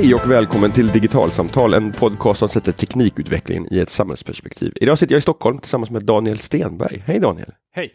Hej 0.00 0.14
och 0.14 0.30
välkommen 0.30 0.72
till 0.72 0.88
Digitalsamtal, 0.88 1.74
en 1.74 1.92
podcast 1.92 2.38
som 2.38 2.48
sätter 2.48 2.72
teknikutvecklingen 2.72 3.66
i 3.70 3.78
ett 3.78 3.90
samhällsperspektiv. 3.90 4.72
Idag 4.76 4.98
sitter 4.98 5.14
jag 5.14 5.18
i 5.18 5.22
Stockholm 5.22 5.58
tillsammans 5.58 5.90
med 5.90 6.04
Daniel 6.04 6.38
Stenberg. 6.38 7.02
Hej 7.06 7.20
Daniel! 7.20 7.52
Hej! 7.72 7.90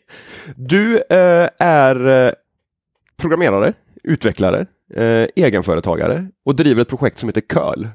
Du 0.56 0.98
eh, 0.98 1.50
är 1.60 2.08
eh, 2.08 2.32
programmerare, 3.18 3.74
utvecklare, 4.04 4.66
eh, 4.96 5.28
egenföretagare 5.36 6.28
och 6.46 6.56
driver 6.56 6.82
ett 6.82 6.90
projekt 6.90 7.20
som 7.20 7.30
heter 7.30 7.42
Curl. 7.42 7.88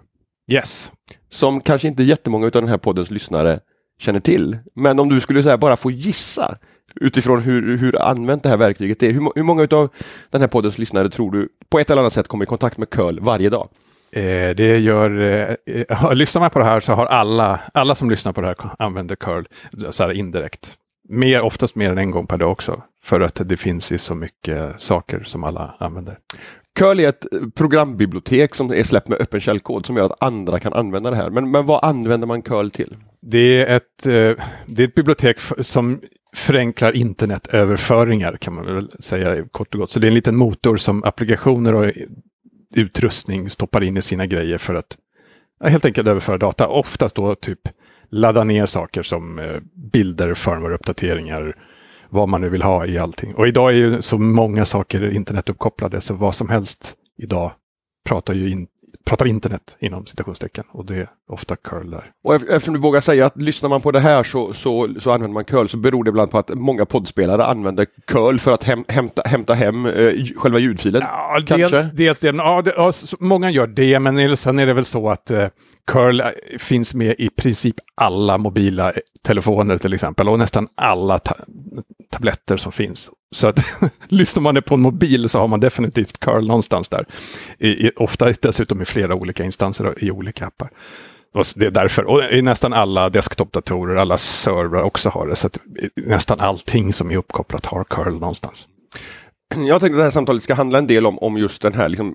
Yes. 0.50 0.92
Som 1.30 1.60
kanske 1.60 1.88
inte 1.88 2.02
jättemånga 2.02 2.46
av 2.46 2.52
den 2.52 2.68
här 2.68 2.78
poddens 2.78 3.10
lyssnare 3.10 3.60
känner 3.98 4.20
till. 4.20 4.58
Men 4.74 4.98
om 4.98 5.08
du 5.08 5.20
skulle 5.20 5.42
säga 5.42 5.58
bara 5.58 5.76
få 5.76 5.90
gissa 5.90 6.58
utifrån 7.00 7.40
hur, 7.40 7.76
hur 7.76 8.02
använt 8.02 8.42
det 8.42 8.48
här 8.48 8.56
verktyget 8.56 9.02
är. 9.02 9.12
Hur, 9.12 9.32
hur 9.34 9.42
många 9.42 9.68
av 9.70 9.88
den 10.30 10.40
här 10.40 10.48
poddens 10.48 10.78
lyssnare 10.78 11.10
tror 11.10 11.30
du 11.32 11.48
på 11.68 11.78
ett 11.78 11.90
eller 11.90 12.02
annat 12.02 12.12
sätt 12.12 12.28
kommer 12.28 12.44
i 12.44 12.46
kontakt 12.46 12.78
med 12.78 12.90
curl 12.90 13.20
varje 13.20 13.50
dag? 13.50 13.68
Eh, 14.12 14.54
det 14.56 14.78
gör, 14.78 15.20
eh, 15.66 16.12
lyssnar 16.14 16.40
man 16.40 16.50
på 16.50 16.58
det 16.58 16.64
här 16.64 16.80
så 16.80 16.92
har 16.92 17.06
alla, 17.06 17.60
alla 17.74 17.94
som 17.94 18.10
lyssnar 18.10 18.32
på 18.32 18.40
det 18.40 18.46
här 18.46 18.56
använder 18.78 19.16
curl 19.16 19.44
så 19.90 20.02
här 20.02 20.12
indirekt. 20.12 20.74
Mer, 21.08 21.40
oftast 21.40 21.74
mer 21.74 21.90
än 21.90 21.98
en 21.98 22.10
gång 22.10 22.26
per 22.26 22.36
dag 22.36 22.52
också. 22.52 22.82
För 23.02 23.20
att 23.20 23.40
det 23.44 23.56
finns 23.56 23.92
i 23.92 23.98
så 23.98 24.14
mycket 24.14 24.80
saker 24.80 25.22
som 25.24 25.44
alla 25.44 25.74
använder. 25.78 26.18
Curl 26.78 27.00
är 27.00 27.08
ett 27.08 27.26
programbibliotek 27.54 28.54
som 28.54 28.72
är 28.72 28.82
släppt 28.82 29.08
med 29.08 29.20
öppen 29.20 29.40
källkod 29.40 29.86
som 29.86 29.96
gör 29.96 30.04
att 30.04 30.22
andra 30.22 30.58
kan 30.58 30.72
använda 30.72 31.10
det 31.10 31.16
här. 31.16 31.30
Men, 31.30 31.50
men 31.50 31.66
vad 31.66 31.84
använder 31.84 32.26
man 32.26 32.42
curl 32.42 32.70
till? 32.70 32.96
Det 33.20 33.62
är 33.62 33.76
ett, 33.76 34.06
eh, 34.06 34.44
det 34.66 34.82
är 34.82 34.88
ett 34.88 34.94
bibliotek 34.94 35.38
som 35.60 36.00
förenklar 36.34 36.96
internetöverföringar 36.96 38.36
kan 38.36 38.54
man 38.54 38.74
väl 38.74 38.90
säga 38.90 39.44
kort 39.50 39.74
och 39.74 39.80
gott. 39.80 39.90
Så 39.90 40.00
det 40.00 40.06
är 40.06 40.08
en 40.08 40.14
liten 40.14 40.36
motor 40.36 40.76
som 40.76 41.04
applikationer 41.04 41.74
och 41.74 41.92
utrustning 42.74 43.50
stoppar 43.50 43.84
in 43.84 43.96
i 43.96 44.02
sina 44.02 44.26
grejer 44.26 44.58
för 44.58 44.74
att 44.74 44.96
ja, 45.60 45.68
helt 45.68 45.84
enkelt 45.84 46.08
överföra 46.08 46.38
data. 46.38 46.68
Oftast 46.68 47.14
då 47.14 47.34
typ 47.34 47.60
ladda 48.10 48.44
ner 48.44 48.66
saker 48.66 49.02
som 49.02 49.38
eh, 49.38 49.56
bilder, 49.92 50.34
firmware-uppdateringar, 50.34 51.56
vad 52.10 52.28
man 52.28 52.40
nu 52.40 52.48
vill 52.48 52.62
ha 52.62 52.86
i 52.86 52.98
allting. 52.98 53.34
Och 53.34 53.48
idag 53.48 53.70
är 53.70 53.76
ju 53.76 54.02
så 54.02 54.18
många 54.18 54.64
saker 54.64 55.10
internetuppkopplade 55.10 56.00
så 56.00 56.14
vad 56.14 56.34
som 56.34 56.48
helst 56.48 56.94
idag 57.18 57.52
pratar 58.08 58.34
ju 58.34 58.50
in, 58.50 58.66
pratar 59.08 59.26
internet 59.26 59.76
inom 59.80 60.06
citationstecken 60.06 60.64
och 60.70 60.86
det 60.86 60.96
är 60.96 61.08
ofta 61.28 61.56
curl 61.56 61.90
där. 61.90 62.10
Och 62.24 62.34
eftersom 62.34 62.74
du 62.74 62.80
vågar 62.80 63.00
säga 63.00 63.26
att 63.26 63.42
lyssnar 63.42 63.70
man 63.70 63.80
på 63.80 63.90
det 63.90 64.00
här 64.00 64.22
så, 64.22 64.52
så, 64.52 64.94
så 64.98 65.10
använder 65.10 65.34
man 65.34 65.44
curl 65.44 65.66
så 65.66 65.76
beror 65.76 66.04
det 66.04 66.08
ibland 66.08 66.30
på 66.30 66.38
att 66.38 66.50
många 66.54 66.86
poddspelare 66.86 67.44
använder 67.44 67.86
curl 68.06 68.38
för 68.38 68.54
att 68.54 68.64
häm, 68.64 68.84
hämta, 68.88 69.22
hämta 69.24 69.54
hem 69.54 69.86
eh, 69.86 70.12
själva 70.36 70.58
ljudfilen. 70.58 71.02
Ja, 71.04 71.40
kanske? 71.46 71.76
dels, 71.76 71.92
dels 71.92 72.20
det. 72.20 72.28
Ja, 72.36 72.62
det, 72.62 72.74
ja, 72.76 72.92
många 73.18 73.50
gör 73.50 73.66
det, 73.66 73.98
men 73.98 74.36
sen 74.36 74.58
är 74.58 74.66
det 74.66 74.72
väl 74.72 74.84
så 74.84 75.10
att 75.10 75.30
eh, 75.30 75.46
curl 75.86 76.20
eh, 76.20 76.26
finns 76.58 76.94
med 76.94 77.14
i 77.18 77.30
princip 77.30 77.76
alla 77.94 78.38
mobila 78.38 78.92
telefoner 79.22 79.78
till 79.78 79.94
exempel 79.94 80.28
och 80.28 80.38
nästan 80.38 80.68
alla 80.74 81.18
ta 81.18 81.34
tabletter 82.10 82.56
som 82.56 82.72
finns. 82.72 83.10
Så 83.30 83.48
att 83.48 83.60
lyssnar 84.08 84.42
man 84.42 84.62
på 84.62 84.74
en 84.74 84.80
mobil 84.80 85.28
så 85.28 85.38
har 85.38 85.48
man 85.48 85.60
definitivt 85.60 86.20
curl 86.20 86.46
någonstans 86.46 86.88
där. 86.88 87.06
I, 87.58 87.68
i, 87.68 87.90
ofta 87.96 88.32
dessutom 88.42 88.82
i 88.82 88.84
flera 88.84 89.14
olika 89.14 89.44
instanser 89.44 90.04
i 90.04 90.10
olika 90.10 90.46
appar. 90.46 90.70
Och 91.34 91.44
det 91.56 91.66
är 91.66 91.70
därför. 91.70 92.04
Och 92.04 92.22
i 92.32 92.42
nästan 92.42 92.72
alla 92.72 93.10
desktopdatorer, 93.10 93.96
alla 93.96 94.16
servrar 94.16 94.82
också 94.82 95.08
har 95.08 95.26
det. 95.26 95.36
Så 95.36 95.46
att 95.46 95.58
nästan 95.96 96.40
allting 96.40 96.92
som 96.92 97.10
är 97.10 97.16
uppkopplat 97.16 97.66
har 97.66 97.84
curl 97.84 98.12
någonstans. 98.12 98.68
Jag 99.54 99.80
tänkte 99.80 99.86
att 99.86 100.00
det 100.00 100.02
här 100.02 100.10
samtalet 100.10 100.42
ska 100.42 100.54
handla 100.54 100.78
en 100.78 100.86
del 100.86 101.06
om, 101.06 101.18
om 101.18 101.38
just 101.38 101.62
den 101.62 101.72
här 101.72 101.88
liksom 101.88 102.14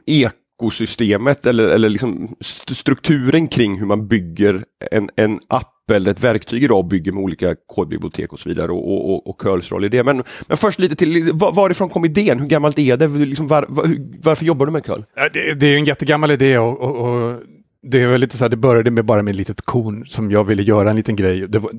ekosystemet 0.59 1.45
eller, 1.45 1.67
eller 1.67 1.89
liksom 1.89 2.35
strukturen 2.71 3.47
kring 3.47 3.79
hur 3.79 3.85
man 3.85 4.07
bygger 4.07 4.63
en, 4.91 5.09
en 5.15 5.39
app 5.47 5.69
eller 5.91 6.11
ett 6.11 6.23
verktyg 6.23 6.63
idag 6.63 6.79
och 6.79 6.85
bygger 6.85 7.11
med 7.11 7.23
olika 7.23 7.55
kodbibliotek 7.67 8.33
och 8.33 8.39
så 8.39 8.49
vidare 8.49 8.71
och, 8.71 9.09
och, 9.09 9.27
och 9.29 9.39
curls 9.39 9.71
roll 9.71 9.85
i 9.85 9.89
det. 9.89 10.03
Men, 10.03 10.23
men 10.47 10.57
först 10.57 10.79
lite 10.79 10.95
till, 10.95 11.31
var, 11.33 11.51
varifrån 11.51 11.89
kom 11.89 12.05
idén? 12.05 12.39
Hur 12.39 12.47
gammalt 12.47 12.79
är 12.79 12.97
det? 12.97 13.07
Liksom 13.07 13.47
var, 13.47 13.65
var, 13.69 13.85
varför 14.23 14.45
jobbar 14.45 14.65
du 14.65 14.71
med 14.71 14.85
curl? 14.85 15.01
Det, 15.33 15.53
det 15.53 15.67
är 15.67 15.77
en 15.77 15.85
jättegammal 15.85 16.31
idé 16.31 16.57
och, 16.57 16.81
och, 16.81 16.95
och 16.95 17.41
det 17.83 18.01
är 18.01 18.07
väl 18.07 18.21
lite 18.21 18.37
så 18.37 18.43
här, 18.43 18.49
det 18.49 18.57
började 18.57 18.91
med 18.91 19.05
bara 19.05 19.23
med 19.23 19.31
ett 19.31 19.37
litet 19.37 19.61
korn 19.61 20.05
som 20.07 20.31
jag 20.31 20.43
ville 20.43 20.63
göra 20.63 20.89
en 20.89 20.95
liten 20.95 21.15
grej. 21.15 21.47
Det, 21.47 21.59
var, 21.59 21.71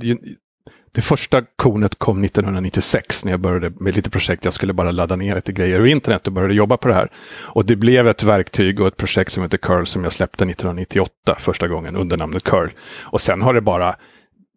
det, 0.94 1.00
första 1.00 1.42
kornet 1.56 1.98
kom 1.98 2.24
1996 2.24 3.24
när 3.24 3.32
jag 3.32 3.40
började 3.40 3.70
med 3.70 3.90
ett 3.90 3.96
litet 3.96 4.12
projekt. 4.12 4.44
Jag 4.44 4.54
skulle 4.54 4.72
bara 4.72 4.90
ladda 4.90 5.16
ner 5.16 5.34
lite 5.34 5.52
grejer 5.52 5.80
ur 5.80 5.86
internet 5.86 6.26
och 6.26 6.32
började 6.32 6.54
jobba 6.54 6.76
på 6.76 6.88
det 6.88 6.94
här. 6.94 7.10
Och 7.42 7.64
det 7.64 7.76
blev 7.76 8.08
ett 8.08 8.22
verktyg 8.22 8.80
och 8.80 8.86
ett 8.86 8.96
projekt 8.96 9.32
som 9.32 9.42
heter 9.42 9.58
Curl 9.58 9.84
som 9.84 10.04
jag 10.04 10.12
släppte 10.12 10.44
1998 10.44 11.36
första 11.40 11.68
gången 11.68 11.96
under 11.96 12.16
namnet 12.16 12.42
Curl. 12.42 12.68
Och 13.00 13.20
sen 13.20 13.42
har 13.42 13.54
det 13.54 13.60
bara 13.60 13.96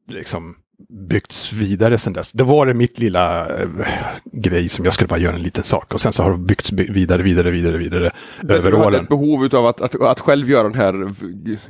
liksom 0.09 0.55
byggts 0.89 1.53
vidare 1.53 1.97
sedan 1.97 2.13
dess. 2.13 2.31
Det 2.31 2.43
var 2.43 2.65
det 2.65 2.73
mitt 2.73 2.99
lilla 2.99 3.55
äh, 3.57 3.69
grej 4.33 4.69
som 4.69 4.85
jag 4.85 4.93
skulle 4.93 5.07
bara 5.07 5.19
göra 5.19 5.35
en 5.35 5.41
liten 5.41 5.63
sak 5.63 5.93
och 5.93 6.01
sen 6.01 6.13
så 6.13 6.23
har 6.23 6.31
det 6.31 6.37
byggts 6.37 6.71
vidare, 6.71 7.23
vidare, 7.23 7.51
vidare, 7.51 7.77
vidare 7.77 8.11
det, 8.41 8.53
över 8.53 8.71
du 8.71 8.77
åren. 8.77 8.91
Du 8.91 8.97
ett 8.97 9.09
behov 9.09 9.49
av 9.53 9.65
att, 9.65 9.81
att, 9.81 10.01
att 10.01 10.19
själv 10.19 10.49
göra 10.49 10.63
den 10.63 10.73
här 10.73 10.93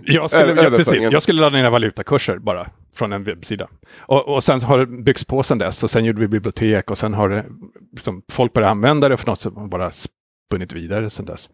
jag 0.04 0.30
skulle, 0.30 0.64
ja, 0.64 0.70
precis. 0.70 1.12
Jag 1.12 1.22
skulle 1.22 1.42
ladda 1.42 1.58
ner 1.58 1.70
valutakurser 1.70 2.38
bara 2.38 2.68
från 2.98 3.14
en 3.14 3.24
webbsida. 3.24 3.68
Och, 4.00 4.28
och 4.28 4.44
sen 4.44 4.62
har 4.62 4.78
det 4.78 4.86
byggts 4.86 5.26
på 5.26 5.44
sedan 5.44 5.58
dess 5.58 5.84
och 5.84 5.92
sen 5.92 6.06
gjorde 6.06 6.20
vi 6.22 6.28
bibliotek 6.28 6.92
och 6.92 6.98
sen 6.98 7.14
har 7.14 7.30
det, 7.30 7.46
liksom, 7.92 8.22
folk 8.32 8.54
börjat 8.54 8.72
använda 8.72 9.10
det 9.10 9.18
för 9.18 9.28
något 9.28 9.42
som 9.42 9.70
bara 9.70 9.92
spunnit 9.92 10.74
vidare 10.74 11.10
sedan 11.10 11.26
dess. 11.26 11.50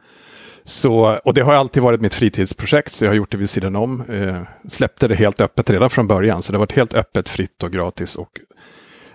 Så, 0.64 1.20
och 1.26 1.34
det 1.34 1.42
har 1.42 1.54
alltid 1.54 1.84
varit 1.84 2.02
mitt 2.02 2.14
fritidsprojekt, 2.14 2.94
så 2.94 3.06
jag 3.06 3.10
har 3.10 3.16
gjort 3.16 3.32
det 3.32 3.38
vid 3.38 3.50
sidan 3.50 3.76
om. 3.76 4.02
Eh, 4.02 4.42
släppte 4.70 5.08
det 5.08 5.16
helt 5.16 5.42
öppet 5.42 5.70
redan 5.70 5.90
från 5.90 6.08
början, 6.08 6.42
så 6.42 6.52
det 6.52 6.58
har 6.58 6.60
varit 6.60 6.72
helt 6.72 6.94
öppet, 6.94 7.30
fritt 7.30 7.64
och 7.64 7.72
gratis. 7.72 8.16
Och 8.16 8.40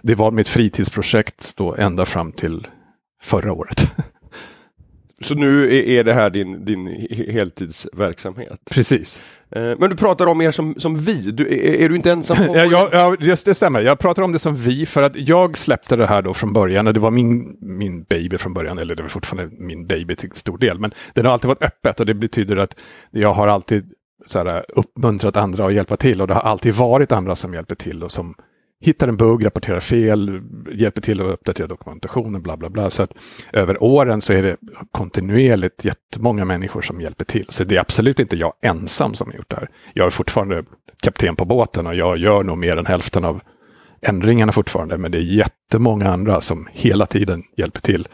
det 0.03 0.15
var 0.15 0.31
mitt 0.31 0.49
fritidsprojekt 0.49 1.56
då 1.56 1.75
ända 1.75 2.05
fram 2.05 2.33
till 2.33 2.66
förra 3.22 3.53
året. 3.53 3.93
Så 5.21 5.34
nu 5.34 5.77
är 5.91 6.05
det 6.05 6.12
här 6.12 6.31
din, 6.31 6.65
din 6.65 6.87
heltidsverksamhet? 7.11 8.61
Precis. 8.71 9.23
Eh, 9.51 9.62
men 9.79 9.91
du 9.91 9.97
pratar 9.97 10.27
om 10.27 10.41
er 10.41 10.51
som, 10.51 10.75
som 10.79 10.97
vi, 10.97 11.31
du, 11.31 11.47
är, 11.47 11.83
är, 11.84 11.89
du 11.89 11.97
inte 11.97 12.11
ensam? 12.11 12.37
ja, 12.55 12.65
ja, 12.65 12.89
ja, 12.93 13.37
det 13.45 13.55
stämmer. 13.55 13.81
Jag 13.81 13.99
pratar 13.99 14.23
om 14.23 14.33
det 14.33 14.39
som 14.39 14.57
vi 14.57 14.87
för 14.87 15.03
att 15.03 15.17
jag 15.17 15.59
släppte 15.59 15.97
det 15.97 16.07
här 16.07 16.23
då 16.23 16.34
från 16.34 16.53
början. 16.53 16.87
Och 16.87 16.95
det 16.95 17.01
var 17.01 17.11
min, 17.11 17.57
min 17.61 18.03
baby 18.03 18.39
från 18.39 18.55
början, 18.55 18.78
eller 18.78 18.95
det 18.95 19.03
var 19.03 19.11
fortfarande 19.11 19.57
min 19.59 19.87
baby 19.87 20.17
till 20.17 20.31
stor 20.33 20.59
del. 20.59 20.78
Men 20.78 20.93
den 21.15 21.25
har 21.25 21.33
alltid 21.33 21.49
varit 21.49 21.62
öppet 21.62 22.01
och 22.01 22.07
det 22.07 22.15
betyder 22.15 22.57
att 22.57 22.81
jag 23.11 23.34
har 23.34 23.49
alltid 23.49 23.93
så 24.27 24.39
här, 24.39 24.65
uppmuntrat 24.69 25.37
andra 25.37 25.67
att 25.67 25.75
hjälpa 25.75 25.97
till 25.97 26.21
och 26.21 26.28
det 26.28 26.34
har 26.34 26.41
alltid 26.41 26.75
varit 26.75 27.12
andra 27.12 27.37
som 27.37 27.55
hjälper 27.55 27.75
till 27.75 28.05
och 28.05 28.12
som 28.12 28.34
hittar 28.81 29.09
en 29.09 29.16
bugg, 29.16 29.47
rapporterar 29.47 29.81
fel, 29.81 30.41
hjälper 30.72 31.00
till 31.00 31.21
att 31.21 31.27
uppdatera 31.27 31.66
dokumentationen, 31.66 32.43
bla 32.43 32.56
bla 32.56 32.71
bla. 32.71 32.91
Så 32.91 33.03
att 33.03 33.15
över 33.53 33.83
åren 33.83 34.21
så 34.21 34.33
är 34.33 34.43
det 34.43 34.56
kontinuerligt 34.93 35.84
jättemånga 35.84 36.44
människor 36.44 36.83
som 36.83 37.00
hjälper 37.00 37.25
till. 37.25 37.47
Så 37.49 37.65
det 37.65 37.77
är 37.77 37.81
absolut 37.81 38.21
inte 38.21 38.37
jag 38.37 38.53
ensam 38.62 39.15
som 39.15 39.31
har 39.31 39.37
gjort 39.37 39.50
det 39.50 39.56
här. 39.56 39.69
Jag 39.94 40.06
är 40.06 40.11
fortfarande 40.11 40.65
kapten 41.03 41.37
på 41.37 41.44
båten 41.44 41.87
och 41.87 41.94
jag 41.94 42.19
gör 42.19 42.43
nog 42.43 42.59
mer 42.59 42.77
än 42.77 42.87
hälften 42.87 43.25
av 43.25 43.41
ändringarna 44.03 44.53
fortfarande, 44.53 44.99
men 44.99 45.12
det 45.12 45.19
är 45.19 45.22
jättemånga 45.22 46.09
andra 46.09 46.41
som 46.41 46.69
hela 46.72 47.06
tiden 47.06 47.43
hjälper 47.56 47.81
till 47.81 48.09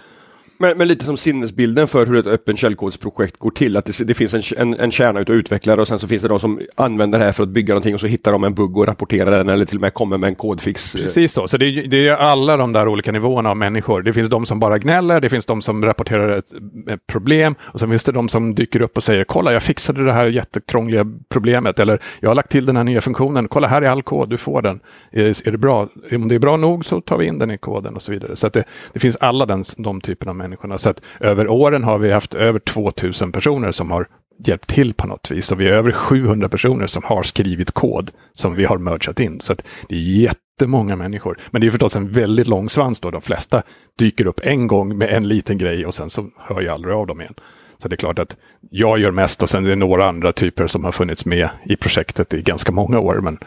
men, 0.59 0.79
men, 0.79 0.89
lite 0.89 1.05
som 1.05 1.17
sinnesbilden 1.17 1.89
för 1.89 2.07
hur 2.07 2.17
ett 2.17 2.27
öppen 2.27 2.57
källkodsprojekt 2.57 3.37
går 3.37 3.51
till. 3.51 3.77
Att 3.77 3.85
det, 3.85 4.05
det 4.05 4.15
finns 4.15 4.35
en, 4.35 4.43
en, 4.57 4.81
en 4.81 4.91
kärna 4.91 5.21
utav 5.21 5.37
utvecklare 5.37 5.81
och 5.81 5.89
sen 5.89 5.99
så 5.99 6.09
finns 6.09 6.23
det 6.23 6.29
de 6.29 6.41
som 6.41 6.61
använder 6.75 7.19
det 7.19 7.25
här 7.25 7.33
för 7.33 7.43
att 7.43 7.49
bygga 7.49 7.75
någonting 7.75 7.95
och 7.95 8.01
så 8.01 8.07
hittar 8.07 8.33
de 8.33 8.45
en 8.45 8.55
bugg 8.55 8.77
och 8.77 8.87
rapporterar 8.87 9.39
den 9.39 9.49
eller 9.49 9.65
till 9.65 9.77
och 9.77 9.81
med 9.81 9.95
kommer 9.95 10.19
med 10.19 10.29
en 10.29 10.35
kodfix. 10.35 10.93
Precis 10.93 11.33
så, 11.33 11.49
så 11.49 11.57
det, 11.57 11.67
är, 11.67 11.89
det 11.89 12.09
är 12.09 12.17
alla 12.17 12.57
de 12.57 12.73
där 12.73 12.89
olika 12.89 13.13
nivåerna 13.13 13.51
av 13.51 13.57
människor. 13.57 14.03
Det 14.03 14.13
finns 14.13 14.31
de 14.31 14.47
som 14.47 14.61
bara 14.61 14.79
gnäller, 14.79 15.21
det 15.21 15.29
finns 15.29 15.47
de 15.47 15.63
som 15.63 15.85
rapporterar 15.85 16.29
ett, 16.29 16.53
ett 16.91 17.07
problem 17.07 17.55
och 17.61 17.81
sen 17.81 17.91
finns 17.91 18.05
det 18.05 18.13
de 18.13 18.29
som 18.29 18.55
dyker 18.55 18.83
upp 18.83 18.97
och 18.97 19.03
säger 19.03 19.25
kolla 19.25 19.53
jag 19.53 19.63
fixade 19.63 20.05
det 20.05 20.13
här 20.13 20.27
jättekrångliga 20.27 21.07
problemet 21.29 21.79
eller 21.79 21.99
jag 22.21 22.31
har 22.31 22.35
lagt 22.35 22.51
till 22.51 22.67
den 22.67 22.77
här 22.77 22.85
nya 22.85 23.01
funktionen, 23.01 23.49
kolla 23.49 23.69
här 23.69 23.83
är 23.83 23.89
all 23.89 24.03
kod, 24.03 24.31
du 24.31 24.37
får 24.37 24.63
den. 24.63 24.81
Är, 25.11 25.49
är 25.49 25.51
det 25.51 25.59
bra? 25.59 25.89
Om 26.13 26.29
det 26.29 26.35
är 26.35 26.39
bra 26.39 26.57
nog 26.57 26.85
så 26.85 27.01
tar 27.01 27.19
vi 27.19 27.27
in 27.27 27.39
den 27.39 27.51
i 27.51 27.59
koden 27.59 27.95
och 27.95 28.03
så 28.03 28.13
vidare. 28.13 28.37
Så 28.37 28.47
att 28.47 28.53
det, 28.53 28.65
det 28.93 29.01
finns 29.01 29.17
alla 29.17 29.47
den, 29.47 29.65
de 29.77 30.01
typerna 30.01 30.31
av 30.31 30.37
människorna. 30.45 30.79
Så 30.79 30.91
att 30.91 31.03
över 31.21 31.49
åren 31.49 31.85
har 31.85 31.99
vi 31.99 32.13
haft 32.13 32.35
över 32.35 32.59
2000 32.59 33.33
personer 33.33 33.73
som 33.73 33.91
har 33.91 34.07
hjälpt 34.47 34.69
till 34.69 34.95
på 34.95 35.07
något 35.07 35.31
vis. 35.31 35.53
Och 35.53 35.61
vi 35.61 35.69
är 35.69 35.73
över 35.73 35.93
700 35.93 36.49
personer 36.49 36.87
som 36.87 37.03
har 37.03 37.23
skrivit 37.23 37.73
kod 37.73 38.11
som 38.35 38.55
vi 38.55 38.65
har 38.65 38.79
mergat 38.79 39.21
in. 39.21 39.41
Så 39.41 39.53
att 39.53 39.67
det 39.89 39.95
är 39.95 40.01
jättemånga 40.01 40.97
människor. 40.97 41.39
Men 41.51 41.61
det 41.61 41.67
är 41.67 41.71
förstås 41.71 41.97
en 41.97 42.13
väldigt 42.13 42.47
lång 42.47 42.69
svans 42.69 43.01
då. 43.01 43.11
De 43.11 43.23
flesta 43.23 43.63
dyker 43.99 44.27
upp 44.27 44.41
en 44.43 44.67
gång 44.67 44.99
med 44.99 45.11
en 45.11 45.29
liten 45.29 45.59
grej 45.59 45.87
och 45.87 45.95
sen 45.95 46.11
så 46.11 46.31
hör 46.37 46.61
jag 46.61 46.75
aldrig 46.75 46.95
av 46.95 47.07
dem 47.07 47.21
igen. 47.21 47.35
Så 47.83 47.89
det 47.89 47.95
är 47.95 47.97
klart 47.97 48.19
att 48.19 48.37
jag 48.71 48.99
gör 48.99 49.11
mest 49.11 49.43
och 49.43 49.51
sen 49.51 49.65
är 49.65 49.69
det 49.69 49.77
några 49.77 50.09
andra 50.09 50.33
typer 50.33 50.67
som 50.67 50.85
har 50.85 50.93
funnits 50.93 51.27
med 51.27 51.49
i 51.65 51.77
projektet 51.77 52.35
i 52.35 52.43
ganska 52.43 52.73
många 52.73 52.99
år. 52.99 53.21
Men 53.21 53.39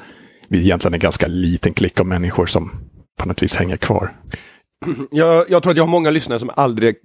vi 0.50 0.58
är 0.58 0.64
egentligen 0.64 0.94
en 0.94 1.00
ganska 1.00 1.28
liten 1.28 1.74
klick 1.74 2.00
av 2.00 2.06
människor 2.06 2.46
som 2.46 2.72
på 3.20 3.28
något 3.28 3.44
vis 3.44 3.56
hänger 3.56 3.78
kvar 3.78 4.14
jag, 5.12 5.50
jag, 5.50 5.64
tror 5.64 5.72
att 5.72 5.78
jag 5.78 5.84
har 5.84 5.92
många 5.92 6.10
lyssnare 6.10 6.40
som 6.40 6.52
aldrig 6.56 6.96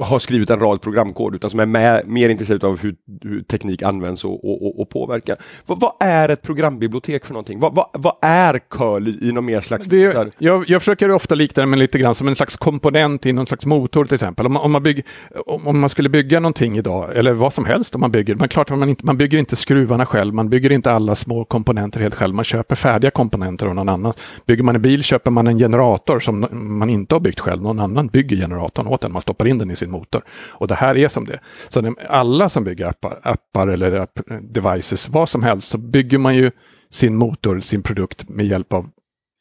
har 0.00 0.18
skrivit 0.18 0.50
en 0.50 0.60
rad 0.60 0.82
programkod 0.82 1.34
utan 1.34 1.50
som 1.50 1.60
är 1.60 1.66
med, 1.66 2.08
mer 2.08 2.28
intresserade 2.28 2.66
av 2.66 2.80
hur, 2.80 2.94
hur, 3.22 3.42
teknik 3.42 3.82
används 3.82 4.24
och, 4.24 4.44
och, 4.44 4.80
och 4.80 4.88
påverkar. 4.88 5.36
Vad, 5.66 5.80
vad, 5.80 5.92
är 6.00 6.28
ett 6.28 6.42
programbibliotek 6.42 7.26
för 7.26 7.32
någonting? 7.32 7.60
Vad, 7.60 7.86
vad, 7.92 8.14
är 8.22 8.58
curl 8.70 9.08
i 9.08 9.32
någon 9.32 9.44
mer 9.44 9.60
slags... 9.60 9.88
Det 9.88 10.04
är, 10.04 10.30
jag, 10.38 10.68
jag 10.68 10.80
försöker 10.80 11.10
ofta 11.10 11.34
likna 11.34 11.60
det 11.60 11.66
med 11.66 11.78
lite 11.78 11.98
grann 11.98 12.14
som 12.14 12.28
en 12.28 12.36
slags 12.36 12.56
komponent 12.56 13.26
i 13.26 13.32
någon 13.32 13.46
slags 13.46 13.66
motor 13.66 14.04
till 14.04 14.14
exempel. 14.14 14.46
Om 14.46 14.52
man, 14.52 14.62
om 14.62 14.72
man, 14.72 14.82
bygg, 14.82 15.04
om 15.46 15.80
man 15.80 15.90
skulle 15.90 16.08
bygga 16.08 16.40
någonting 16.40 16.78
idag, 16.78 17.16
eller 17.16 17.32
vad 17.32 17.52
som 17.52 17.64
helst 17.64 17.94
om 17.94 18.00
man 18.00 18.10
bygger, 18.10 18.34
men 18.34 18.48
klart 18.48 18.70
man, 18.70 18.88
inte, 18.88 19.06
man 19.06 19.16
bygger 19.16 19.38
inte 19.38 19.56
skruvarna 19.56 20.06
själv, 20.06 20.34
man 20.34 20.48
bygger 20.48 20.72
inte 20.72 20.92
alla 20.92 21.14
små 21.14 21.44
komponenter 21.44 22.00
helt 22.00 22.14
själv, 22.14 22.34
man 22.34 22.44
köper 22.44 22.76
färdiga 22.76 23.10
komponenter 23.10 23.66
av 23.66 23.74
någon 23.74 23.88
annan. 23.88 24.12
Bygger 24.46 24.62
man 24.62 24.76
en 24.76 24.82
bil 24.82 25.02
köper 25.02 25.30
man 25.30 25.46
en 25.46 25.58
generator 25.58 26.20
som 26.20 26.46
man 26.52 26.90
inte 26.90 27.14
har 27.14 27.20
byggt 27.20 27.40
själv, 27.40 27.62
någon 27.62 27.80
annan 27.80 28.06
bygger 28.06 28.36
generatorn 28.36 28.89
åt 28.90 29.00
den. 29.00 29.12
man 29.12 29.22
stoppar 29.22 29.46
in 29.46 29.58
den 29.58 29.70
i 29.70 29.76
sin 29.76 29.90
motor. 29.90 30.22
Och 30.30 30.68
det 30.68 30.74
här 30.74 30.96
är 30.96 31.08
som 31.08 31.24
det. 31.24 31.40
Så 31.68 31.94
alla 32.08 32.48
som 32.48 32.64
bygger 32.64 32.86
appar, 32.86 33.20
appar 33.22 33.68
eller 33.68 33.92
app, 33.92 34.20
devices, 34.42 35.08
vad 35.08 35.28
som 35.28 35.42
helst, 35.42 35.68
så 35.68 35.78
bygger 35.78 36.18
man 36.18 36.36
ju 36.36 36.50
sin 36.90 37.16
motor, 37.16 37.60
sin 37.60 37.82
produkt 37.82 38.28
med 38.28 38.46
hjälp 38.46 38.72
av 38.72 38.90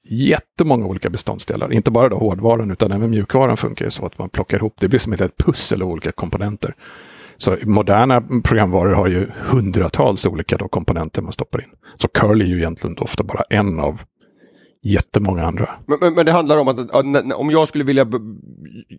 jättemånga 0.09 0.85
olika 0.85 1.09
beståndsdelar. 1.09 1.73
Inte 1.73 1.91
bara 1.91 2.09
då 2.09 2.15
hårdvaran 2.15 2.71
utan 2.71 2.91
även 2.91 3.09
mjukvaran 3.09 3.57
funkar 3.57 3.85
ju 3.85 3.91
så 3.91 4.05
att 4.05 4.17
man 4.17 4.29
plockar 4.29 4.57
ihop, 4.57 4.75
det 4.79 4.87
blir 4.87 4.99
som 4.99 5.13
ett 5.13 5.37
pussel 5.37 5.81
av 5.81 5.89
olika 5.89 6.11
komponenter. 6.11 6.75
Så 7.37 7.57
moderna 7.63 8.21
programvaror 8.43 8.93
har 8.93 9.07
ju 9.07 9.27
hundratals 9.35 10.25
olika 10.25 10.57
då 10.57 10.67
komponenter 10.67 11.21
man 11.21 11.31
stoppar 11.31 11.61
in. 11.61 11.69
Så 11.95 12.07
curl 12.07 12.41
är 12.41 12.45
ju 12.45 12.57
egentligen 12.57 12.97
ofta 12.97 13.23
bara 13.23 13.43
en 13.49 13.79
av 13.79 14.01
jättemånga 14.83 15.45
andra. 15.45 15.69
Men, 15.85 15.97
men, 16.01 16.13
men, 16.13 16.25
det 16.25 16.31
handlar 16.31 16.57
om 16.57 16.67
att 16.67 16.91
om 17.33 17.51
jag 17.51 17.67
skulle 17.67 17.83
vilja, 17.83 18.05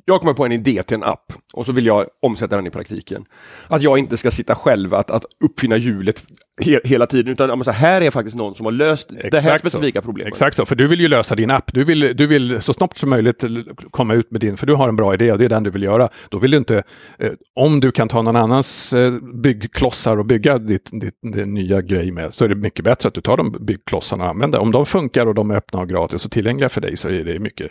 jag 0.05 0.21
kommer 0.21 0.35
på 0.35 0.45
en 0.45 0.53
idé 0.53 0.83
till 0.83 0.95
en 0.95 1.03
app 1.03 1.33
och 1.55 1.67
så 1.67 1.73
vill 1.73 1.87
jag 1.87 2.07
omsätta 2.23 2.57
den 2.57 2.67
i 2.67 2.71
praktiken. 2.71 3.25
Att 3.69 3.83
jag 3.83 3.99
inte 3.99 4.17
ska 4.17 4.31
sitta 4.31 4.55
själv 4.55 4.95
att, 4.95 5.11
att 5.11 5.25
uppfinna 5.45 5.77
hjulet 5.77 6.23
he, 6.65 6.81
hela 6.85 7.07
tiden, 7.07 7.33
utan 7.33 7.65
så 7.65 7.71
här 7.71 8.01
är 8.01 8.11
faktiskt 8.11 8.37
någon 8.37 8.55
som 8.55 8.67
har 8.67 8.73
löst 8.73 9.11
Exakt 9.11 9.31
det 9.31 9.41
här 9.41 9.59
specifika 9.59 10.01
så. 10.01 10.05
problemet. 10.05 10.29
Exakt 10.29 10.57
så, 10.57 10.67
för 10.67 10.77
du 10.77 10.87
vill 10.87 11.01
ju 11.01 11.09
lösa 11.09 11.35
din 11.35 11.51
app. 11.51 11.73
Du 11.73 11.85
vill, 11.85 12.17
du 12.17 12.27
vill 12.27 12.63
så 12.63 12.73
snabbt 12.73 12.99
som 12.99 13.11
möjligt 13.11 13.45
komma 13.91 14.15
ut 14.15 14.31
med 14.31 14.41
din, 14.41 14.57
för 14.57 14.67
du 14.67 14.75
har 14.75 14.89
en 14.89 14.97
bra 14.97 15.15
idé 15.15 15.33
och 15.33 15.39
det 15.39 15.45
är 15.45 15.49
den 15.49 15.63
du 15.63 15.71
vill 15.71 15.83
göra. 15.83 16.09
Då 16.29 16.39
vill 16.39 16.51
du 16.51 16.57
inte, 16.57 16.83
eh, 17.19 17.33
om 17.55 17.81
du 17.81 17.93
kan 17.93 18.09
ta 18.09 18.23
någon 18.23 18.37
annans 18.37 18.93
eh, 18.93 19.13
byggklossar 19.43 20.17
och 20.17 20.27
bygga 20.27 20.59
ditt, 20.59 20.91
ditt, 20.93 21.19
din 21.35 21.55
nya 21.55 21.81
grej 21.81 22.11
med, 22.11 22.35
så 22.35 22.45
är 22.45 22.49
det 22.49 22.55
mycket 22.55 22.85
bättre 22.85 23.09
att 23.09 23.15
du 23.15 23.21
tar 23.21 23.37
de 23.37 23.57
byggklossarna 23.61 24.25
och 24.25 24.31
använder. 24.31 24.59
Om 24.59 24.73
de 24.73 24.87
funkar 24.87 25.27
och 25.27 25.35
de 25.35 25.51
är 25.51 25.57
öppna 25.57 25.81
och 25.81 25.89
gratis 25.89 26.25
och 26.25 26.31
tillgängliga 26.31 26.69
för 26.69 26.81
dig 26.81 26.97
så 26.97 27.09
är 27.09 27.25
det 27.25 27.39
mycket, 27.39 27.71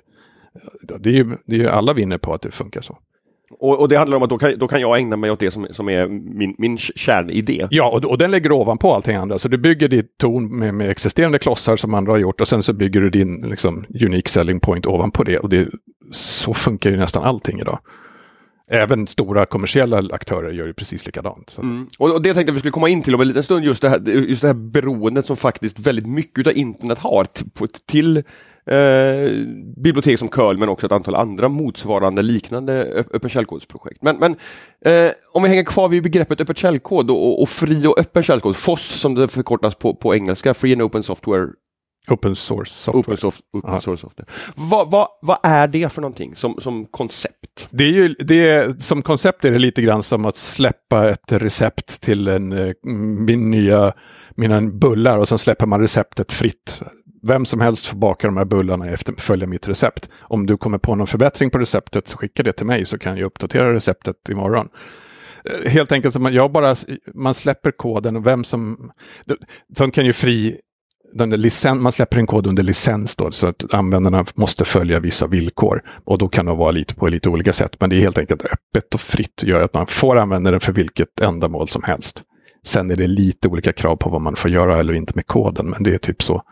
det 0.99 1.09
är 1.09 1.13
ju, 1.13 1.37
det 1.45 1.55
är 1.55 1.59
ju 1.59 1.67
alla 1.67 1.93
vinner 1.93 2.17
på 2.17 2.33
att 2.33 2.41
det 2.41 2.51
funkar 2.51 2.81
så. 2.81 2.97
Och, 3.51 3.79
och, 3.79 3.89
det 3.89 3.97
handlar 3.97 4.17
om 4.17 4.23
att 4.23 4.29
då 4.29 4.37
kan, 4.37 4.57
då 4.57 4.67
kan 4.67 4.81
jag 4.81 4.97
ägna 4.97 5.15
mig 5.15 5.31
åt 5.31 5.39
det 5.39 5.51
som, 5.51 5.67
som 5.71 5.89
är 5.89 6.07
min, 6.07 6.55
min 6.57 6.77
kärnidé. 6.77 7.67
Ja, 7.69 7.89
och, 7.89 8.05
och 8.05 8.17
den 8.17 8.31
lägger 8.31 8.51
ovanpå 8.51 8.93
allting 8.93 9.15
andra. 9.15 9.39
Så 9.39 9.47
du 9.47 9.57
bygger 9.57 9.87
ditt 9.87 10.17
torn 10.17 10.59
med, 10.59 10.73
med 10.73 10.89
existerande 10.89 11.39
klossar 11.39 11.75
som 11.75 11.93
andra 11.93 12.11
har 12.11 12.17
gjort 12.17 12.41
och 12.41 12.47
sen 12.47 12.63
så 12.63 12.73
bygger 12.73 13.01
du 13.01 13.09
din 13.09 13.35
liksom, 13.35 13.85
unique 14.01 14.29
selling 14.29 14.59
point 14.59 14.85
ovanpå 14.85 15.23
det. 15.23 15.39
Och 15.39 15.49
det, 15.49 15.67
så 16.11 16.53
funkar 16.53 16.89
ju 16.89 16.97
nästan 16.97 17.23
allting 17.23 17.59
idag. 17.59 17.79
Även 18.71 19.07
stora 19.07 19.45
kommersiella 19.45 20.03
aktörer 20.11 20.51
gör 20.51 20.67
ju 20.67 20.73
precis 20.73 21.05
likadant. 21.05 21.57
Mm. 21.57 21.87
Och, 21.97 22.11
och, 22.11 22.21
det 22.21 22.33
tänkte 22.33 22.53
vi 22.53 22.59
skulle 22.59 22.71
komma 22.71 22.89
in 22.89 23.01
till 23.01 23.15
om 23.15 23.21
en 23.21 23.27
liten 23.27 23.43
stund, 23.43 23.65
just 23.65 23.81
det 23.81 23.89
här, 23.89 23.99
just 24.07 24.41
det 24.41 24.47
här 24.47 24.53
beroendet 24.53 25.25
som 25.25 25.35
faktiskt 25.35 25.79
väldigt 25.79 26.07
mycket 26.07 26.47
av 26.47 26.53
internet 26.53 26.99
har 26.99 27.27
till 27.85 28.23
eh, 28.71 29.31
bibliotek 29.77 30.19
som 30.19 30.27
curl 30.27 30.57
men 30.57 30.69
också 30.69 30.85
ett 30.85 30.91
antal 30.91 31.15
andra 31.15 31.49
motsvarande 31.49 32.21
liknande 32.21 32.83
öppen 33.13 33.29
källkodsprojekt. 33.29 34.01
Men, 34.01 34.17
men 34.17 34.35
eh, 34.85 35.11
om 35.31 35.43
vi 35.43 35.49
hänger 35.49 35.63
kvar 35.63 35.89
vid 35.89 36.03
begreppet 36.03 36.41
öppen 36.41 36.55
källkod 36.55 37.11
och, 37.11 37.41
och, 37.41 37.49
fri 37.49 37.87
och 37.87 37.99
öppen 37.99 38.23
källkod, 38.23 38.55
FOSS 38.55 38.99
som 38.99 39.15
det 39.15 39.27
förkortas 39.27 39.75
på, 39.75 39.95
på 39.95 40.15
engelska, 40.15 40.53
Free 40.53 40.73
and 40.73 40.81
Open 40.81 41.03
Software 41.03 41.47
Open 42.09 42.35
source 42.35 42.73
software. 42.73 43.01
Open, 43.01 43.17
soft, 43.17 43.41
open 43.53 43.81
source 43.81 44.01
software. 44.01 44.27
Vad, 44.55 44.91
vad, 44.91 45.07
vad, 45.21 45.37
är 45.43 45.67
det 45.67 45.91
för 45.91 46.01
någonting 46.01 46.35
som, 46.35 46.55
som 46.59 46.85
koncept? 46.85 47.67
Det 47.69 47.83
är 47.83 47.91
ju, 47.91 48.07
det 48.13 48.49
är, 48.49 48.71
som 48.79 49.01
koncept 49.01 49.45
är 49.45 49.51
det 49.51 49.59
lite 49.59 49.81
grann 49.81 50.03
som 50.03 50.25
att 50.25 50.37
släppa 50.37 51.09
ett 51.09 51.31
recept 51.31 52.01
till 52.01 52.27
en, 52.27 52.51
eh, 52.51 52.73
min 53.25 53.51
nya, 53.51 53.93
mina 54.35 54.61
bullar 54.61 55.17
och 55.17 55.27
sen 55.27 55.37
släpper 55.37 55.65
man 55.65 55.81
receptet 55.81 56.31
fritt 56.31 56.81
vem 57.21 57.45
som 57.45 57.61
helst 57.61 57.85
får 57.85 57.97
baka 57.97 58.27
de 58.27 58.37
här 58.37 58.45
bullarna 58.45 58.89
efter 58.89 59.13
följa 59.17 59.47
mitt 59.47 59.69
recept. 59.69 60.09
Om 60.21 60.45
du 60.45 60.57
kommer 60.57 60.77
på 60.77 60.95
någon 60.95 61.07
förbättring 61.07 61.49
på 61.49 61.57
receptet 61.57 62.07
så 62.07 62.17
skicka 62.17 62.43
det 62.43 62.53
till 62.53 62.65
mig 62.65 62.85
så 62.85 62.97
kan 62.97 63.17
jag 63.17 63.25
uppdatera 63.25 63.73
receptet 63.73 64.29
imorgon. 64.29 64.67
Eh, 65.45 65.71
helt 65.71 65.91
enkelt 65.91 66.13
så 66.13 66.19
man, 66.19 66.33
jag 66.33 66.51
bara, 66.51 66.75
man 67.13 67.33
släpper 67.33 67.71
koden 67.71 68.15
och 68.15 68.25
vem 68.25 68.43
som... 68.43 68.91
De 69.77 69.91
kan 69.91 70.05
ju 70.05 70.13
fri... 70.13 70.59
Den 71.13 71.29
licen, 71.29 71.81
man 71.81 71.91
släpper 71.91 72.17
en 72.17 72.27
kod 72.27 72.47
under 72.47 72.63
licens 72.63 73.15
då, 73.15 73.31
så 73.31 73.47
att 73.47 73.73
användarna 73.73 74.25
måste 74.35 74.65
följa 74.65 74.99
vissa 74.99 75.27
villkor. 75.27 75.81
Och 76.05 76.17
då 76.17 76.27
kan 76.27 76.45
det 76.45 76.55
vara 76.55 76.71
lite 76.71 76.95
på 76.95 77.07
lite 77.07 77.29
olika 77.29 77.53
sätt. 77.53 77.75
Men 77.79 77.89
det 77.89 77.95
är 77.95 77.99
helt 77.99 78.17
enkelt 78.17 78.45
öppet 78.45 78.93
och 78.93 79.01
fritt. 79.01 79.43
gör 79.43 79.61
att 79.61 79.73
man 79.73 79.87
får 79.87 80.17
använda 80.17 80.51
den 80.51 80.59
för 80.59 80.73
vilket 80.73 81.19
ändamål 81.21 81.67
som 81.67 81.83
helst. 81.83 82.23
Sen 82.65 82.91
är 82.91 82.95
det 82.95 83.07
lite 83.07 83.47
olika 83.47 83.73
krav 83.73 83.95
på 83.95 84.09
vad 84.09 84.21
man 84.21 84.35
får 84.35 84.51
göra 84.51 84.79
eller 84.79 84.93
inte 84.93 85.13
med 85.15 85.27
koden, 85.27 85.69
men 85.69 85.83
det 85.83 85.93
är 85.93 85.97
typ 85.97 86.21
så. 86.21 86.43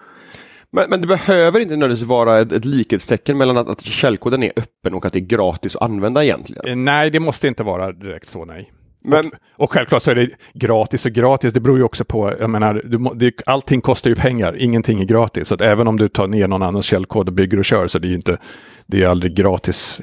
Men, 0.72 0.90
men 0.90 1.02
det 1.02 1.08
behöver 1.08 1.60
inte 1.60 1.74
nödvändigtvis 1.74 2.10
vara 2.10 2.40
ett, 2.40 2.52
ett 2.52 2.66
likhetstecken 2.66 3.38
mellan 3.38 3.58
att, 3.58 3.70
att 3.70 3.82
källkoden 3.82 4.44
är 4.44 4.52
öppen 4.56 4.94
och 4.94 5.06
att 5.06 5.14
det 5.14 5.20
är 5.20 5.22
gratis 5.22 5.76
att 5.76 5.82
använda 5.82 6.24
egentligen? 6.24 6.68
Eh, 6.68 6.76
nej, 6.76 7.10
det 7.10 7.20
måste 7.20 7.48
inte 7.48 7.64
vara 7.64 7.92
direkt 7.92 8.28
så, 8.28 8.46
nej. 8.46 8.72
Men, 9.04 9.28
och, 9.28 9.34
och 9.56 9.72
självklart 9.72 10.02
så 10.02 10.12
är 10.12 10.16
det 10.16 10.30
gratis 10.54 11.06
och 11.06 11.12
gratis, 11.12 11.54
det 11.54 11.60
beror 11.60 11.78
ju 11.78 11.84
också 11.84 12.06
på, 12.06 12.34
jag 12.40 12.50
menar, 12.50 12.82
du, 12.86 13.10
det, 13.16 13.34
allting 13.46 13.82
kostar 13.82 14.10
ju 14.10 14.16
pengar, 14.16 14.56
ingenting 14.60 15.02
är 15.02 15.06
gratis. 15.06 15.48
Så 15.48 15.56
att 15.56 15.62
även 15.62 15.88
om 15.88 15.98
du 15.98 16.10
tar 16.10 16.28
ner 16.28 16.48
någon 16.48 16.64
annans 16.64 16.86
källkod 16.86 17.28
och 17.28 17.34
bygger 17.34 17.60
och 17.60 17.66
kör 17.66 17.88
så 17.88 18.00
det 18.00 18.08
är 18.08 18.10
ju 18.10 18.16
inte, 18.16 18.38
det 18.86 19.04
är 19.04 19.08
aldrig 19.08 19.36
gratis 19.36 20.02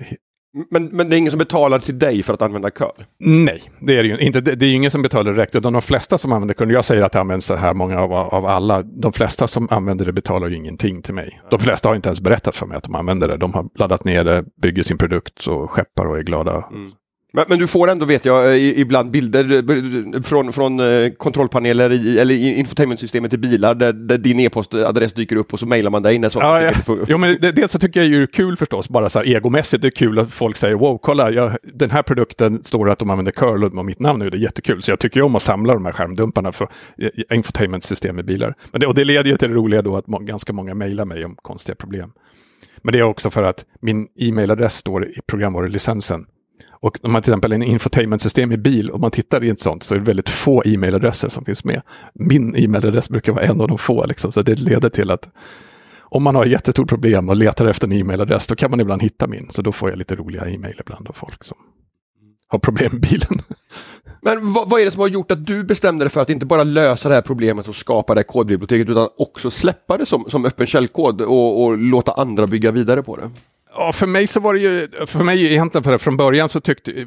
men, 0.71 0.87
men 0.87 1.09
det 1.11 1.17
är 1.17 1.19
ingen 1.19 1.31
som 1.31 1.39
betalar 1.39 1.79
till 1.79 1.99
dig 1.99 2.23
för 2.23 2.35
att 2.35 2.43
använda 2.43 2.71
curl? 2.71 3.03
Nej, 3.19 3.63
det 3.81 3.99
är 3.99 4.03
det 4.03 4.09
ju 4.09 4.19
inte. 4.19 4.41
Det, 4.41 4.55
det 4.55 4.67
är 4.67 4.75
ingen 4.75 4.91
som 4.91 5.03
betalar 5.03 5.33
direkt. 5.33 5.57
Utan 5.57 5.73
de 5.73 5.83
flesta 5.83 6.19
som 6.19 6.33
använder 6.33 6.55
curl, 6.55 6.71
jag 6.71 6.85
säger 6.85 7.03
att 7.03 7.13
det 7.13 7.21
används 7.21 7.47
så 7.47 7.55
här 7.55 7.75
många 7.75 8.01
av, 8.01 8.13
av 8.13 8.47
alla, 8.47 8.83
de 8.83 9.13
flesta 9.13 9.47
som 9.49 9.69
använder 9.71 10.05
det 10.05 10.13
betalar 10.13 10.49
ju 10.49 10.57
ingenting 10.57 11.03
till 11.03 11.15
mig. 11.15 11.41
De 11.51 11.61
flesta 11.61 11.89
har 11.89 11.97
inte 11.97 12.09
ens 12.09 12.21
berättat 12.21 12.57
för 12.57 12.67
mig 12.67 12.77
att 12.77 12.85
de 12.85 12.95
använder 12.95 13.29
det. 13.29 13.37
De 13.37 13.55
har 13.55 13.69
laddat 13.79 14.05
ner 14.05 14.25
det, 14.25 14.45
bygger 14.63 14.83
sin 14.83 14.99
produkt 14.99 15.47
och 15.47 15.71
skeppar 15.71 16.07
och 16.07 16.19
är 16.19 16.23
glada. 16.23 16.65
Mm. 16.71 16.93
Men, 17.37 17.45
men, 17.49 17.59
du 17.59 17.67
får 17.67 17.89
ändå, 17.91 18.07
vet 18.07 18.25
jag, 18.25 18.59
ibland 18.59 19.11
bilder 19.11 19.53
eh, 19.53 20.23
från, 20.23 20.53
från 20.53 20.81
eh, 20.81 21.11
kontrollpaneler 21.11 21.93
i, 21.93 22.19
eller 22.19 22.35
infotainmentsystemet 22.35 23.33
i 23.33 23.39
bilar 23.39 23.75
där, 23.75 23.93
där 23.93 24.19
din 24.19 24.41
e-postadress 24.41 25.13
dyker 25.13 25.37
upp 25.37 25.53
och 25.53 25.61
så 25.61 25.67
mejlar 25.67 25.91
man 25.91 26.03
dig 26.03 26.19
när 26.19 26.33
ja, 26.35 26.63
ja. 26.63 26.73
Jo, 27.09 27.19
men 27.19 27.37
det, 27.41 27.53
Dels 27.53 27.73
så 27.73 27.79
tycker 27.79 28.01
jag 28.01 28.09
ju 28.09 28.17
det 28.17 28.23
är 28.23 28.27
kul 28.27 28.57
förstås, 28.57 28.89
bara 28.89 29.09
så 29.09 29.19
här 29.19 29.27
egomässigt. 29.27 29.83
Det 29.83 29.89
är 29.89 29.91
kul 29.91 30.19
att 30.19 30.33
folk 30.33 30.57
säger 30.57 30.75
wow, 30.75 30.99
kolla, 31.03 31.31
jag, 31.31 31.57
den 31.63 31.91
här 31.91 32.03
produkten 32.03 32.65
står 32.65 32.91
att 32.91 32.99
de 32.99 33.11
använder 33.11 33.33
curl 33.33 33.65
och 33.65 33.85
mitt 33.85 34.01
namn 34.01 34.19
nu, 34.19 34.31
det 34.31 34.37
är 34.37 34.41
jättekul. 34.41 34.83
Så 34.83 34.93
jag 34.93 34.99
tycker 34.99 35.21
ju 35.21 35.25
om 35.25 35.37
att 35.37 35.43
samla 35.43 35.75
de 35.75 35.85
här 35.85 35.93
skärmdumparna 35.93 36.53
för 36.53 36.69
eh, 36.99 37.37
infotainmentsystem 37.37 38.19
i 38.19 38.23
bilar. 38.23 38.55
Men 38.71 38.81
det, 38.81 38.87
och 38.87 38.95
det 38.95 39.05
leder 39.05 39.31
ju 39.31 39.37
till 39.37 39.49
det 39.49 39.55
roliga 39.55 39.83
då 39.83 39.97
att 39.97 40.07
må, 40.07 40.19
ganska 40.19 40.53
många 40.53 40.75
mejlar 40.75 41.05
mig 41.05 41.25
om 41.25 41.37
konstiga 41.43 41.77
problem. 41.77 42.13
Men 42.83 42.93
det 42.93 42.99
är 42.99 43.03
också 43.03 43.31
för 43.31 43.43
att 43.43 43.65
min 43.81 44.07
e-mailadress 44.19 44.75
står 44.75 45.07
i 45.07 45.21
programvarulicensen 45.27 46.27
och 46.85 46.99
om 47.03 47.13
man 47.13 47.23
till 47.23 47.33
exempel 47.33 47.53
en 47.53 47.63
infotainmentsystem 47.63 48.53
i 48.53 48.57
bil, 48.57 48.91
om 48.91 49.01
man 49.01 49.11
tittar 49.11 49.45
i 49.45 49.49
ett 49.49 49.61
sånt 49.61 49.83
så 49.83 49.95
är 49.95 49.99
det 49.99 50.05
väldigt 50.05 50.29
få 50.29 50.63
e-mailadresser 50.65 51.29
som 51.29 51.45
finns 51.45 51.65
med. 51.65 51.83
Min 52.15 52.57
e-mailadress 52.57 53.09
brukar 53.09 53.33
vara 53.33 53.45
en 53.45 53.61
av 53.61 53.69
de 53.69 53.79
få, 53.79 54.07
liksom, 54.07 54.33
så 54.33 54.43
det 54.43 54.59
leder 54.59 54.89
till 54.89 55.11
att 55.11 55.29
om 56.01 56.23
man 56.23 56.35
har 56.35 56.45
jättestort 56.45 56.89
problem 56.89 57.29
och 57.29 57.37
letar 57.37 57.67
efter 57.67 57.87
en 57.87 57.93
e-mailadress, 57.93 58.47
då 58.47 58.55
kan 58.55 58.71
man 58.71 58.81
ibland 58.81 59.03
hitta 59.03 59.27
min. 59.27 59.51
Så 59.51 59.63
då 59.63 59.73
får 59.73 59.91
jag 59.91 59.99
lite 59.99 60.17
roliga 60.17 60.45
e-mail 60.49 60.75
ibland 60.81 61.09
av 61.09 61.13
folk 61.13 61.45
som 61.45 61.57
har 62.49 62.59
problem 62.59 62.93
med 62.93 63.01
bilen. 63.01 63.43
Men 64.21 64.53
vad, 64.53 64.71
vad, 64.71 64.81
är 64.81 64.85
det 64.85 64.91
som 64.91 65.01
har 65.01 65.09
gjort 65.09 65.31
att 65.31 65.47
du 65.47 65.65
bestämde 65.65 66.05
dig 66.05 66.11
för 66.11 66.23
att 66.23 66.31
inte 66.31 66.47
bara 66.47 66.65
lösa 66.65 67.09
det 67.09 67.15
här 67.15 67.23
problemet 67.23 67.69
och 67.69 67.77
skapa 67.77 68.15
det 68.15 68.19
här 68.19 68.25
kodbiblioteket 68.25 68.89
utan 68.89 69.09
också 69.19 69.51
släppa 69.51 69.99
det 69.99 70.07
som, 70.07 70.25
som 70.29 70.45
öppen 70.45 70.67
källkod 70.67 71.21
och, 71.21 71.65
och 71.65 71.79
låta 71.79 72.13
andra 72.13 72.47
bygga 72.47 72.71
vidare 72.71 73.03
på 73.03 73.17
det? 73.17 73.31
Ja, 73.77 73.93
för 73.93 74.07
mig 74.07 74.27
så 74.27 74.41
var 74.41 74.55
det 74.55 74.61
ju, 74.61 74.89
för 75.07 75.25
mig 75.25 75.47
egentligen 75.53 75.85
för 75.85 75.99
från 75.99 76.17
början 76.17 76.49
så 76.49 76.61
tyckte 76.61 77.07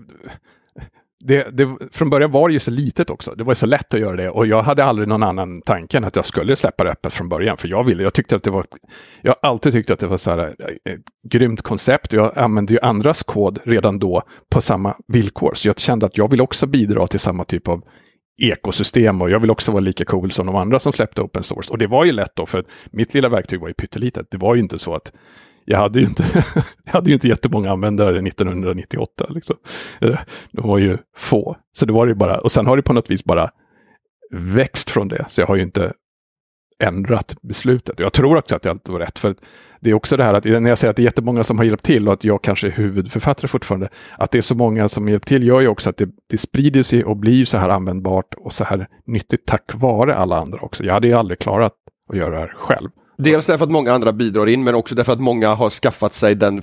det, 1.20 1.48
det, 1.52 1.78
från 1.92 2.10
början 2.10 2.32
var 2.32 2.50
det 2.50 2.54
ju 2.54 2.60
så 2.60 2.72
litet 2.72 3.10
också. 3.10 3.36
Det 3.36 3.44
var 3.44 3.54
så 3.54 3.66
lätt 3.66 3.94
att 3.94 4.00
göra 4.00 4.16
det 4.16 4.30
och 4.30 4.48
jag 4.48 4.62
hade 4.62 4.84
aldrig 4.84 5.08
någon 5.08 5.24
annan 5.24 5.62
tanke 5.62 5.98
än 5.98 6.04
att 6.04 6.16
jag 6.16 6.26
skulle 6.26 6.56
släppa 6.56 6.84
det 6.84 6.92
öppet 6.92 7.14
från 7.14 7.30
början. 7.30 7.58
För 7.58 7.68
jag 7.68 7.84
ville, 7.84 8.04
jag 8.04 8.14
tyckte 8.14 8.36
att 8.36 8.44
det 8.44 8.52
var, 8.52 8.66
jag 9.22 9.32
har 9.32 9.50
alltid 9.50 9.74
tyckt 9.74 9.92
att 9.92 10.00
det 10.00 10.08
var 10.08 10.18
så 10.18 10.32
här 10.32 10.40
eh, 10.40 10.94
ett 10.94 11.02
grymt 11.30 11.62
koncept. 11.62 12.14
Jag 12.14 12.38
använde 12.38 12.74
ju 12.74 12.80
andras 12.80 13.24
kod 13.24 13.60
redan 13.64 14.00
då 14.00 14.24
på 14.50 14.62
samma 14.62 14.96
villkor. 15.08 15.52
Så 15.56 15.68
jag 15.68 15.80
kände 15.80 16.06
att 16.06 16.18
jag 16.18 16.32
vill 16.32 16.42
också 16.42 16.68
bidra 16.68 17.08
till 17.08 17.20
samma 17.20 17.44
typ 17.44 17.68
av 17.68 17.84
ekosystem 18.42 19.22
och 19.22 19.30
jag 19.30 19.40
vill 19.40 19.52
också 19.52 19.72
vara 19.72 19.82
lika 19.82 20.06
cool 20.06 20.32
som 20.32 20.46
de 20.46 20.56
andra 20.56 20.80
som 20.80 20.94
släppte 20.94 21.22
open 21.22 21.44
source. 21.44 21.72
Och 21.72 21.78
det 21.78 21.88
var 21.88 22.06
ju 22.06 22.12
lätt 22.12 22.36
då, 22.36 22.46
för 22.46 22.66
mitt 22.92 23.14
lilla 23.14 23.30
verktyg 23.30 23.60
var 23.60 23.68
ju 23.68 23.74
pyttelitet. 23.74 24.28
Det 24.32 24.38
var 24.38 24.56
ju 24.56 24.62
inte 24.62 24.80
så 24.80 24.96
att 24.96 25.12
jag 25.70 25.78
hade 25.78 26.00
ju 26.00 26.06
inte, 26.06 26.24
jag 26.84 26.94
hade 26.94 27.10
ju 27.10 27.14
inte 27.14 27.28
jättemånga 27.28 27.72
användare 27.72 28.28
1998. 28.28 29.26
Liksom. 29.30 29.56
Eh, 30.02 30.20
de 30.52 30.68
var 30.68 30.78
ju 30.78 30.98
få. 31.16 31.58
Så 31.74 31.86
det 31.86 31.94
var 31.94 32.08
ju 32.08 32.14
bara, 32.14 32.40
och 32.40 32.52
sen 32.52 32.66
har 32.66 32.78
det 32.78 32.84
på 32.84 32.94
något 32.94 33.12
vis 33.12 33.24
bara 33.24 33.50
växt 34.32 34.90
från 34.90 35.08
det. 35.08 35.26
Så 35.30 35.42
jag 35.42 35.48
har 35.48 35.56
ju 35.56 35.64
inte 35.64 35.94
ändrat 36.84 37.36
beslutet. 37.42 38.00
Jag 38.00 38.14
tror 38.14 38.38
också 38.38 38.56
att 38.56 38.62
det 38.62 38.70
alltid 38.70 38.94
var 38.94 39.00
rätt. 39.00 39.20
För 39.20 39.36
det 39.80 39.90
är 39.90 39.94
också 39.94 40.18
det 40.18 40.24
här 40.24 40.34
att 40.34 40.46
när 40.46 40.70
jag 40.70 40.78
säger 40.78 40.90
att 40.90 40.96
det 40.96 41.02
är 41.02 41.06
jättemånga 41.06 41.44
som 41.44 41.58
har 41.58 41.66
hjälpt 41.66 41.86
till 41.86 42.08
och 42.08 42.14
att 42.14 42.24
jag 42.24 42.44
kanske 42.44 42.68
är 42.68 42.72
huvudförfattare 42.72 43.48
fortfarande. 43.48 43.90
Att 44.18 44.32
det 44.32 44.38
är 44.38 44.42
så 44.42 44.56
många 44.56 44.90
som 44.90 45.10
hjälpt 45.10 45.28
till 45.28 45.48
gör 45.48 45.62
ju 45.62 45.68
också 45.68 45.90
att 45.90 45.98
det, 45.98 46.10
det 46.30 46.38
sprider 46.38 46.84
sig 46.84 47.04
och 47.04 47.18
blir 47.18 47.46
så 47.46 47.58
här 47.58 47.70
användbart 47.70 48.34
och 48.38 48.54
så 48.54 48.64
här 48.64 48.88
nyttigt 49.06 49.46
tack 49.46 49.72
vare 49.76 50.16
alla 50.16 50.38
andra 50.38 50.60
också. 50.60 50.84
Jag 50.84 50.94
hade 50.94 51.08
ju 51.08 51.14
aldrig 51.14 51.40
klarat 51.40 51.74
att 52.10 52.18
göra 52.18 52.32
det 52.32 52.40
här 52.40 52.54
själv. 52.58 52.90
Dels 53.18 53.46
därför 53.46 53.66
att 53.66 53.72
många 53.72 53.94
andra 53.94 54.14
bidrar 54.14 54.50
in 54.50 54.64
men 54.64 54.76
också 54.76 54.96
därför 54.96 55.14
att 55.14 55.20
många 55.20 55.54
har 55.54 55.70
skaffat 55.70 56.14
sig 56.14 56.36
den 56.36 56.62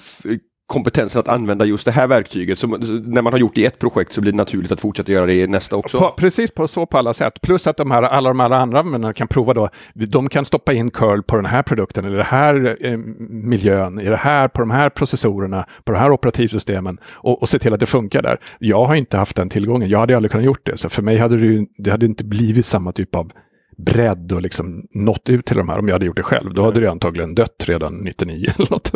kompetensen 0.67 1.21
att 1.21 1.29
använda 1.29 1.65
just 1.65 1.85
det 1.85 1.91
här 1.93 2.07
verktyget. 2.07 2.59
Så 2.59 2.67
när 2.67 3.23
man 3.23 3.33
har 3.33 3.41
gjort 3.41 3.55
det 3.55 3.61
i 3.61 3.65
ett 3.65 3.79
projekt 3.79 4.13
så 4.13 4.21
blir 4.21 4.33
det 4.33 4.37
naturligt 4.37 4.73
att 4.73 4.81
fortsätta 4.81 5.13
göra 5.13 5.27
det 5.27 5.35
i 5.35 5.47
nästa 5.47 5.77
också. 5.77 5.99
På, 5.99 6.11
precis 6.11 6.51
på 6.51 6.69
så 6.69 6.87
på 6.87 6.99
alla 6.99 7.13
sätt. 7.13 7.41
Plus 7.43 7.67
att 7.67 7.77
de 7.77 7.91
här, 7.91 8.03
alla 8.03 8.29
de 8.29 8.41
här 8.41 8.51
andra 8.51 8.81
användarna 8.81 9.13
kan 9.13 9.29
prova 9.29 9.55
då. 9.55 9.69
De 9.95 10.29
kan 10.29 10.45
stoppa 10.45 10.73
in 10.73 10.91
curl 10.91 11.23
på 11.23 11.37
den 11.37 11.47
här 11.47 11.63
produkten, 11.63 12.05
eller 12.05 12.17
den 12.17 12.27
här 12.27 12.77
eh, 12.81 12.99
miljön, 13.29 14.01
i 14.01 14.05
det 14.05 14.17
här, 14.17 14.49
på 14.49 14.61
de 14.61 14.71
här 14.71 14.91
processorerna, 14.91 15.67
på 15.85 15.93
de 15.93 15.99
här 15.99 16.11
operativsystemen 16.11 16.99
och, 17.07 17.43
och 17.43 17.49
se 17.49 17.59
till 17.59 17.75
att 17.75 17.81
det 17.81 17.87
funkar 17.87 18.23
där. 18.23 18.39
Jag 18.59 18.85
har 18.85 18.95
inte 18.95 19.17
haft 19.17 19.37
den 19.37 19.49
tillgången. 19.49 19.89
Jag 19.89 19.99
hade 19.99 20.17
aldrig 20.17 20.33
kunnat 20.33 20.45
gjort 20.45 20.67
det. 20.67 20.77
Så 20.77 20.89
för 20.89 21.03
mig 21.03 21.17
hade 21.17 21.37
det, 21.37 21.47
ju, 21.47 21.67
det 21.79 21.91
hade 21.91 22.07
inte 22.07 22.25
blivit 22.25 22.67
samma 22.67 22.93
typ 22.93 23.15
av 23.15 23.33
bredd 23.77 24.33
och 24.33 24.43
liksom 24.43 24.87
nått 24.91 25.29
ut 25.29 25.47
till 25.47 25.57
de 25.57 25.69
här 25.69 25.79
om 25.79 25.89
jag 25.89 25.95
hade 25.95 26.07
gjort 26.07 26.17
det 26.17 26.23
själv. 26.23 26.55
Då 26.55 26.63
hade 26.63 26.81
det 26.81 26.91
antagligen 26.91 27.35
dött 27.35 27.65
redan 27.67 27.95
99 27.95 28.47
eller 28.57 28.71
något. 28.71 28.93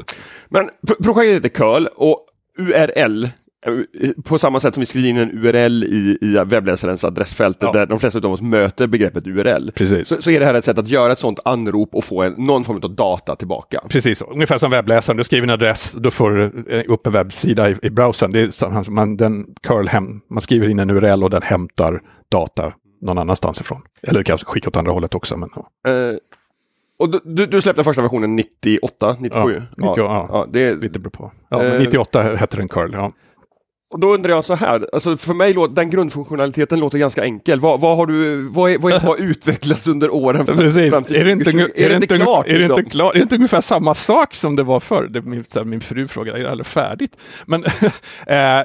Men 0.48 0.68
projektet 1.02 1.36
heter 1.36 1.48
Curl 1.48 1.86
och 1.96 2.24
URL 2.58 3.24
eh, 3.24 3.30
på 4.24 4.38
samma 4.38 4.60
sätt 4.60 4.74
som 4.74 4.80
vi 4.80 4.86
skriver 4.86 5.08
in 5.08 5.16
en 5.16 5.30
URL 5.30 5.84
i, 5.84 6.18
i 6.20 6.44
webbläsarens 6.46 7.04
adressfältet 7.04 7.62
ja. 7.62 7.72
där 7.72 7.86
de 7.86 8.00
flesta 8.00 8.18
av 8.18 8.32
oss 8.32 8.42
möter 8.42 8.86
begreppet 8.86 9.26
URL. 9.26 9.70
Så, 10.04 10.22
så, 10.22 10.30
är 10.30 10.40
det 10.40 10.46
här 10.46 10.54
ett 10.54 10.64
sätt 10.64 10.78
att 10.78 10.88
göra 10.88 11.12
ett 11.12 11.18
sådant 11.18 11.40
anrop 11.44 11.94
och 11.94 12.04
få 12.04 12.22
en, 12.22 12.32
någon 12.32 12.64
form 12.64 12.80
av 12.82 12.94
data 12.94 13.36
tillbaka. 13.36 13.80
Precis, 13.88 14.22
ungefär 14.22 14.58
som 14.58 14.70
webbläsaren. 14.70 15.16
Du 15.16 15.24
skriver 15.24 15.46
en 15.46 15.50
adress, 15.50 15.92
då 15.92 16.10
får 16.10 16.30
du 16.30 16.64
eh, 16.70 16.84
upp 16.88 17.06
en 17.06 17.12
webbsida 17.12 17.70
i, 17.70 17.76
i 17.82 17.90
browsern. 17.90 18.32
Det 18.32 18.40
är, 18.40 18.90
man, 18.90 19.16
den 19.16 19.46
curl 19.62 19.88
hem, 19.88 20.20
man 20.30 20.40
skriver 20.40 20.68
in 20.68 20.78
en 20.78 20.90
URL 20.90 21.24
och 21.24 21.30
den 21.30 21.42
hämtar 21.42 22.00
data 22.30 22.72
någon 23.00 23.18
annanstans 23.18 23.60
ifrån. 23.60 23.82
Eller 24.02 24.22
kanske 24.22 24.46
skicka 24.46 24.68
åt 24.68 24.76
andra 24.76 24.92
hållet 24.92 25.14
också. 25.14 25.36
Men, 25.36 25.50
ja. 25.54 25.90
eh, 25.90 26.16
och 26.98 27.10
du, 27.24 27.46
du, 27.46 27.62
släppte 27.62 27.84
första 27.84 28.02
versionen 28.02 28.36
98, 28.36 29.16
97? 29.18 29.40
Ja, 29.40 29.50
90, 29.50 29.68
ja, 29.76 29.92
ja, 29.96 30.28
ja 30.32 30.46
det 30.52 30.74
lite 30.74 30.98
beror 30.98 31.10
på. 31.10 31.32
Ja, 31.48 31.64
eh, 31.64 31.80
98 31.80 32.22
hette 32.22 32.56
den 32.56 32.68
curl, 32.68 32.92
ja. 32.92 33.12
Och 33.90 34.00
då 34.00 34.14
undrar 34.14 34.30
jag 34.30 34.44
så 34.44 34.54
här, 34.54 34.86
alltså 34.92 35.16
för 35.16 35.34
mig 35.34 35.52
låter 35.52 35.74
den 35.74 35.90
grundfunktionaliteten 35.90 36.80
låter 36.80 36.98
ganska 36.98 37.24
enkel. 37.24 37.60
Vad, 37.60 37.80
vad 37.80 37.96
har 37.96 38.06
du, 38.06 38.42
vad, 38.48 38.70
är, 38.70 38.78
vad 38.78 38.92
är, 38.92 39.00
har 39.00 39.16
utvecklats 39.18 39.86
under 39.86 40.14
åren? 40.14 40.46
Fram, 40.46 40.56
Precis, 40.56 40.92
fram 40.92 41.04
till, 41.04 41.16
är 41.16 41.24
det 41.24 41.32
inte, 41.32 41.50
är, 41.50 41.84
är 41.84 41.88
det 41.88 41.94
inte 41.94 42.06
klart? 42.06 42.46
Är 42.46 42.58
det, 42.58 42.62
inte 42.62 42.76
liksom? 42.76 42.90
klart? 42.90 43.14
är 43.14 43.18
det 43.18 43.22
inte 43.22 43.34
ungefär 43.34 43.60
samma 43.60 43.94
sak 43.94 44.34
som 44.34 44.56
det 44.56 44.62
var 44.62 44.80
förr? 44.80 45.08
Det, 45.08 45.22
min, 45.22 45.44
min 45.64 45.80
fru 45.80 46.08
frågade, 46.08 46.38
är 46.38 46.42
det 46.42 46.50
aldrig 46.50 46.66
färdigt? 46.66 47.16
Men 47.46 47.64
äh, 47.64 47.70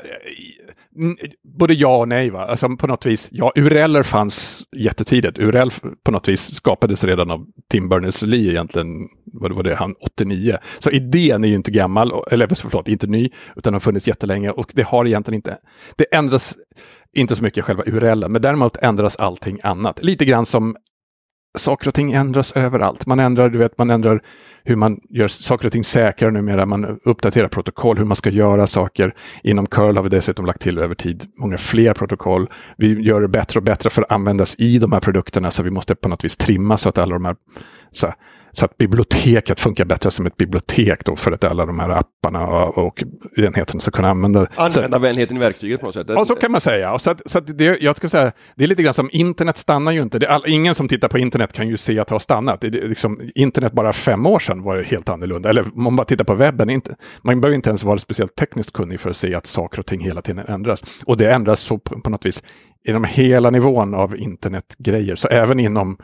både 1.58 1.74
ja 1.74 1.98
och 1.98 2.08
nej. 2.08 2.30
Va? 2.30 2.46
Alltså 2.46 2.78
på 2.78 2.88
något 2.88 3.06
vis, 3.06 3.30
ja, 3.32 3.52
URLer 3.56 4.04
fanns 4.04 4.64
jättetidigt. 4.76 5.40
URL 5.40 5.70
på 6.06 6.12
något 6.12 6.28
vis 6.28 6.54
skapades 6.56 7.04
redan 7.04 7.32
av 7.32 7.46
Tim 7.72 7.90
Berners-Lee 7.90 8.52
egentligen, 8.52 8.88
vad 9.26 9.52
var 9.52 9.64
det, 9.64 9.76
han 9.76 9.96
89. 10.00 10.58
Så 10.80 10.90
idén 10.90 11.44
är 11.44 11.48
ju 11.48 11.56
inte 11.56 11.72
gammal, 11.72 12.12
eller 12.32 12.48
förlåt, 12.48 12.88
inte 12.88 13.08
ny, 13.08 13.30
utan 13.56 13.74
har 13.74 13.80
funnits 13.80 14.08
jättelänge 14.08 14.50
och 14.50 14.72
det 14.74 14.84
har 14.84 15.06
egentligen 15.06 15.36
inte, 15.36 15.58
det 15.96 16.16
ändras 16.16 16.56
inte 17.14 17.36
så 17.36 17.44
mycket 17.44 17.66
själva 17.66 17.84
URLen, 17.86 18.32
men 18.32 18.42
däremot 18.42 18.78
ändras 18.78 19.16
allting 19.16 19.60
annat. 19.64 20.04
Lite 20.04 20.26
grann 20.26 20.46
som 20.46 20.76
saker 21.58 21.88
och 21.88 21.94
ting 21.94 22.12
ändras 22.12 22.52
överallt. 22.52 23.06
Man 23.06 23.20
ändrar, 23.20 23.50
du 23.50 23.58
vet, 23.58 23.78
man 23.78 23.90
ändrar 23.90 24.22
hur 24.64 24.76
man 24.76 25.00
gör 25.10 25.28
saker 25.28 25.66
och 25.66 25.72
ting 25.72 25.84
säkrare 25.84 26.32
numera. 26.32 26.66
Man 26.66 27.00
uppdaterar 27.04 27.48
protokoll, 27.48 27.98
hur 27.98 28.06
man 28.06 28.16
ska 28.16 28.30
göra 28.30 28.68
saker. 28.68 29.16
Inom 29.44 29.66
curl 29.66 29.96
har 29.96 30.04
vi 30.04 30.10
dessutom 30.10 30.46
lagt 30.46 30.62
till 30.62 30.80
över 30.80 30.96
tid 30.96 31.26
många 31.38 31.58
fler 31.58 31.94
protokoll. 31.94 32.50
Vi 32.78 33.02
gör 33.02 33.22
det 33.22 33.28
bättre 33.28 33.60
och 33.60 33.64
bättre 33.64 33.90
för 33.90 34.02
att 34.02 34.12
användas 34.12 34.56
i 34.60 34.80
de 34.80 34.92
här 34.92 35.00
produkterna, 35.00 35.52
så 35.52 35.64
vi 35.64 35.72
måste 35.72 35.96
på 35.96 36.10
något 36.10 36.24
vis 36.24 36.38
trimma 36.38 36.78
så 36.78 36.90
att 36.90 36.98
alla 36.98 37.14
de 37.14 37.26
här 37.26 37.36
så 37.92 38.14
så 38.56 38.66
att 38.66 38.78
biblioteket 38.78 39.60
funkar 39.60 39.86
bättre 39.86 40.12
som 40.12 40.26
ett 40.26 40.38
bibliotek 40.38 41.06
då 41.06 41.16
för 41.16 41.32
att 41.32 41.44
alla 41.44 41.66
de 41.66 41.80
här 41.80 41.90
apparna 41.90 42.48
och, 42.48 42.78
och 42.78 43.04
enheterna 43.38 43.80
ska 43.80 43.92
kunna 43.92 44.10
använda. 44.10 44.48
Användarvänligheten 44.56 45.38
i 45.38 45.40
verktyget 45.40 45.80
på 45.80 45.86
något 45.86 45.96
sätt. 45.96 46.08
Ja, 46.10 46.26
så 46.26 46.36
kan 46.36 46.52
man 46.52 46.62
säga. 46.62 46.94
Och 46.94 47.02
så 47.02 47.12
att, 47.12 47.22
så 47.26 47.38
att 47.38 47.58
det, 47.58 47.82
jag 47.82 47.98
ska 47.98 48.10
säga, 48.10 48.32
det 48.56 48.64
är 48.64 48.68
lite 48.68 48.84
grann 48.84 48.94
som 48.94 49.10
internet 49.12 49.58
stannar 49.58 49.92
ju 49.92 50.02
inte. 50.02 50.30
All, 50.30 50.44
ingen 50.48 50.76
som 50.76 50.88
tittar 50.88 51.08
på 51.08 51.20
internet 51.20 51.54
kan 51.54 51.68
ju 51.68 51.78
se 51.78 52.00
att 52.00 52.08
det 52.08 52.16
har 52.16 52.20
stannat. 52.20 52.62
Det, 52.62 52.70
det, 52.70 52.88
liksom, 52.88 53.30
internet 53.36 53.74
bara 53.74 53.94
fem 53.94 54.26
år 54.26 54.40
sedan 54.40 54.62
var 54.62 54.78
det 54.78 54.84
helt 54.84 55.10
annorlunda. 55.10 55.50
Eller 55.50 55.62
om 55.62 55.84
man 55.84 55.96
bara 55.96 56.06
tittar 56.06 56.26
på 56.26 56.36
webben, 56.36 56.70
inte, 56.70 56.96
man 57.22 57.42
behöver 57.42 57.56
inte 57.56 57.70
ens 57.70 57.84
vara 57.84 58.00
speciellt 58.00 58.36
tekniskt 58.36 58.74
kunnig 58.74 59.00
för 59.00 59.10
att 59.10 59.16
se 59.18 59.36
att 59.36 59.46
saker 59.46 59.80
och 59.80 59.86
ting 59.86 60.02
hela 60.02 60.22
tiden 60.22 60.46
ändras. 60.48 60.84
Och 61.06 61.18
det 61.18 61.32
ändras 61.32 61.60
så 61.60 61.78
på, 61.78 62.02
på 62.02 62.10
något 62.10 62.26
vis 62.26 62.44
inom 62.84 63.04
hela 63.04 63.50
nivån 63.50 63.94
av 63.94 64.18
internetgrejer. 64.18 65.16
Så 65.16 65.28
även 65.28 65.60
inom 65.60 65.98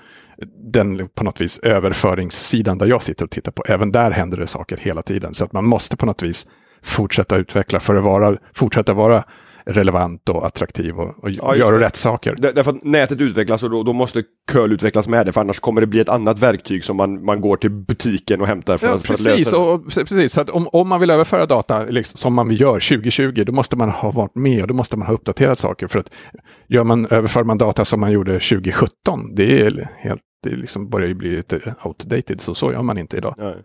den 0.74 1.09
på 1.09 1.24
något 1.24 1.41
vis 1.41 1.59
överföringssidan 1.59 2.77
där 2.77 2.88
jag 2.88 3.03
sitter 3.03 3.25
och 3.25 3.31
tittar 3.31 3.51
på, 3.51 3.63
även 3.67 3.91
där 3.91 4.12
händer 4.12 4.38
det 4.38 4.48
saker 4.48 4.77
hela 4.77 5.01
tiden. 5.01 5.33
Så 5.33 5.45
att 5.45 5.53
man 5.53 5.65
måste 5.65 5.98
på 5.98 6.05
något 6.05 6.24
vis 6.24 6.45
fortsätta 6.81 7.38
utveckla 7.38 7.79
för 7.79 7.95
att 7.95 8.03
vara, 8.03 8.38
fortsätta 8.53 8.93
vara 8.93 9.24
relevant 9.70 10.30
och 10.30 10.46
attraktiv 10.46 11.00
och, 11.00 11.24
och 11.24 11.32
ja, 11.32 11.56
göra 11.56 11.80
rätt 11.80 11.96
saker. 11.96 12.36
Därför 12.40 12.72
att 12.72 12.84
nätet 12.84 13.22
utvecklas 13.22 13.64
och 13.64 13.70
då, 13.70 13.84
då, 13.84 13.94
måste 13.94 14.24
curl 14.52 14.72
utvecklas 14.72 15.08
med 15.08 15.26
det, 15.26 15.32
för 15.32 15.42
annars 15.42 15.60
kommer 15.60 15.82
det 15.82 15.88
bli 15.88 16.00
ett 16.00 16.10
annat 16.10 16.40
verktyg 16.40 16.84
som 16.84 16.98
man, 16.98 17.26
man 17.26 17.42
går 17.42 17.58
till 17.58 17.72
butiken 17.72 18.42
och 18.42 18.48
hämtar 18.48 18.78
för, 18.78 18.88
ja, 18.88 18.94
att, 18.94 19.02
för 19.02 19.08
precis, 19.08 19.28
att 19.28 19.40
lösa. 19.40 19.58
Och, 19.58 19.86
precis, 19.86 20.34
så 20.34 20.42
att 20.42 20.50
om, 20.50 20.68
om 20.68 20.88
man 20.88 21.00
vill 21.00 21.10
överföra 21.10 21.46
data 21.46 21.86
liksom, 21.86 22.18
som 22.18 22.34
man 22.34 22.52
gör 22.52 22.74
2020, 22.74 23.44
då 23.46 23.52
måste 23.52 23.76
man 23.76 23.90
ha 23.90 24.12
varit 24.12 24.36
med 24.36 24.62
och 24.62 24.68
då 24.68 24.74
måste 24.74 24.98
man 24.98 25.08
ha 25.08 25.14
uppdaterat 25.14 25.60
saker. 25.60 25.88
För 25.88 26.00
att 26.00 26.12
gör 26.68 26.84
man, 26.84 27.06
överför 27.06 27.44
man 27.44 27.58
data 27.58 27.86
som 27.86 28.00
man 28.00 28.12
gjorde 28.12 28.32
2017, 28.32 29.36
det 29.36 29.62
är 29.62 29.90
helt 29.98 30.22
det 30.44 30.50
liksom 30.50 30.90
börjar 30.90 31.08
ju 31.08 31.14
bli 31.14 31.36
lite 31.36 31.76
outdated, 31.84 32.42
så 32.42 32.56
så 32.56 32.72
gör 32.72 32.82
man 32.82 32.98
inte 32.98 33.18
idag. 33.18 33.36
Nej. 33.38 33.56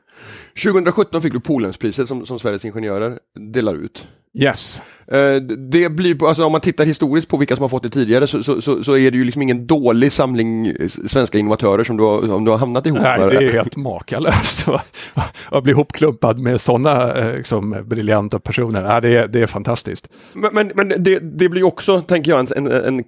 2017 0.65 1.23
fick 1.23 1.33
du 1.33 1.41
Polenspriset 1.41 2.09
som, 2.09 2.27
som 2.27 2.39
Sveriges 2.39 2.65
Ingenjörer 2.65 3.19
delar 3.53 3.75
ut. 3.75 4.07
Yes. 4.38 4.83
Uh, 5.12 5.37
det 5.47 5.88
blir, 5.88 6.29
alltså 6.29 6.45
om 6.45 6.53
man 6.53 6.61
tittar 6.61 6.85
historiskt 6.85 7.29
på 7.29 7.37
vilka 7.37 7.57
som 7.57 7.62
har 7.62 7.69
fått 7.69 7.83
det 7.83 7.91
tidigare 7.91 8.26
så, 8.26 8.43
så, 8.43 8.61
så, 8.61 8.85
så 8.85 8.97
är 8.97 9.11
det 9.11 9.17
ju 9.17 9.25
liksom 9.25 9.43
ingen 9.43 9.67
dålig 9.67 10.12
samling 10.12 10.75
svenska 10.88 11.38
innovatörer 11.38 11.85
som 11.85 11.97
du 11.97 12.03
har, 12.03 12.26
som 12.26 12.45
du 12.45 12.50
har 12.50 12.59
hamnat 12.59 12.87
ihop 12.87 13.00
med. 13.00 13.21
Nej, 13.21 13.31
det 13.31 13.45
är 13.45 13.53
helt 13.53 13.76
makalöst 13.76 14.67
att 15.50 15.64
bli 15.64 15.73
hopklumpad 15.73 16.38
med 16.38 16.61
sådana 16.61 17.14
eh, 17.14 17.37
liksom, 17.37 17.85
briljanta 17.85 18.38
personer. 18.38 19.00
Det, 19.00 19.09
är, 19.09 19.29
det 19.29 19.41
är 19.41 19.47
fantastiskt. 19.47 20.09
Men, 20.33 20.50
men, 20.53 20.73
men 20.75 21.05
det, 21.05 21.19
det 21.19 21.49
blir 21.49 21.62
också, 21.62 22.00
tänker 22.00 22.31
jag, 22.31 22.41
en, 22.41 22.67
en, 22.67 22.85
en 22.85 23.05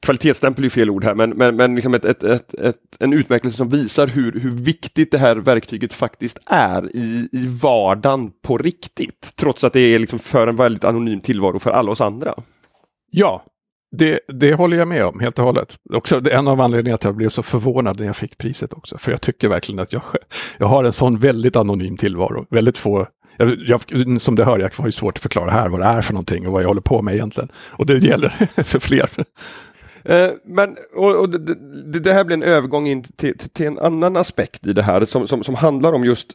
kvalitetsstämpel 0.00 0.64
är 0.64 0.68
fel 0.68 0.90
ord 0.90 1.04
här, 1.04 1.14
men, 1.14 1.30
men, 1.30 1.56
men 1.56 1.74
liksom 1.74 1.94
ett, 1.94 2.04
ett, 2.04 2.22
ett, 2.22 2.54
ett, 2.54 2.76
en 3.00 3.12
utmärkelse 3.12 3.56
som 3.56 3.68
visar 3.68 4.06
hur, 4.06 4.40
hur 4.40 4.50
viktigt 4.50 5.10
det 5.10 5.18
här 5.18 5.36
verktyget 5.36 5.94
faktiskt 5.94 6.38
är 6.46 6.96
i, 6.96 7.28
i 7.32 7.46
vardagen 7.62 8.30
på 8.42 8.58
riktigt. 8.58 9.32
Trots 9.36 9.64
att 9.64 9.72
det 9.72 9.80
är 9.80 9.98
liksom 9.98 10.18
för 10.18 10.46
en 10.46 10.56
väldigt 10.56 10.84
anonym 10.84 11.20
tillvaro 11.20 11.58
för 11.58 11.70
alla 11.70 11.90
oss 11.90 12.00
andra. 12.00 12.34
Ja, 13.10 13.44
det, 13.96 14.20
det 14.28 14.54
håller 14.54 14.76
jag 14.76 14.88
med 14.88 15.04
om 15.04 15.20
helt 15.20 15.38
och 15.38 15.44
hållet. 15.44 15.76
Också 15.94 16.20
det 16.20 16.30
är 16.30 16.38
en 16.38 16.48
av 16.48 16.60
anledningarna 16.60 16.98
till 16.98 17.08
att 17.08 17.10
jag 17.10 17.16
blev 17.16 17.28
så 17.28 17.42
förvånad 17.42 17.98
när 17.98 18.06
jag 18.06 18.16
fick 18.16 18.38
priset 18.38 18.72
också. 18.72 18.98
För 18.98 19.12
jag 19.12 19.20
tycker 19.20 19.48
verkligen 19.48 19.78
att 19.78 19.92
jag, 19.92 20.02
jag 20.58 20.66
har 20.66 20.84
en 20.84 20.92
sån 20.92 21.18
väldigt 21.18 21.56
anonym 21.56 21.96
tillvaro. 21.96 22.46
Väldigt 22.50 22.78
få 22.78 23.06
jag, 23.38 23.56
jag, 23.66 23.82
som 24.22 24.34
du 24.34 24.44
hör, 24.44 24.58
jag 24.58 24.70
har 24.78 24.86
ju 24.86 24.92
svårt 24.92 25.16
att 25.16 25.22
förklara 25.22 25.50
här 25.50 25.68
vad 25.68 25.80
det 25.80 25.86
är 25.86 26.00
för 26.00 26.12
någonting 26.12 26.46
och 26.46 26.52
vad 26.52 26.62
jag 26.62 26.68
håller 26.68 26.80
på 26.80 27.02
med 27.02 27.14
egentligen. 27.14 27.52
Och 27.56 27.86
det 27.86 27.98
gäller 27.98 28.28
för 28.62 28.78
fler. 28.78 29.10
Eh, 30.04 30.30
men 30.44 30.76
och, 30.94 31.20
och 31.20 31.30
det, 31.30 32.00
det, 32.00 32.12
här 32.12 32.24
blir 32.24 32.36
en 32.36 32.42
övergång 32.42 32.86
in 32.86 33.02
till, 33.02 33.38
till, 33.38 33.50
till, 33.50 33.66
en 33.66 33.78
annan 33.78 34.16
aspekt 34.16 34.66
i 34.66 34.72
det 34.72 34.82
här 34.82 35.04
som, 35.04 35.28
som, 35.28 35.44
som 35.44 35.54
handlar 35.54 35.92
om 35.92 36.04
just 36.04 36.34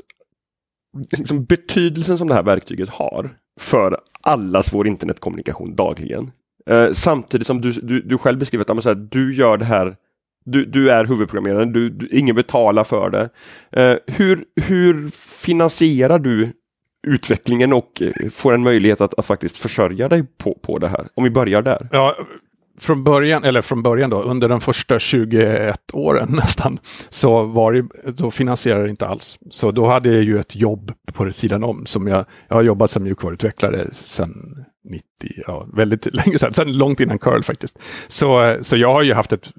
liksom 1.17 1.46
betydelsen 1.46 2.17
som 2.17 2.27
det 2.27 2.34
här 2.34 2.43
verktyget 2.43 2.89
har 2.89 3.38
för 3.60 3.98
allas 4.22 4.74
vår 4.74 4.88
internetkommunikation 4.88 5.75
dagligen. 5.75 6.32
Eh, 6.70 6.91
samtidigt 6.93 7.48
som 7.48 7.62
du, 7.62 7.72
du, 7.72 8.01
du 8.01 8.17
själv 8.17 8.39
beskriver 8.39 8.72
att 8.72 8.86
här, 8.86 8.96
du 8.96 9.34
gör 9.34 9.58
det 9.58 9.65
här 9.65 9.96
du, 10.46 10.65
du 10.65 10.91
är 10.91 11.05
huvudprogrammeraren, 11.05 11.74
du, 11.74 11.89
du, 11.89 12.08
ingen 12.08 12.36
betalar 12.36 12.84
för 12.84 13.10
det. 13.10 13.29
Eh, 13.82 13.98
hur, 14.08 14.46
hur 14.62 15.10
finansierar 15.46 16.20
du 16.20 16.51
utvecklingen 17.08 17.74
och 17.74 18.01
eh, 18.01 18.29
får 18.29 18.53
en 18.53 18.63
möjlighet 18.63 19.01
att, 19.01 19.20
att 19.20 19.25
faktiskt 19.25 19.58
försörja 19.58 20.10
dig 20.10 20.24
på, 20.38 20.58
på 20.62 20.79
det 20.79 20.88
här? 20.88 21.08
Om 21.13 21.24
vi 21.24 21.29
börjar 21.29 21.62
där. 21.62 21.89
Ja, 21.91 22.17
från 22.80 23.03
början, 23.03 23.44
eller 23.44 23.62
från 23.62 23.84
början 23.84 24.10
då, 24.10 24.24
under 24.24 24.50
de 24.50 24.62
första 24.62 25.00
21 25.00 25.80
åren 25.94 26.30
nästan, 26.34 26.80
så 27.10 27.44
var 27.44 27.74
det, 27.74 28.12
då 28.12 28.32
finansierade 28.32 28.84
det 28.84 28.89
inte 28.89 29.08
alls. 29.08 29.39
Så 29.50 29.72
då 29.72 29.88
hade 29.88 30.13
jag 30.13 30.24
ju 30.24 30.39
ett 30.39 30.56
jobb 30.56 30.92
på 31.13 31.32
sidan 31.32 31.63
om 31.63 31.86
som 31.86 32.08
jag, 32.08 32.25
jag 32.48 32.56
har 32.56 32.63
jobbat 32.63 32.92
som 32.92 33.03
mjukvaruutvecklare 33.03 33.86
sedan 33.94 34.65
90, 34.89 35.03
ja, 35.48 35.68
väldigt 35.74 36.06
länge 36.13 36.39
sedan, 36.39 36.53
sedan 36.53 36.77
långt 36.77 37.00
innan 37.00 37.20
curl 37.20 37.44
faktiskt. 37.44 37.80
Så, 38.08 38.58
så 38.62 38.77
jag 38.77 38.94
har 38.94 39.03
ju 39.03 39.13
haft 39.13 39.34
ett 39.34 39.51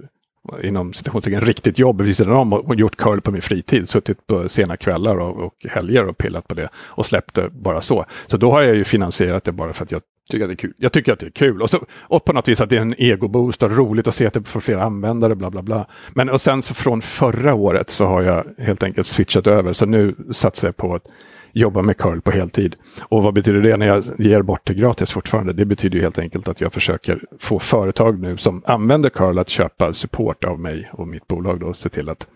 inom 0.63 0.93
citationstecken 0.93 1.41
riktigt 1.41 1.79
jobb 1.79 2.01
vid 2.01 2.17
sidan 2.17 2.33
om 2.33 2.53
och 2.53 2.75
gjort 2.75 2.97
curl 2.97 3.21
på 3.21 3.31
min 3.31 3.43
fritid. 3.43 3.89
Suttit 3.89 4.27
på 4.27 4.49
sena 4.49 4.77
kvällar 4.77 5.17
och, 5.17 5.47
och 5.47 5.67
helger 5.71 6.09
och 6.09 6.19
pillat 6.19 6.49
på 6.49 6.55
det 6.55 6.69
och 6.75 7.07
släppte 7.07 7.49
bara 7.53 7.81
så. 7.81 8.05
Så 8.27 8.37
då 8.37 8.51
har 8.51 8.63
jag 8.63 8.77
ju 8.77 8.85
finansierat 8.85 9.45
det 9.45 9.53
bara 9.53 9.73
för 9.73 9.85
att 9.85 9.93
jag 9.93 10.03
Tycker 10.31 10.45
att 10.45 10.49
det 10.49 10.55
är 10.55 10.57
kul. 10.57 10.75
Jag 10.77 10.93
tycker 10.93 11.13
att 11.13 11.19
det 11.19 11.27
är 11.27 11.31
kul. 11.31 11.63
Och, 11.63 11.71
så, 11.71 11.87
och 12.01 12.25
på 12.25 12.33
något 12.33 12.49
vis 12.49 12.61
att 12.61 12.71
det 12.71 12.77
är 12.77 12.81
en 12.81 12.95
egoboost 12.99 13.63
och 13.63 13.77
roligt 13.77 14.09
att 14.09 14.15
se 14.15 14.25
typ 14.25 14.37
att 14.37 14.45
det 14.45 14.51
får 14.51 14.61
fler 14.61 14.79
användare, 14.79 15.35
bla 15.35 15.51
bla 15.51 15.63
bla. 15.63 15.87
Men 16.15 16.31
och 16.31 16.41
sen 16.41 16.63
så 16.63 16.75
från 16.75 17.03
förra 17.03 17.55
året 17.55 17.91
så 17.91 18.07
har 18.07 18.23
jag 18.23 18.47
helt 18.59 18.83
enkelt 18.83 19.07
switchat 19.07 19.47
över. 19.47 19.73
Så 19.73 19.87
nu 19.87 20.15
satsar 20.31 20.69
jag 20.69 20.77
på 20.77 20.95
att 20.95 21.07
jobba 21.53 21.83
med 21.83 21.97
curl 21.97 22.21
på 22.21 22.31
heltid. 22.31 22.77
Och 23.03 23.23
vad 23.23 23.35
betyder 23.35 23.61
det 23.61 23.77
när 23.77 23.87
jag 23.87 24.05
ger 24.19 24.43
bort 24.43 24.67
det 24.67 24.75
gratis 24.75 25.11
fortfarande? 25.13 25.53
Det 25.53 25.65
betyder 25.65 25.97
ju 25.97 26.03
helt 26.03 26.19
enkelt 26.19 26.49
att 26.49 26.61
jag 26.61 26.73
försöker 26.73 27.21
få 27.39 27.59
företag 27.59 28.21
nu 28.21 28.37
som 28.37 28.63
använder 28.67 29.11
curl 29.11 29.39
att 29.39 29.49
köpa 29.49 29.93
support 29.93 30.45
av 30.45 30.61
mig 30.61 30.91
och 30.93 31.09
mitt 31.09 31.27
bolag 31.27 31.61
då, 31.61 31.75
se 31.75 31.89
till 31.89 32.09
att 32.09 32.29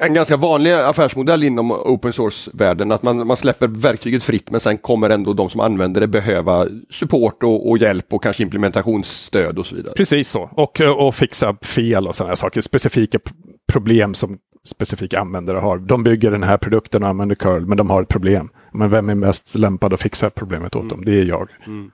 en 0.00 0.14
ganska 0.14 0.36
vanlig 0.36 0.72
affärsmodell 0.72 1.42
inom 1.42 1.70
open 1.70 2.12
source-världen, 2.12 2.92
att 2.92 3.02
man, 3.02 3.26
man 3.26 3.36
släpper 3.36 3.68
verktyget 3.68 4.24
fritt 4.24 4.50
men 4.50 4.60
sen 4.60 4.78
kommer 4.78 5.10
ändå 5.10 5.32
de 5.32 5.50
som 5.50 5.60
använder 5.60 6.00
det 6.00 6.08
behöva 6.08 6.66
support 6.90 7.42
och, 7.42 7.70
och 7.70 7.78
hjälp 7.78 8.12
och 8.12 8.22
kanske 8.22 8.42
implementationsstöd 8.42 9.58
och 9.58 9.66
så 9.66 9.74
vidare. 9.74 9.94
Precis 9.96 10.28
så, 10.28 10.50
och, 10.52 10.80
och 10.80 11.14
fixa 11.14 11.56
fel 11.62 12.08
och 12.08 12.14
sådana 12.14 12.36
saker, 12.36 12.60
specifika 12.60 13.18
problem 13.72 14.14
som 14.14 14.38
specifika 14.64 15.20
användare 15.20 15.58
har. 15.58 15.78
De 15.78 16.02
bygger 16.02 16.30
den 16.30 16.42
här 16.42 16.58
produkten 16.58 17.02
och 17.02 17.08
använder 17.08 17.34
curl, 17.34 17.66
men 17.66 17.78
de 17.78 17.90
har 17.90 18.02
ett 18.02 18.08
problem. 18.08 18.48
Men 18.72 18.90
vem 18.90 19.08
är 19.08 19.14
mest 19.14 19.54
lämpad 19.54 19.92
att 19.92 20.02
fixa 20.02 20.30
problemet 20.30 20.76
åt 20.76 20.82
mm. 20.82 20.88
dem? 20.88 21.04
Det 21.04 21.20
är 21.20 21.24
jag. 21.24 21.48
Mm. 21.66 21.90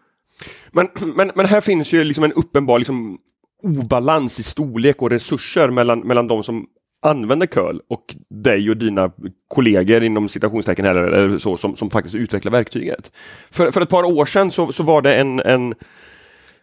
Men, 0.73 0.89
men, 1.17 1.31
men 1.35 1.47
här 1.47 1.61
finns 1.61 1.93
ju 1.93 2.05
liksom 2.05 2.25
en 2.25 2.33
uppenbar 2.33 2.79
liksom, 2.79 3.19
obalans 3.63 4.41
i 4.41 4.43
storlek 4.43 5.03
och 5.03 5.11
resurser 5.11 5.71
mellan, 5.71 6.01
mellan 6.01 6.27
de 6.27 6.43
som 6.43 6.67
använder 7.03 7.47
curl 7.47 7.79
och 7.89 8.17
dig 8.29 8.71
och 8.71 8.77
dina 8.77 9.13
kollegor 9.49 10.03
inom 10.03 10.29
citationstecken 10.29 10.85
eller, 10.85 11.03
eller 11.03 11.39
så 11.39 11.57
som, 11.57 11.77
som 11.77 11.91
faktiskt 11.91 12.15
utvecklar 12.15 12.53
verktyget. 12.53 13.13
För, 13.51 13.71
för 13.71 13.81
ett 13.81 13.89
par 13.89 14.05
år 14.05 14.25
sedan 14.27 14.51
så, 14.51 14.73
så 14.73 14.83
var 14.83 15.03
det 15.03 15.15
en, 15.15 15.41
en 15.41 15.75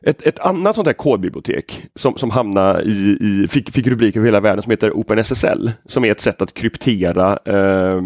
ett, 0.06 0.28
ett 0.28 0.40
annat 0.40 0.76
sånt 0.76 0.88
här 0.88 0.94
kodbibliotek 0.94 1.82
som, 1.96 2.18
som 2.18 2.30
hamnade 2.30 2.84
i, 2.84 3.18
i 3.22 3.48
fick, 3.48 3.72
fick 3.72 3.88
rubriker 3.88 4.20
över 4.20 4.28
hela 4.28 4.40
världen 4.40 4.64
som 4.64 4.72
heter 4.72 4.98
OpenSSL 4.98 5.72
som 5.86 6.06
är 6.06 6.12
ett 6.12 6.20
sätt 6.20 6.42
att 6.42 6.54
kryptera 6.54 7.40
eh, 7.46 8.02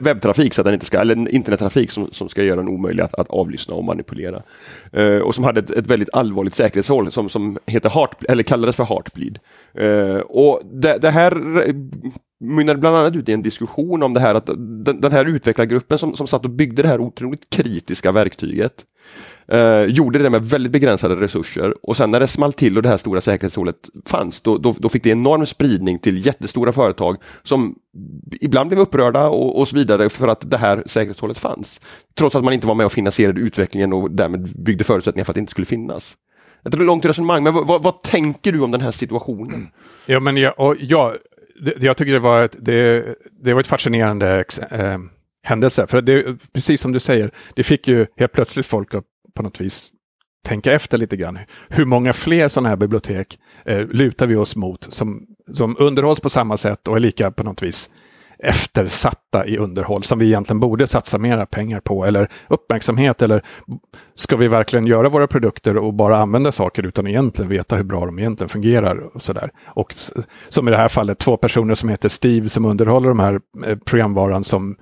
webbtrafik 0.00 0.54
så 0.54 0.60
att 0.60 0.64
den 0.64 0.74
inte 0.74 0.86
ska, 0.86 0.98
eller 0.98 1.34
internettrafik 1.34 1.90
som, 1.90 2.12
som 2.12 2.28
ska 2.28 2.42
göra 2.42 2.56
den 2.56 2.68
omöjlig 2.68 3.02
att, 3.02 3.14
att 3.14 3.30
avlyssna 3.30 3.74
och 3.74 3.84
manipulera. 3.84 4.42
Eh, 4.92 5.18
och 5.18 5.34
som 5.34 5.44
hade 5.44 5.60
ett, 5.60 5.70
ett, 5.70 5.86
väldigt 5.86 6.08
allvarligt 6.12 6.54
säkerhetshål 6.54 7.12
som, 7.12 7.28
som 7.28 7.58
heter 7.66 7.90
heart, 7.90 8.24
eller 8.28 8.42
kallades 8.42 8.76
för 8.76 8.84
Heartbleed. 8.84 9.38
Eh, 9.74 10.18
och 10.18 10.62
det, 10.72 10.98
det 10.98 11.10
här 11.10 11.32
mynnade 12.40 12.78
bland 12.78 12.96
annat 12.96 13.16
ut 13.16 13.28
i 13.28 13.32
en 13.32 13.42
diskussion 13.42 14.02
om 14.02 14.14
det 14.14 14.20
här 14.20 14.34
att 14.34 14.46
den, 14.46 15.00
den 15.00 15.12
här 15.12 15.24
utvecklargruppen 15.24 15.98
som, 15.98 16.16
som 16.16 16.26
satt 16.26 16.44
och 16.44 16.50
byggde 16.50 16.82
det 16.82 16.88
här 16.88 17.00
otroligt 17.00 17.50
kritiska 17.50 18.12
verktyget 18.12 18.84
eh, 19.48 19.84
gjorde 19.84 20.18
det 20.18 20.30
med 20.30 20.44
väldigt 20.44 20.72
begränsade 20.72 21.16
resurser 21.16 21.74
och 21.86 21.96
sen 21.96 22.10
när 22.10 22.20
det 22.20 22.26
small 22.26 22.52
till 22.52 22.76
och 22.76 22.82
det 22.82 22.88
här 22.88 22.96
stora 22.96 23.20
säkerhetshålet 23.20 23.76
fanns 24.06 24.40
då, 24.40 24.58
då, 24.58 24.74
då, 24.78 24.88
fick 24.88 25.02
det 25.02 25.10
enorm 25.10 25.46
spridning 25.46 25.98
till 25.98 26.26
jättestora 26.26 26.72
företag 26.72 27.16
som 27.42 27.74
ibland 28.40 28.68
blev 28.68 28.80
upprörda 28.80 29.28
och, 29.28 29.58
och 29.60 29.68
så 29.68 29.76
vidare 29.76 30.08
för 30.08 30.28
att 30.28 30.50
det 30.50 30.58
här 30.58 30.82
säkerhetshålet 30.86 31.38
fanns. 31.38 31.80
Trots 32.18 32.36
att 32.36 32.44
man 32.44 32.52
inte 32.52 32.66
var 32.66 32.74
med 32.74 32.86
och 32.86 32.92
finansierade 32.92 33.40
utvecklingen 33.40 33.92
och 33.92 34.10
därmed 34.10 34.62
byggde 34.64 34.84
förutsättningar 34.84 35.24
för 35.24 35.32
att 35.32 35.34
det 35.34 35.40
inte 35.40 35.50
skulle 35.50 35.66
finnas. 35.66 36.16
Ett 36.64 36.78
långt 36.78 37.04
resonemang, 37.04 37.42
men 37.42 37.54
vad, 37.54 37.82
vad, 37.82 38.02
tänker 38.02 38.52
du 38.52 38.60
om 38.60 38.70
den 38.70 38.80
här 38.80 38.90
situationen? 38.90 39.68
Ja, 40.06 40.20
men 40.20 40.36
jag, 40.36 40.60
och 40.60 40.76
jag, 40.80 41.16
det, 41.60 41.82
jag 41.82 41.96
tycker 41.96 42.12
det 42.12 42.18
var 42.18 42.42
ett, 42.44 42.56
det, 42.58 43.14
det 43.42 43.52
var 43.54 43.60
ett 43.60 43.66
fascinerande 43.66 44.44
eh, 44.70 44.98
händelse. 45.42 45.86
För 45.86 46.02
det, 46.02 46.36
precis 46.52 46.80
som 46.80 46.92
du 46.92 47.00
säger, 47.00 47.30
det 47.54 47.62
fick 47.62 47.88
ju 47.88 48.06
helt 48.16 48.32
plötsligt 48.32 48.66
folk 48.66 48.94
att 48.94 49.04
på 49.34 49.42
något 49.42 49.60
vis 49.60 49.90
tänka 50.46 50.72
efter 50.72 50.98
lite 50.98 51.16
grann. 51.16 51.38
Hur 51.68 51.84
många 51.84 52.12
fler 52.12 52.48
sådana 52.48 52.68
här 52.68 52.76
bibliotek 52.76 53.38
eh, 53.64 53.86
lutar 53.86 54.26
vi 54.26 54.36
oss 54.36 54.56
mot 54.56 54.92
som, 54.92 55.26
som 55.52 55.76
underhålls 55.78 56.20
på 56.20 56.30
samma 56.30 56.56
sätt 56.56 56.88
och 56.88 56.96
är 56.96 57.00
lika 57.00 57.30
på 57.30 57.44
något 57.44 57.62
vis 57.62 57.90
eftersatta 58.42 59.46
i 59.46 59.58
underhåll 59.58 60.02
som 60.02 60.18
vi 60.18 60.26
egentligen 60.26 60.60
borde 60.60 60.86
satsa 60.86 61.18
mera 61.18 61.46
pengar 61.46 61.80
på 61.80 62.04
eller 62.04 62.28
uppmärksamhet 62.48 63.22
eller 63.22 63.42
ska 64.14 64.36
vi 64.36 64.48
verkligen 64.48 64.86
göra 64.86 65.08
våra 65.08 65.26
produkter 65.26 65.76
och 65.76 65.94
bara 65.94 66.18
använda 66.18 66.52
saker 66.52 66.86
utan 66.86 67.06
egentligen 67.06 67.48
veta 67.48 67.76
hur 67.76 67.84
bra 67.84 68.06
de 68.06 68.18
egentligen 68.18 68.48
fungerar 68.48 68.96
och 69.14 69.22
sådär. 69.22 69.50
Och 69.64 69.94
som 70.48 70.68
i 70.68 70.70
det 70.70 70.76
här 70.76 70.88
fallet 70.88 71.18
två 71.18 71.36
personer 71.36 71.74
som 71.74 71.88
heter 71.88 72.08
Steve 72.08 72.48
som 72.48 72.64
underhåller 72.64 73.08
de 73.08 73.18
här 73.18 73.40
eh, 73.66 73.78
programvaran 73.78 74.44
som 74.44 74.76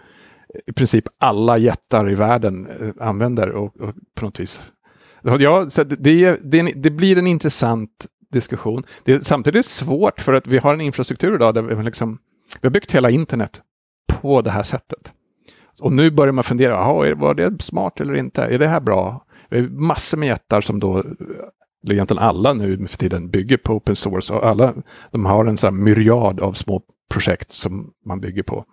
i 0.66 0.72
princip 0.72 1.04
alla 1.18 1.58
jättar 1.58 2.10
i 2.10 2.14
världen 2.14 2.66
eh, 2.66 3.06
använder 3.08 3.48
och, 3.50 3.80
och 3.80 3.94
på 4.14 4.24
något 4.24 4.40
vis. 4.40 4.60
Ja, 5.22 5.70
så 5.70 5.84
det, 5.84 6.38
det, 6.42 6.72
det 6.74 6.90
blir 6.90 7.18
en 7.18 7.26
intressant 7.26 8.06
diskussion. 8.32 8.84
Det 9.04 9.12
är 9.12 9.20
samtidigt 9.20 9.66
svårt 9.66 10.20
för 10.20 10.32
att 10.32 10.46
vi 10.46 10.58
har 10.58 10.74
en 10.74 10.80
infrastruktur 10.80 11.34
idag 11.34 11.54
där 11.54 11.62
vi 11.62 11.82
liksom 11.82 12.18
vi 12.60 12.66
har 12.66 12.70
byggt 12.70 12.94
hela 12.94 13.10
internet 13.10 13.60
på 14.06 14.42
det 14.42 14.50
här 14.50 14.62
sättet. 14.62 15.14
Och 15.80 15.92
nu 15.92 16.10
börjar 16.10 16.32
man 16.32 16.44
fundera, 16.44 16.92
var 17.14 17.34
det 17.34 17.62
smart 17.62 18.00
eller 18.00 18.14
inte? 18.14 18.42
Är 18.42 18.58
det 18.58 18.68
här 18.68 18.80
bra? 18.80 19.24
Vi 19.50 19.60
har 19.60 19.68
massor 19.68 20.18
med 20.18 20.28
jättar 20.28 20.60
som 20.60 20.80
då, 20.80 20.98
eller 21.84 21.94
egentligen 21.94 22.22
alla 22.22 22.52
nu 22.52 22.86
för 22.86 22.96
tiden, 22.96 23.30
bygger 23.30 23.56
på 23.56 23.72
open 23.74 23.96
source 23.96 24.34
och 24.34 24.46
alla 24.46 24.74
de 25.10 25.26
har 25.26 25.46
en 25.46 25.56
sån 25.56 25.84
myriad 25.84 26.40
av 26.40 26.52
små 26.52 26.82
projekt 27.10 27.50
som 27.50 27.90
man 28.06 28.20
bygger 28.20 28.42
på. 28.42 28.64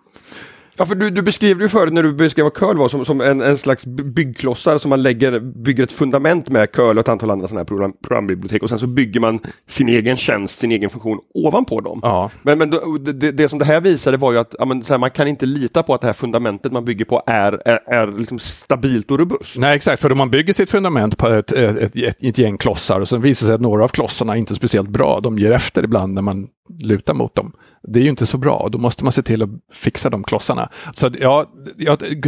Ja, 0.78 0.86
för 0.86 0.94
du, 0.94 1.10
du 1.10 1.22
beskrev 1.22 1.62
ju 1.62 1.68
förut 1.68 1.92
när 1.92 2.02
du 2.02 2.12
beskrev 2.12 2.44
vad 2.44 2.54
curl 2.54 2.76
var 2.76 2.88
som, 2.88 3.04
som 3.04 3.20
en, 3.20 3.40
en 3.40 3.58
slags 3.58 3.86
byggklossar 3.86 4.78
som 4.78 4.88
man 4.88 5.02
lägger, 5.02 5.40
bygger 5.40 5.84
ett 5.84 5.92
fundament 5.92 6.48
med 6.48 6.72
curl 6.72 6.96
och 6.96 7.00
ett 7.00 7.08
antal 7.08 7.30
andra 7.30 7.48
sådana 7.48 7.60
här 7.60 7.66
program, 7.66 7.92
programbibliotek 8.02 8.62
och 8.62 8.68
sen 8.68 8.78
så 8.78 8.86
bygger 8.86 9.20
man 9.20 9.38
sin 9.66 9.88
egen 9.88 10.16
tjänst, 10.16 10.58
sin 10.58 10.72
egen 10.72 10.90
funktion 10.90 11.18
ovanpå 11.34 11.80
dem. 11.80 12.00
Ja. 12.02 12.30
Men, 12.42 12.58
men 12.58 12.70
det, 13.00 13.32
det, 13.32 13.48
som 13.48 13.58
det 13.58 13.64
här 13.64 13.80
visade 13.80 14.16
var 14.16 14.32
ju 14.32 14.38
att 14.38 14.54
ja, 14.58 14.64
men, 14.64 14.84
här, 14.88 14.98
man 14.98 15.10
kan 15.10 15.28
inte 15.28 15.46
lita 15.46 15.82
på 15.82 15.94
att 15.94 16.00
det 16.00 16.06
här 16.06 16.14
fundamentet 16.14 16.72
man 16.72 16.84
bygger 16.84 17.04
på 17.04 17.22
är, 17.26 17.62
är, 17.64 17.80
är 17.86 18.18
liksom 18.18 18.38
stabilt 18.38 19.10
och 19.10 19.18
robust. 19.18 19.56
Nej, 19.56 19.76
exakt, 19.76 20.02
för 20.02 20.12
om 20.12 20.18
man 20.18 20.30
bygger 20.30 20.52
sitt 20.52 20.70
fundament 20.70 21.18
på 21.18 21.28
ett, 21.28 21.52
ett, 21.52 21.76
ett, 21.76 21.96
ett, 21.96 22.22
ett 22.22 22.38
gäng 22.38 22.58
klossar 22.58 23.00
och 23.00 23.08
sen 23.08 23.22
visar 23.22 23.46
sig 23.46 23.54
att 23.54 23.60
några 23.60 23.84
av 23.84 23.88
klossarna 23.88 24.36
inte 24.36 24.52
är 24.52 24.56
speciellt 24.56 24.88
bra, 24.88 25.20
de 25.20 25.38
ger 25.38 25.52
efter 25.52 25.84
ibland 25.84 26.14
när 26.14 26.22
man 26.22 26.48
lutar 26.80 27.14
mot 27.14 27.34
dem 27.34 27.52
det 27.86 27.98
är 27.98 28.02
ju 28.02 28.10
inte 28.10 28.26
så 28.26 28.38
bra. 28.38 28.68
Då 28.72 28.78
måste 28.78 29.04
man 29.04 29.12
se 29.12 29.22
till 29.22 29.42
att 29.42 29.50
fixa 29.72 30.10
de 30.10 30.24
klossarna. 30.24 30.65
Så 30.92 31.10
ja, 31.20 31.46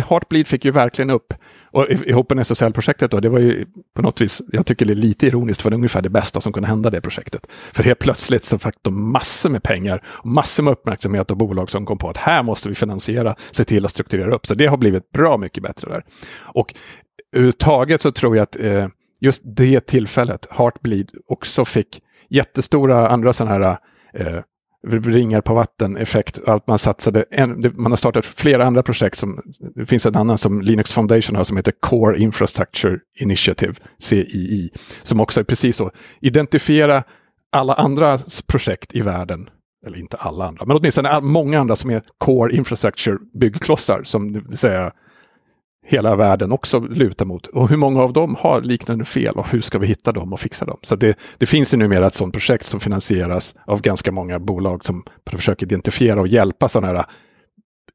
Heartbleed 0.09 0.47
fick 0.47 0.65
ju 0.65 0.71
verkligen 0.71 1.11
upp, 1.11 1.35
och 1.71 1.91
ihop 1.91 2.31
med 2.31 2.41
SSL-projektet 2.41 3.11
då, 3.11 3.21
det 3.21 3.29
var 3.29 3.39
ju 3.39 3.67
på 3.95 4.03
något 4.03 4.21
vis, 4.21 4.43
jag 4.53 4.67
tycker 4.67 4.87
det 4.87 4.93
är 4.93 4.95
lite 4.95 5.27
ironiskt, 5.27 5.63
för 5.63 5.71
det 5.71 5.75
var 5.75 5.79
ungefär 5.79 6.03
det 6.03 6.11
bästa 6.11 6.41
som 6.41 6.53
kunde 6.53 6.69
hända 6.69 6.91
det 6.91 7.01
projektet. 7.01 7.47
För 7.73 7.83
helt 7.83 7.99
plötsligt 7.99 8.45
så 8.45 8.59
fick 8.59 8.75
de 8.83 9.13
massor 9.13 9.51
med 9.51 9.63
pengar, 9.63 10.03
massor 10.25 10.63
med 10.63 10.73
uppmärksamhet 10.73 11.31
och 11.31 11.37
bolag 11.37 11.71
som 11.71 11.87
kom 11.87 11.99
på 11.99 12.09
att 12.09 12.17
här 12.17 12.43
måste 12.43 12.69
vi 12.69 12.75
finansiera, 12.75 13.35
se 13.51 13.65
till 13.65 13.85
att 13.85 13.91
strukturera 13.91 14.35
upp. 14.35 14.47
Så 14.47 14.55
det 14.55 14.67
har 14.67 14.77
blivit 14.77 15.11
bra 15.11 15.37
mycket 15.37 15.63
bättre 15.63 15.91
där. 15.91 16.05
Och 16.41 16.75
överhuvudtaget 17.33 18.03
så 18.03 18.13
tror 18.13 18.37
jag 18.37 18.43
att 18.43 18.61
eh, 18.61 18.89
just 19.21 19.43
det 19.45 19.81
tillfället, 19.81 20.47
Heartbleed, 20.51 21.11
också 21.27 21.65
fick 21.65 22.03
jättestora 22.31 23.09
andra 23.09 23.33
sådana 23.33 23.53
här 23.53 23.79
eh, 24.15 24.43
ringar 24.87 25.41
på 25.41 25.55
vatten-effekt. 25.55 26.39
Att 26.47 26.67
man 26.67 26.79
satsade, 26.79 27.25
en, 27.31 27.73
man 27.77 27.93
har 27.93 27.97
startat 27.97 28.25
flera 28.25 28.67
andra 28.67 28.83
projekt. 28.83 29.19
Som, 29.19 29.41
det 29.75 29.87
finns 29.87 30.07
en 30.07 30.17
annan 30.17 30.39
som 30.39 30.63
Linux 30.63 30.93
Foundation 30.93 31.37
har 31.37 31.45
som 31.45 31.57
heter 31.57 31.73
Core 31.81 32.19
Infrastructure 32.19 32.99
Initiative, 33.19 33.75
CII. 33.99 34.71
Som 35.03 35.21
också 35.21 35.41
är 35.41 35.45
precis 35.45 35.77
så, 35.77 35.91
identifiera 36.21 37.03
alla 37.53 37.75
andra 37.75 38.19
projekt 38.47 38.97
i 38.97 39.01
världen 39.01 39.49
eller 39.87 39.99
inte 39.99 40.17
alla 40.17 40.47
andra, 40.47 40.65
men 40.65 40.77
åtminstone 40.77 41.21
många 41.21 41.61
andra 41.61 41.77
som 41.77 41.91
är 41.91 42.03
core 42.19 42.57
infrastructure 42.57 43.19
byggklossar, 43.41 44.03
som 44.05 44.33
det 44.33 44.41
vill 44.41 44.59
säga 44.59 44.93
hela 45.87 46.17
världen 46.17 46.53
också 46.53 46.81
lutar 46.81 47.25
mot. 47.25 47.47
Och 47.47 47.69
hur 47.69 47.77
många 47.77 48.03
av 48.03 48.13
dem 48.13 48.37
har 48.41 48.61
liknande 48.61 49.05
fel 49.05 49.35
och 49.35 49.49
hur 49.51 49.61
ska 49.61 49.79
vi 49.79 49.87
hitta 49.87 50.13
dem 50.13 50.33
och 50.33 50.41
fixa 50.41 50.65
dem? 50.65 50.79
Så 50.83 50.97
det, 50.97 51.19
det 51.39 51.47
finns 51.47 51.75
ju 51.75 51.79
numera 51.79 52.07
ett 52.07 52.15
sådant 52.15 52.35
projekt 52.35 52.67
som 52.67 52.81
finansieras 52.81 53.55
av 53.67 53.81
ganska 53.81 54.13
många 54.13 54.39
bolag 54.39 54.85
som 54.85 55.05
försöker 55.31 55.67
identifiera 55.67 56.21
och 56.21 56.29
hjälpa 56.29 56.69
sådana 56.69 56.87
här 56.99 57.07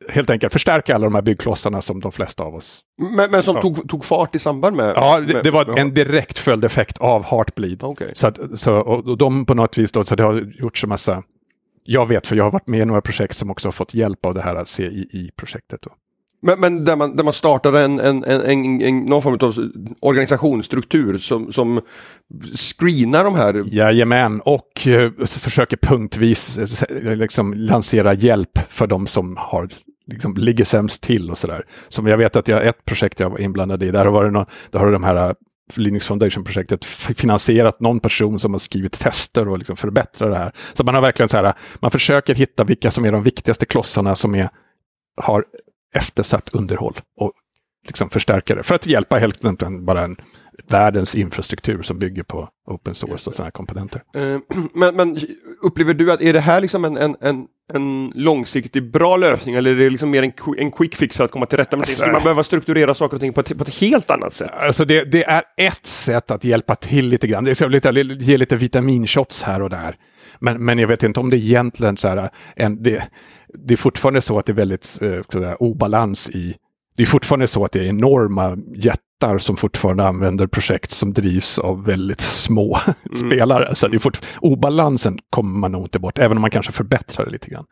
helt 0.10 0.30
enkelt 0.30 0.54
förstärka 0.54 0.96
alla 0.96 1.04
de 1.04 1.16
här 1.16 1.22
byggklossarna 1.22 1.82
som 1.82 2.00
de 2.00 2.12
flesta 2.12 2.44
av 2.44 2.56
oss... 2.56 2.82
Men, 3.16 3.32
men 3.32 3.44
som 3.44 3.56
Ja. 3.56 3.62
tog, 3.62 3.90
tog 3.90 4.06
fart 4.06 4.36
i 4.36 4.40
samband 4.40 4.76
med... 4.76 4.94
Ja, 4.96 5.20
det, 5.20 5.42
det 5.42 5.52
var 5.52 5.80
en 5.80 5.94
direkt 5.94 6.40
följdeffekt 6.40 6.98
av 6.98 7.26
Heartbleed. 7.26 7.84
Okej. 7.84 8.12
Så, 8.14 8.28
att, 8.28 8.40
så 8.56 8.76
och, 8.76 9.08
och 9.08 9.18
de 9.18 9.46
på 9.46 9.54
något 9.54 9.78
vis 9.78 9.92
då, 9.92 10.04
så 10.04 10.16
det 10.16 10.24
har 10.24 10.52
gjorts 10.60 10.84
en 10.84 10.90
massa... 10.90 11.24
Jag 11.84 12.08
vet, 12.08 12.28
för 12.28 12.36
jag 12.36 12.44
har 12.44 12.52
varit 12.52 12.68
med 12.68 12.80
i 12.80 12.86
några 12.86 13.02
projekt 13.02 13.38
som 13.38 13.50
också 13.52 13.68
har 13.68 13.72
fått 13.72 13.94
hjälp 13.94 14.26
av 14.26 14.34
det 14.34 14.42
här 14.42 14.64
CII-projektet. 14.64 15.88
Men, 16.46 16.60
men 16.60 16.86
där, 16.86 16.96
man, 16.96 17.16
där 17.16 17.24
man 17.24 17.34
startade 17.34 17.82
en, 17.82 18.00
en, 18.00 18.24
en, 18.24 18.42
en, 18.42 18.82
en, 18.82 19.00
någon 19.00 19.22
form 19.22 19.38
av 19.42 19.72
organisationsstruktur 20.00 21.18
som, 21.18 21.52
som 21.52 21.82
screenar 22.56 23.24
de 23.24 23.36
här... 23.36 23.64
Jajamän, 23.66 24.42
och 24.42 24.88
eh, 24.88 25.12
försöker 25.26 25.78
punktvis 25.78 26.58
eh, 26.58 27.16
liksom, 27.16 27.54
lansera 27.54 28.14
hjälp 28.14 28.60
för 28.70 28.88
de 28.88 29.08
som 29.08 29.38
har, 29.38 29.70
liksom, 30.08 30.36
ligger 30.38 30.66
sämst 30.66 31.04
till 31.04 31.32
och 31.32 31.38
sådär. 31.38 31.66
Som 31.90 32.08
jag 32.08 32.18
vet 32.18 32.36
att 32.36 32.48
jag, 32.48 32.68
ett 32.68 32.86
projekt 32.86 33.20
jag 33.20 33.30
var 33.30 33.42
inblandad 33.42 33.84
i, 33.84 33.92
där 33.92 34.06
har, 34.06 34.24
det 34.24 34.32
någon, 34.32 34.46
där 34.72 34.80
har 34.80 34.92
de 34.92 35.04
här 35.04 35.30
eh, 35.30 35.34
Linux 35.76 36.08
Foundation-projektet 36.08 36.86
finansierat 36.86 37.80
någon 37.80 38.00
person 38.00 38.40
som 38.40 38.54
har 38.54 38.60
skrivit 38.60 39.00
tester 39.00 39.48
och 39.48 39.58
liksom 39.58 39.76
förbättrar 39.76 40.30
det 40.30 40.38
här. 40.38 40.52
Så 40.74 40.84
man 40.84 40.96
har 40.96 41.02
verkligen 41.02 41.30
så 41.30 41.38
här, 41.38 41.54
man 41.80 41.92
försöker 41.92 42.36
hitta 42.36 42.64
vilka 42.64 42.92
som 42.92 43.06
är 43.06 43.12
de 43.12 43.24
viktigaste 43.24 43.66
klossarna 43.66 44.16
som 44.16 44.36
är, 44.36 44.50
har 45.22 45.46
eftersatt 45.94 46.50
underhåll 46.54 46.94
och 47.20 47.32
liksom 47.88 48.10
förstärka 48.10 48.56
det. 48.56 48.64
För 48.64 48.76
att 48.76 48.88
hjälpa 48.88 49.18
helt 49.18 49.46
enkelt 49.46 49.82
bara 49.82 50.02
en, 50.04 50.16
världens 50.70 51.16
infrastruktur 51.16 51.82
som 51.82 52.00
bygger 52.00 52.24
på 52.24 52.50
open 52.68 52.96
source 52.96 53.30
och 53.30 53.36
sådana 53.36 53.44
här 53.44 53.52
komponenter. 53.52 54.02
Eh, 54.16 54.40
men, 54.74 54.96
men 54.96 55.18
upplever 55.64 55.94
du 55.94 56.12
att 56.12 56.22
är 56.22 56.34
det 56.34 56.40
här 56.40 56.62
liksom 56.62 56.86
en, 56.86 56.98
en, 56.98 57.16
en, 57.22 57.46
en 57.74 58.12
långsiktig 58.16 58.92
bra 58.92 59.18
lösning 59.18 59.56
eller 59.56 59.72
är 59.72 59.76
det 59.76 59.90
liksom 59.90 60.10
mer 60.12 60.24
en, 60.24 60.34
en 60.58 60.72
quick 60.72 60.96
fix 60.96 61.18
för 61.18 61.26
att 61.26 61.32
komma 61.32 61.46
till 61.46 61.58
rätta 61.58 61.78
med 61.78 61.86
det? 61.88 61.92
Ska 61.92 62.04
Alltså- 62.04 62.14
man 62.14 62.24
behöva 62.24 62.44
strukturera 62.44 62.94
saker 62.94 63.18
och 63.18 63.22
ting 63.22 63.34
på 63.34 63.40
ett, 63.42 63.58
på 63.58 63.64
ett 63.64 63.76
helt 63.76 64.12
annat 64.12 64.34
sätt? 64.34 64.50
Alltså 64.54 64.86
det, 64.86 65.04
det 65.04 65.24
är 65.24 65.44
ett 65.58 65.86
sätt 65.86 66.32
att 66.32 66.44
hjälpa 66.44 66.76
till 66.76 67.08
lite 67.08 67.28
grann. 67.28 67.44
Det 67.44 67.56
ska 67.56 67.68
lite, 67.68 67.90
ge 68.20 68.38
lite 68.38 68.56
vitaminshots 68.56 69.44
här 69.44 69.62
och 69.62 69.70
där. 69.70 69.96
Men, 70.40 70.66
men 70.66 70.80
jag 70.80 70.88
vet 70.88 71.04
inte 71.04 71.20
om 71.20 71.30
det 71.30 71.38
egentligen 71.38 71.98
så 71.98 72.08
här, 72.08 72.30
en, 72.56 72.84
det, 72.84 73.04
det 73.54 73.74
är 73.74 73.78
fortfarande 73.78 74.22
så 74.22 74.40
att 74.40 74.46
det 74.46 74.52
är 74.52 74.56
väldigt 74.56 75.00
eh, 75.02 75.54
obalans 75.60 76.30
i 76.30 76.56
det 76.96 77.04
är 77.04 77.08
fortfarande 77.08 77.48
så 77.48 77.66
att 77.66 77.72
det 77.72 77.80
är 77.80 77.90
enorma 77.90 78.58
jättar 78.76 79.38
som 79.38 79.56
fortfarande 79.58 80.08
använder 80.08 80.48
projekt 80.48 80.92
som 80.92 81.14
drivs 81.14 81.60
av 81.60 81.86
väldigt 81.86 82.22
små 82.22 82.80
spelare. 83.16 83.76
Så 83.76 83.88
det 83.88 83.98
är 83.98 84.00
fort, 84.00 84.26
obalansen 84.42 85.20
kommer 85.30 85.60
man 85.60 85.72
nog 85.72 85.82
inte 85.82 86.00
bort, 86.00 86.20
även 86.20 86.38
om 86.38 86.42
man 86.42 86.52
kanske 86.52 86.72
förbättrar 86.72 87.26
det 87.26 87.32
lite 87.32 87.50
grann. 87.50 87.66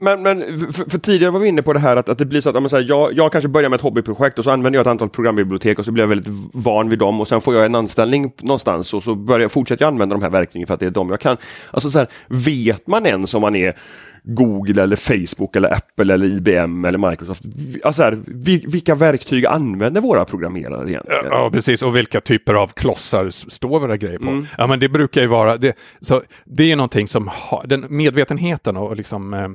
Men, 0.00 0.22
men 0.22 0.40
för, 0.72 0.90
för 0.90 0.98
tidigare 0.98 1.32
var 1.32 1.40
vi 1.40 1.48
inne 1.48 1.62
på 1.62 1.72
det 1.72 1.78
här 1.78 1.96
att, 1.96 2.08
att 2.08 2.18
det 2.18 2.26
blir 2.26 2.40
så 2.40 2.48
att 2.48 2.54
men 2.54 2.70
så 2.70 2.76
här, 2.76 2.84
jag, 2.88 3.12
jag 3.12 3.32
kanske 3.32 3.48
börjar 3.48 3.68
med 3.68 3.76
ett 3.76 3.82
hobbyprojekt 3.82 4.38
och 4.38 4.44
så 4.44 4.50
använder 4.50 4.78
jag 4.78 4.80
ett 4.86 4.90
antal 4.90 5.08
programbibliotek 5.08 5.78
och 5.78 5.84
så 5.84 5.92
blir 5.92 6.02
jag 6.02 6.08
väldigt 6.08 6.34
van 6.52 6.88
vid 6.88 6.98
dem 6.98 7.20
och 7.20 7.28
sen 7.28 7.40
får 7.40 7.54
jag 7.54 7.64
en 7.64 7.74
anställning 7.74 8.32
någonstans 8.40 8.94
och 8.94 9.02
så 9.02 9.14
börjar, 9.14 9.48
fortsätter 9.48 9.84
jag 9.84 9.92
använda 9.92 10.14
de 10.14 10.22
här 10.22 10.30
verktygen 10.30 10.66
för 10.66 10.74
att 10.74 10.80
det 10.80 10.86
är 10.86 10.90
de 10.90 11.10
jag 11.10 11.20
kan. 11.20 11.36
Alltså 11.70 11.90
så 11.90 11.98
här, 11.98 12.08
vet 12.28 12.86
man 12.86 13.06
ens 13.06 13.34
om 13.34 13.40
man 13.40 13.56
är 13.56 13.76
Google 14.24 14.82
eller 14.82 14.96
Facebook 14.96 15.56
eller 15.56 15.72
Apple 15.74 16.14
eller 16.14 16.26
IBM 16.26 16.84
eller 16.84 17.10
Microsoft? 17.10 17.42
Alltså 17.84 18.02
här, 18.02 18.18
vi, 18.26 18.64
vilka 18.68 18.94
verktyg 18.94 19.46
använder 19.46 20.00
våra 20.00 20.24
programmerare 20.24 20.90
egentligen? 20.90 21.24
Ja, 21.30 21.50
precis. 21.52 21.82
Och 21.82 21.96
vilka 21.96 22.20
typer 22.20 22.54
av 22.54 22.68
klossar 22.68 23.30
står 23.30 23.80
våra 23.80 23.96
grejer 23.96 24.18
på. 24.18 24.28
Mm. 24.28 24.46
Ja, 24.58 24.66
men 24.66 24.80
det 24.80 24.88
brukar 24.88 25.20
ju 25.20 25.26
vara... 25.26 25.56
Det, 25.56 25.76
så 26.00 26.22
det 26.44 26.72
är 26.72 26.76
någonting 26.76 27.08
som 27.08 27.28
har... 27.32 27.66
Den 27.66 27.86
medvetenheten 27.88 28.76
och 28.76 28.96
liksom... 28.96 29.34
Eh, 29.34 29.48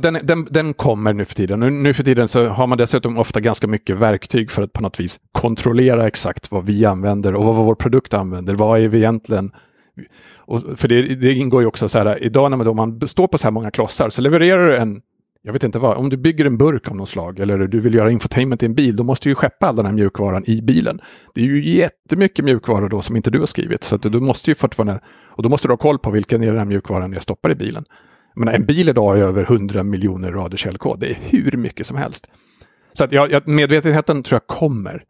den, 0.00 0.18
den, 0.22 0.48
den 0.50 0.74
kommer 0.74 1.12
nu 1.12 1.24
för 1.24 1.34
tiden. 1.34 1.60
Nu, 1.60 1.70
nu 1.70 1.94
för 1.94 2.04
tiden 2.04 2.28
så 2.28 2.48
har 2.48 2.66
man 2.66 2.78
dessutom 2.78 3.18
ofta 3.18 3.40
ganska 3.40 3.66
mycket 3.66 3.96
verktyg 3.96 4.50
för 4.50 4.62
att 4.62 4.72
på 4.72 4.82
något 4.82 5.00
vis 5.00 5.20
kontrollera 5.32 6.06
exakt 6.06 6.52
vad 6.52 6.66
vi 6.66 6.84
använder 6.84 7.34
och 7.34 7.44
vad 7.44 7.56
vår 7.56 7.74
produkt 7.74 8.14
använder. 8.14 8.54
Vad 8.54 8.80
är 8.80 8.88
vi 8.88 8.98
egentligen... 8.98 9.52
Och 10.36 10.62
för 10.76 10.88
det, 10.88 11.02
det 11.02 11.34
ingår 11.34 11.62
ju 11.62 11.66
också 11.66 11.88
så 11.88 11.98
här, 11.98 12.24
idag 12.24 12.50
när 12.50 12.56
man, 12.56 12.66
då 12.66 12.74
man 12.74 13.08
står 13.08 13.26
på 13.26 13.38
så 13.38 13.46
här 13.46 13.52
många 13.52 13.70
klossar 13.70 14.10
så 14.10 14.22
levererar 14.22 14.66
du 14.66 14.76
en 14.76 15.02
jag 15.42 15.52
vet 15.52 15.64
inte 15.64 15.78
vad, 15.78 15.96
om 15.96 16.08
du 16.08 16.16
bygger 16.16 16.44
en 16.44 16.58
burk 16.58 16.88
av 16.88 16.96
något 16.96 17.08
slag 17.08 17.38
eller 17.38 17.58
du 17.58 17.80
vill 17.80 17.94
göra 17.94 18.10
infotainment 18.10 18.62
i 18.62 18.66
en 18.66 18.74
bil, 18.74 18.96
då 18.96 19.04
måste 19.04 19.24
du 19.24 19.30
ju 19.30 19.34
skeppa 19.34 19.66
all 19.66 19.76
den 19.76 19.86
här 19.86 19.92
mjukvaran 19.92 20.44
i 20.46 20.62
bilen. 20.62 21.00
Det 21.34 21.40
är 21.40 21.44
ju 21.44 21.74
jättemycket 21.74 22.44
mjukvara 22.44 22.88
då 22.88 23.02
som 23.02 23.16
inte 23.16 23.30
du 23.30 23.38
har 23.38 23.46
skrivit, 23.46 23.84
så 23.84 23.96
att 23.96 24.02
du 24.02 24.20
måste 24.20 24.50
ju 24.50 24.54
fortfarande, 24.54 25.00
och 25.26 25.42
då 25.42 25.48
måste 25.48 25.68
du 25.68 25.72
ha 25.72 25.76
koll 25.76 25.98
på 25.98 26.10
vilken 26.10 26.42
är 26.42 26.46
den 26.46 26.58
här 26.58 26.64
mjukvaran 26.64 27.12
jag 27.12 27.22
stoppar 27.22 27.50
i 27.50 27.54
bilen. 27.54 27.84
Jag 28.34 28.40
menar, 28.40 28.52
en 28.52 28.66
bil 28.66 28.88
idag 28.88 29.18
är 29.18 29.22
över 29.22 29.42
100 29.42 29.82
miljoner 29.82 30.32
rader 30.32 30.56
källkod, 30.56 31.00
det 31.00 31.10
är 31.10 31.18
hur 31.20 31.52
mycket 31.56 31.86
som 31.86 31.96
helst. 31.96 32.30
Så 32.92 33.04
att 33.04 33.12
jag, 33.12 33.30
jag, 33.30 33.48
medvetenheten 33.48 34.22
tror 34.22 34.36
jag 34.36 34.56
kommer. 34.56 35.04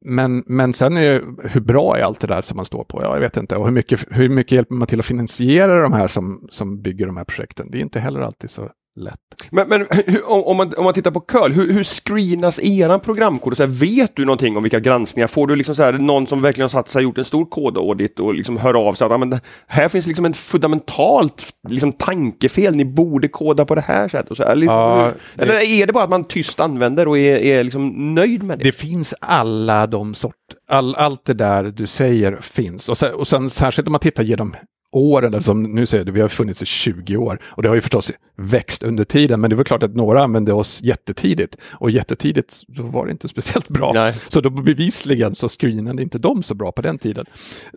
Men, 0.00 0.44
men 0.46 0.72
sen 0.72 0.96
är 0.96 1.02
det, 1.02 1.48
hur 1.48 1.60
bra 1.60 1.96
är 1.98 2.02
allt 2.02 2.20
det 2.20 2.26
där 2.26 2.40
som 2.40 2.56
man 2.56 2.64
står 2.64 2.84
på? 2.84 3.02
Ja, 3.02 3.14
jag 3.14 3.20
vet 3.20 3.36
inte. 3.36 3.56
Och 3.56 3.64
hur 3.64 3.72
mycket, 3.72 4.06
hur 4.10 4.28
mycket 4.28 4.52
hjälper 4.52 4.74
man 4.74 4.86
till 4.86 4.98
att 5.00 5.06
finansiera 5.06 5.82
de 5.82 5.92
här 5.92 6.06
som, 6.06 6.46
som 6.50 6.82
bygger 6.82 7.06
de 7.06 7.16
här 7.16 7.24
projekten? 7.24 7.70
Det 7.70 7.78
är 7.78 7.82
inte 7.82 8.00
heller 8.00 8.20
alltid 8.20 8.50
så 8.50 8.70
lätt. 8.96 9.20
Men, 9.50 9.68
men 9.68 9.86
hur, 10.06 10.30
om, 10.30 10.56
man, 10.56 10.74
om 10.76 10.84
man 10.84 10.94
tittar 10.94 11.10
på 11.10 11.20
curl, 11.20 11.52
hur, 11.52 11.72
hur 11.72 11.84
screenas 11.84 12.58
eran 12.58 13.00
programkod? 13.00 13.56
Så 13.56 13.62
här, 13.62 13.70
vet 13.70 14.16
du 14.16 14.24
någonting 14.24 14.56
om 14.56 14.62
vilka 14.62 14.80
granskningar? 14.80 15.26
Får 15.26 15.46
du 15.46 15.56
liksom 15.56 15.74
så 15.74 15.82
här, 15.82 15.92
någon 15.92 16.26
som 16.26 16.42
verkligen 16.42 16.64
har 16.64 16.68
satt 16.68 16.88
sig 16.88 17.02
gjort 17.02 17.18
en 17.18 17.24
stor 17.24 17.44
kodaudit 17.44 18.20
och 18.20 18.34
liksom 18.34 18.56
hör 18.56 18.88
av 18.88 18.94
sig 18.94 19.04
att 19.06 19.20
men 19.20 19.40
här 19.66 19.88
finns 19.88 20.06
liksom 20.06 20.24
en 20.24 20.34
fundamentalt 20.34 21.48
liksom, 21.68 21.92
tankefel, 21.92 22.76
ni 22.76 22.84
borde 22.84 23.28
koda 23.28 23.64
på 23.64 23.74
det 23.74 23.80
här 23.80 24.08
sättet. 24.08 24.36
Så, 24.36 24.44
här. 24.44 24.56
Ja, 24.56 25.04
hur- 25.04 25.42
eller 25.42 25.54
är 25.54 25.86
det 25.86 25.92
bara 25.92 26.04
att 26.04 26.10
man 26.10 26.24
tyst 26.24 26.60
använder 26.60 27.08
och 27.08 27.18
är, 27.18 27.36
är 27.36 27.64
liksom 27.64 28.14
nöjd 28.14 28.42
med 28.42 28.58
det? 28.58 28.64
Det 28.64 28.72
finns 28.72 29.14
alla 29.20 29.86
de 29.86 30.14
sort, 30.14 30.34
all, 30.68 30.94
allt 30.94 31.24
det 31.24 31.34
där 31.34 31.64
du 31.64 31.86
säger 31.86 32.38
finns. 32.40 32.88
Och 32.88 32.98
sen, 32.98 33.14
och 33.14 33.28
sen 33.28 33.50
särskilt 33.50 33.88
om 33.88 33.92
man 33.92 34.00
tittar 34.00 34.22
genom 34.22 34.54
åren, 34.96 35.42
som 35.42 35.62
nu 35.62 35.86
säger 35.86 36.04
du, 36.04 36.12
vi 36.12 36.20
har 36.20 36.28
funnits 36.28 36.62
i 36.62 36.66
20 36.66 37.16
år. 37.16 37.38
Och 37.44 37.62
det 37.62 37.68
har 37.68 37.74
ju 37.74 37.80
förstås 37.80 38.12
växt 38.36 38.82
under 38.82 39.04
tiden, 39.04 39.40
men 39.40 39.50
det 39.50 39.56
var 39.56 39.64
klart 39.64 39.82
att 39.82 39.94
några 39.94 40.22
använde 40.22 40.52
oss 40.52 40.80
jättetidigt. 40.82 41.56
Och 41.72 41.90
jättetidigt, 41.90 42.62
då 42.68 42.82
var 42.82 43.06
det 43.06 43.12
inte 43.12 43.28
speciellt 43.28 43.68
bra. 43.68 43.90
Nej. 43.94 44.14
Så 44.28 44.40
då 44.40 44.50
bevisligen 44.50 45.34
så 45.34 45.48
screenade 45.48 46.02
inte 46.02 46.18
de 46.18 46.42
så 46.42 46.54
bra 46.54 46.72
på 46.72 46.82
den 46.82 46.98
tiden. 46.98 47.24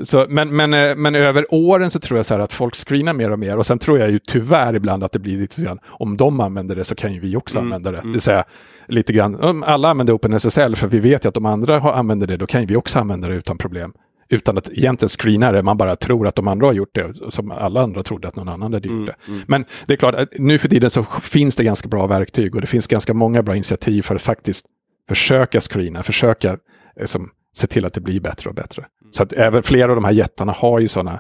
Så, 0.01 0.25
men, 0.29 0.55
men, 0.55 0.73
eh, 0.73 0.95
men 0.95 1.15
över 1.15 1.53
åren 1.53 1.91
så 1.91 1.99
tror 1.99 2.17
jag 2.17 2.25
så 2.25 2.34
här 2.34 2.41
att 2.41 2.53
folk 2.53 2.75
screenar 2.75 3.13
mer 3.13 3.32
och 3.32 3.39
mer. 3.39 3.58
Och 3.58 3.65
sen 3.65 3.79
tror 3.79 3.99
jag 3.99 4.12
ju 4.12 4.19
tyvärr 4.19 4.75
ibland 4.75 5.03
att 5.03 5.12
det 5.12 5.19
blir 5.19 5.38
lite 5.38 5.62
grann, 5.62 5.79
om 5.86 6.17
de 6.17 6.39
använder 6.39 6.75
det 6.75 6.84
så 6.84 6.95
kan 6.95 7.13
ju 7.13 7.19
vi 7.19 7.36
också 7.36 7.60
använda 7.60 7.91
det. 7.91 8.01
Det 8.03 8.12
vill 8.12 8.21
säga 8.21 8.43
lite 8.88 9.13
grann, 9.13 9.63
alla 9.63 9.89
använder 9.89 10.13
OpenSSL 10.13 10.75
för 10.75 10.88
vi 10.88 10.99
vet 10.99 11.25
ju 11.25 11.29
att 11.29 11.34
de 11.34 11.45
andra 11.45 11.79
använder 11.93 12.27
det, 12.27 12.38
då 12.38 12.47
kan 12.47 12.62
ju 12.62 12.67
vi 12.67 12.75
också 12.75 12.99
använda 12.99 13.27
det 13.27 13.36
utan 13.36 13.58
problem. 13.58 13.93
Utan 14.32 14.58
att 14.58 14.70
egentligen 14.70 15.10
screena 15.10 15.52
det, 15.52 15.63
man 15.63 15.78
bara 15.78 15.96
tror 15.96 16.28
att 16.28 16.36
de 16.36 16.48
andra 16.48 16.68
har 16.68 16.74
gjort 16.74 16.96
det, 16.96 17.32
som 17.32 17.52
alla 17.52 17.82
andra 17.82 18.04
trodde 18.04 18.28
att 18.28 18.36
någon 18.36 18.50
annan 18.50 18.74
hade 18.74 18.88
gjort 18.88 19.08
det. 19.08 19.15
Men 19.48 19.65
det 19.86 19.94
är 19.94 19.98
klart, 19.98 20.15
att 20.15 20.30
nu 20.38 20.58
för 20.58 20.68
tiden 20.68 20.89
så 20.89 21.04
finns 21.04 21.56
det 21.56 21.63
ganska 21.63 21.88
bra 21.88 22.08
verktyg 22.08 22.56
och 22.56 22.62
det 22.62 22.68
finns 22.68 22.88
ganska 22.88 23.13
många 23.13 23.44
bra 23.44 23.56
initiativ 23.56 24.02
för 24.02 24.15
att 24.15 24.22
faktiskt 24.22 24.65
försöka 25.08 25.62
screena, 25.62 26.04
försöka 26.04 26.58
eh, 27.00 27.06
som, 27.06 27.30
se 27.56 27.68
till 27.68 27.86
att 27.86 27.94
det 27.94 28.02
blir 28.02 28.20
bättre 28.20 28.50
och 28.50 28.56
bättre. 28.56 28.86
Så 29.12 29.24
att 29.24 29.34
även 29.34 29.63
flera 29.63 29.92
av 29.92 29.96
de 29.96 30.04
här 30.04 30.12
jättarna 30.12 30.52
har 30.52 30.80
ju 30.80 30.88
sådana 30.88 31.20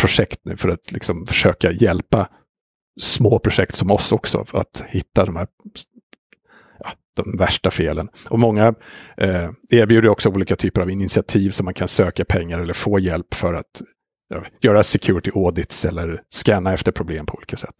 projekt 0.00 0.40
nu 0.42 0.56
för 0.56 0.68
att 0.68 0.92
liksom 0.92 1.26
försöka 1.26 1.72
hjälpa 1.72 2.28
små 3.00 3.38
projekt 3.38 3.74
som 3.74 3.90
oss 3.90 4.12
också 4.12 4.44
för 4.44 4.58
att 4.58 4.84
hitta 4.88 5.26
de 5.26 5.36
här 5.36 5.46
de 7.22 7.36
värsta 7.36 7.70
felen. 7.70 8.08
Och 8.28 8.38
många 8.38 8.74
eh, 9.16 9.50
erbjuder 9.70 10.08
också 10.08 10.28
olika 10.28 10.56
typer 10.56 10.80
av 10.80 10.90
initiativ 10.90 11.50
som 11.50 11.64
man 11.64 11.74
kan 11.74 11.88
söka 11.88 12.24
pengar 12.24 12.60
eller 12.60 12.74
få 12.74 12.98
hjälp 12.98 13.34
för 13.34 13.54
att 13.54 13.82
ja, 14.28 14.44
göra 14.60 14.82
security 14.82 15.30
audits 15.34 15.84
eller 15.84 16.22
scanna 16.30 16.72
efter 16.72 16.92
problem 16.92 17.26
på 17.26 17.36
olika 17.36 17.56
sätt. 17.56 17.74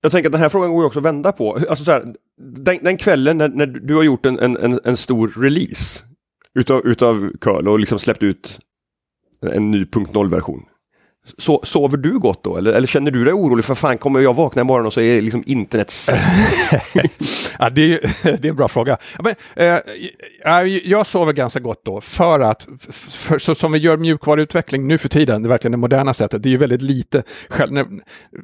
Jag 0.00 0.12
tänker 0.12 0.28
att 0.28 0.32
den 0.32 0.40
här 0.40 0.48
frågan 0.48 0.70
går 0.70 0.82
ju 0.82 0.86
också 0.86 0.98
att 0.98 1.04
vända 1.04 1.32
på. 1.32 1.54
Alltså 1.54 1.84
så 1.84 1.90
här, 1.90 2.14
den, 2.38 2.78
den 2.82 2.96
kvällen 2.96 3.38
när, 3.38 3.48
när 3.48 3.66
du 3.66 3.94
har 3.94 4.02
gjort 4.02 4.26
en, 4.26 4.38
en, 4.38 4.80
en 4.84 4.96
stor 4.96 5.32
release 5.36 6.04
utav, 6.54 6.86
utav 6.86 7.32
curl 7.40 7.68
och 7.68 7.78
liksom 7.78 7.98
släppt 7.98 8.22
ut 8.22 8.60
en 9.46 9.70
ny 9.70 9.86
punkt 9.86 10.10
0-version. 10.14 10.62
So 11.38 11.60
sover 11.64 11.96
du 11.96 12.18
gott 12.18 12.44
då? 12.44 12.56
Eller, 12.56 12.72
eller 12.72 12.86
känner 12.86 13.10
du 13.10 13.24
dig 13.24 13.34
orolig 13.34 13.64
för 13.64 13.74
fan 13.74 13.98
kommer 13.98 14.20
jag 14.20 14.34
vakna 14.34 14.62
imorgon 14.62 14.86
och 14.86 14.92
så 14.92 15.00
är 15.00 15.20
liksom 15.20 15.42
internet 15.46 15.90
sänkt? 15.90 16.22
ja, 17.58 17.70
det, 17.70 17.94
är, 17.94 18.00
det 18.22 18.48
är 18.48 18.50
en 18.50 18.56
bra 18.56 18.68
fråga. 18.68 18.96
Men, 19.18 19.34
eh, 19.56 19.78
jag 20.84 21.06
sover 21.06 21.32
ganska 21.32 21.60
gott 21.60 21.84
då 21.84 22.00
för 22.00 22.40
att, 22.40 22.66
för, 22.90 23.38
så 23.38 23.54
som 23.54 23.72
vi 23.72 23.78
gör 23.78 23.96
mjukvaruutveckling 23.96 24.86
nu 24.86 24.98
för 24.98 25.08
tiden, 25.08 25.42
det 25.42 25.46
är 25.46 25.48
verkligen 25.48 25.72
det 25.72 25.78
moderna 25.78 26.14
sättet, 26.14 26.42
det 26.42 26.48
är 26.48 26.50
ju 26.50 26.56
väldigt 26.56 26.82
lite, 26.82 27.22
själv, 27.48 27.72
när, 27.72 27.86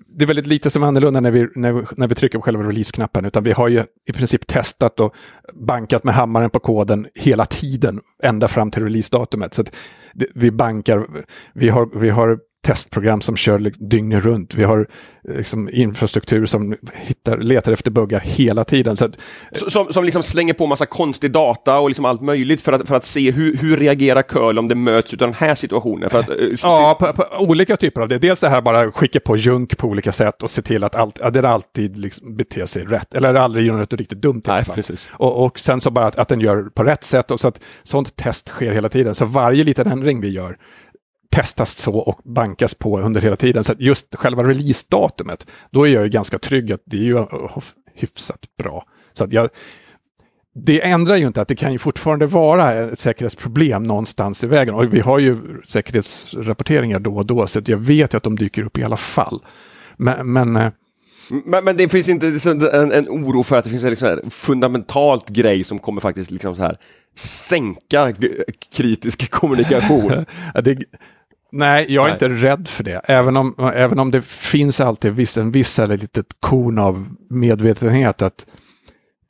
det 0.07 0.25
är 0.25 0.27
väldigt 0.27 0.47
lite 0.47 0.71
som 0.71 0.83
är 0.83 0.87
annorlunda 0.87 1.21
när 1.21 1.31
vi, 1.31 1.49
när, 1.55 1.73
vi, 1.73 1.83
när 1.97 2.07
vi 2.07 2.15
trycker 2.15 2.39
på 2.39 2.43
själva 2.43 2.63
release-knappen, 2.63 3.25
utan 3.25 3.45
vi 3.45 3.53
har 3.53 3.69
ju 3.69 3.85
i 4.09 4.13
princip 4.13 4.47
testat 4.47 5.01
och 5.01 5.15
bankat 5.53 6.05
med 6.05 6.15
hammaren 6.15 6.51
på 6.51 6.61
koden 6.61 7.07
hela 7.15 7.45
tiden, 7.45 8.01
ända 8.23 8.49
fram 8.49 8.71
till 8.71 8.83
releasedatumet. 8.83 9.55
Så 9.55 9.63
att 9.63 9.75
det, 10.15 10.27
vi 10.35 10.51
bankar, 10.51 11.07
vi 11.55 11.69
har, 11.69 11.99
vi 12.01 12.11
har 12.11 12.39
testprogram 12.65 13.21
som 13.21 13.37
kör 13.37 13.73
dygnet 13.79 14.25
runt. 14.25 14.55
Vi 14.55 14.65
har 14.65 14.87
liksom 15.29 15.71
infrastruktur 15.73 16.47
som 16.47 16.77
hittar, 16.95 17.39
letar 17.39 17.73
efter 17.73 17.91
buggar 17.91 18.21
hela 18.21 18.65
tiden. 18.65 18.97
Så 18.97 19.05
att, 19.05 19.19
som, 19.69 19.93
som 19.93 20.05
liksom 20.05 20.23
slänger 20.23 20.55
på 20.55 20.67
massa 20.67 20.87
konstig 20.87 21.31
data 21.31 21.79
och 21.79 21.89
liksom 21.89 22.05
allt 22.05 22.23
möjligt 22.23 22.61
för 22.61 22.73
att, 22.73 22.89
för 22.89 22.97
att 22.97 23.05
se 23.05 23.31
hur, 23.31 23.57
hur 23.57 23.77
reagerar 23.77 24.23
curl 24.23 24.59
om 24.59 24.69
det 24.69 24.75
möts 24.75 25.13
av 25.13 25.19
den 25.19 25.35
här 25.35 25.55
situationen? 25.55 26.11
Att, 26.13 26.29
uh, 26.29 26.37
ja, 26.63 26.97
på, 27.01 27.13
på, 27.13 27.25
olika 27.39 27.77
typer 27.77 28.01
av 28.01 28.09
det. 28.09 28.19
Dels 28.19 28.41
det 28.41 28.49
här 28.49 28.61
bara 28.61 28.93
skicka 28.93 29.21
på 29.21 29.37
junk 29.37 29.79
på 29.79 29.89
olika 29.89 30.13
sätt 30.13 30.43
och 30.43 30.51
se 30.51 30.63
till 30.63 30.85
att, 30.85 30.95
allt, 30.95 31.21
att 31.21 31.35
det 31.35 31.49
alltid 31.49 31.97
liksom 31.97 32.37
beter 32.37 32.67
sig 32.67 32.85
rätt. 32.85 33.15
Eller 33.15 33.35
aldrig 33.35 33.67
gör 33.67 33.77
något 33.77 33.93
riktigt 33.93 34.23
dumt. 34.23 34.43
Nej, 34.47 34.65
precis. 34.65 35.09
Och, 35.13 35.45
och 35.45 35.59
sen 35.59 35.81
så 35.81 35.91
bara 35.91 36.07
att, 36.07 36.19
att 36.19 36.29
den 36.29 36.41
gör 36.41 36.63
på 36.63 36.85
rätt 36.85 37.05
sätt 37.05 37.31
och 37.31 37.41
så 37.41 37.49
att 37.49 37.61
sånt 37.83 38.17
test 38.17 38.49
sker 38.49 38.73
hela 38.73 38.89
tiden. 38.89 39.15
Så 39.15 39.25
varje 39.25 39.65
liten 39.65 39.87
ändring 39.87 40.21
vi 40.21 40.29
gör 40.29 40.57
testas 41.35 41.77
så 41.77 41.99
och 41.99 42.21
bankas 42.25 42.75
på 42.75 43.01
under 43.01 43.21
hela 43.21 43.37
tiden. 43.37 43.65
Så 43.65 43.75
just 43.79 44.15
själva 44.15 44.43
releasedatumet, 44.43 45.47
då 45.71 45.89
är 45.89 45.93
jag 45.93 46.03
ju 46.03 46.09
ganska 46.09 46.39
trygg 46.39 46.73
att 46.73 46.83
det 46.85 46.97
är 46.97 47.03
ju 47.03 47.27
hyfsat 47.95 48.41
bra. 48.59 48.87
Så 49.13 49.27
jag, 49.31 49.49
det 50.55 50.83
ändrar 50.87 51.17
ju 51.17 51.27
inte 51.27 51.43
att 51.43 51.49
det 51.49 51.57
kan 51.57 51.73
ju 51.73 51.79
fortfarande 51.79 52.27
vara 52.27 52.73
ett 52.73 53.01
säkerhetsproblem 53.01 53.83
någonstans 53.83 54.45
i 54.45 54.47
vägen. 54.47 54.75
Och 54.75 54.95
vi 54.95 55.01
har 55.01 55.19
ju 55.19 55.37
säkerhetsrapporteringar 55.67 56.99
då 57.01 57.17
och 57.17 57.27
då, 57.27 57.47
så 57.47 57.61
jag 57.67 57.79
vet 57.79 58.15
ju 58.15 58.17
att 58.17 58.23
de 58.23 58.37
dyker 58.37 58.63
upp 58.63 58.79
i 58.79 58.85
alla 58.85 58.97
fall. 58.97 59.45
Men, 59.97 60.33
men 60.33 60.57
eh, 60.57 60.71
men, 61.45 61.65
men, 61.65 61.77
det 61.77 61.89
finns 61.89 62.09
inte 62.09 62.27
en, 62.73 62.93
en, 62.93 63.09
oro 63.09 63.43
för 63.43 63.57
att 63.59 63.65
det 63.65 63.71
finns 63.71 63.83
en 63.83 63.91
liksom 63.91 64.31
fundamentalt 64.31 65.29
grej 65.29 65.65
som 65.65 65.79
kommer 65.79 66.01
faktiskt 66.01 66.31
liksom 66.31 66.57
så 66.57 66.63
här 66.63 66.77
sänka 67.17 68.15
kritisk 68.77 69.31
kommunikation? 69.31 70.25
det, 70.65 70.79
nej, 71.55 71.87
jag 71.89 72.03
är 72.03 72.09
Nej. 72.09 72.13
inte 72.13 72.47
rädd 72.47 72.69
för 72.69 72.85
det. 72.85 73.01
Även 73.05 73.37
om, 73.37 73.55
även 73.75 73.99
om 73.99 74.11
det 74.11 74.25
finns 74.25 74.81
alltid 74.81 75.13
viss, 75.13 75.39
en 75.39 75.51
viss 75.51 75.79
eller 75.79 75.97
litet 75.97 76.27
korn 76.41 76.79
av 76.79 77.09
medvetenhet 77.31 78.23
att, 78.23 78.47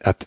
att, 0.04 0.26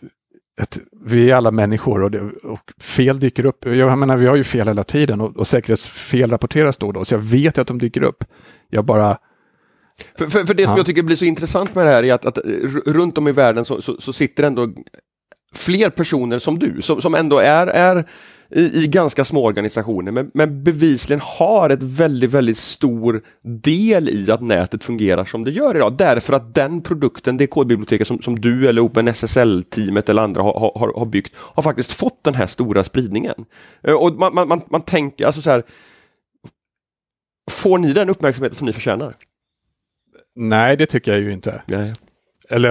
att 0.60 0.78
vi 1.04 1.30
är 1.30 1.36
alla 1.36 1.50
människor 1.50 2.02
och, 2.02 2.10
det, 2.10 2.20
och 2.42 2.72
fel 2.80 3.20
dyker 3.20 3.46
upp. 3.46 3.66
Jag 3.66 3.98
menar, 3.98 4.16
vi 4.16 4.26
har 4.26 4.36
ju 4.36 4.44
fel 4.44 4.68
hela 4.68 4.84
tiden 4.84 5.20
och, 5.20 5.36
och 5.36 5.46
säkerhetsfel 5.46 6.30
rapporteras 6.30 6.76
då 6.76 6.86
och 6.86 6.92
då, 6.92 7.04
så 7.04 7.14
jag 7.14 7.20
vet 7.20 7.58
att 7.58 7.66
de 7.66 7.78
dyker 7.78 8.02
upp. 8.02 8.24
Jag 8.70 8.84
bara 8.84 9.18
för, 10.18 10.26
för, 10.26 10.44
för 10.44 10.54
det 10.54 10.64
som 10.64 10.72
ja. 10.72 10.78
jag 10.78 10.86
tycker 10.86 11.02
blir 11.02 11.16
så 11.16 11.24
intressant 11.24 11.74
med 11.74 11.86
det 11.86 11.90
här 11.90 12.04
är 12.04 12.14
att, 12.14 12.26
att 12.26 12.38
runt 12.86 13.18
om 13.18 13.28
i 13.28 13.32
världen 13.32 13.64
så, 13.64 13.82
så, 13.82 14.00
så, 14.00 14.12
sitter 14.12 14.44
ändå 14.44 14.68
fler 15.54 15.90
personer 15.90 16.38
som 16.38 16.58
du, 16.58 16.82
som, 16.82 17.00
som 17.00 17.14
ändå 17.14 17.38
är, 17.38 17.66
är 17.66 18.04
i, 18.50 18.84
i 18.84 18.88
ganska 18.88 19.24
små 19.24 19.44
organisationer, 19.44 20.12
men, 20.12 20.30
men, 20.34 20.64
bevisligen 20.64 21.20
har 21.24 21.70
ett 21.70 21.82
väldigt, 21.82 22.30
väldigt 22.30 22.58
stor 22.58 23.22
del 23.42 24.08
i 24.08 24.30
att 24.30 24.42
nätet 24.42 24.84
fungerar 24.84 25.24
som 25.24 25.44
det 25.44 25.50
gör 25.50 25.76
idag. 25.76 25.96
Därför 25.96 26.32
att 26.32 26.54
den 26.54 26.80
produkten, 26.80 27.36
det 27.36 27.46
kodbiblioteket 27.46 28.06
som, 28.06 28.22
som 28.22 28.40
du 28.40 28.68
eller 28.68 28.82
OpenSSL-teamet 28.82 30.08
eller 30.08 30.22
andra 30.22 30.42
har, 30.42 30.78
har, 30.78 30.98
har 30.98 31.06
byggt, 31.06 31.32
har 31.36 31.62
faktiskt 31.62 31.92
fått 31.92 32.24
den 32.24 32.34
här 32.34 32.46
stora 32.46 32.84
spridningen. 32.84 33.44
Eh, 33.82 33.94
och 33.94 34.14
man, 34.14 34.34
man, 34.34 34.48
man, 34.48 34.60
man 34.70 34.82
tänker, 34.82 35.26
alltså 35.26 35.42
så 35.42 35.50
här, 35.50 35.62
får 37.50 37.78
ni 37.78 37.92
den 37.92 38.10
uppmärksamheten 38.10 38.56
som 38.56 38.66
ni 38.66 38.72
förtjänar? 38.72 39.14
Nej, 40.34 40.76
det 40.76 40.86
tycker 40.86 41.12
jag 41.12 41.20
ju 41.20 41.32
inte. 41.32 41.62
Nej. 41.66 41.94
Eller 42.50 42.68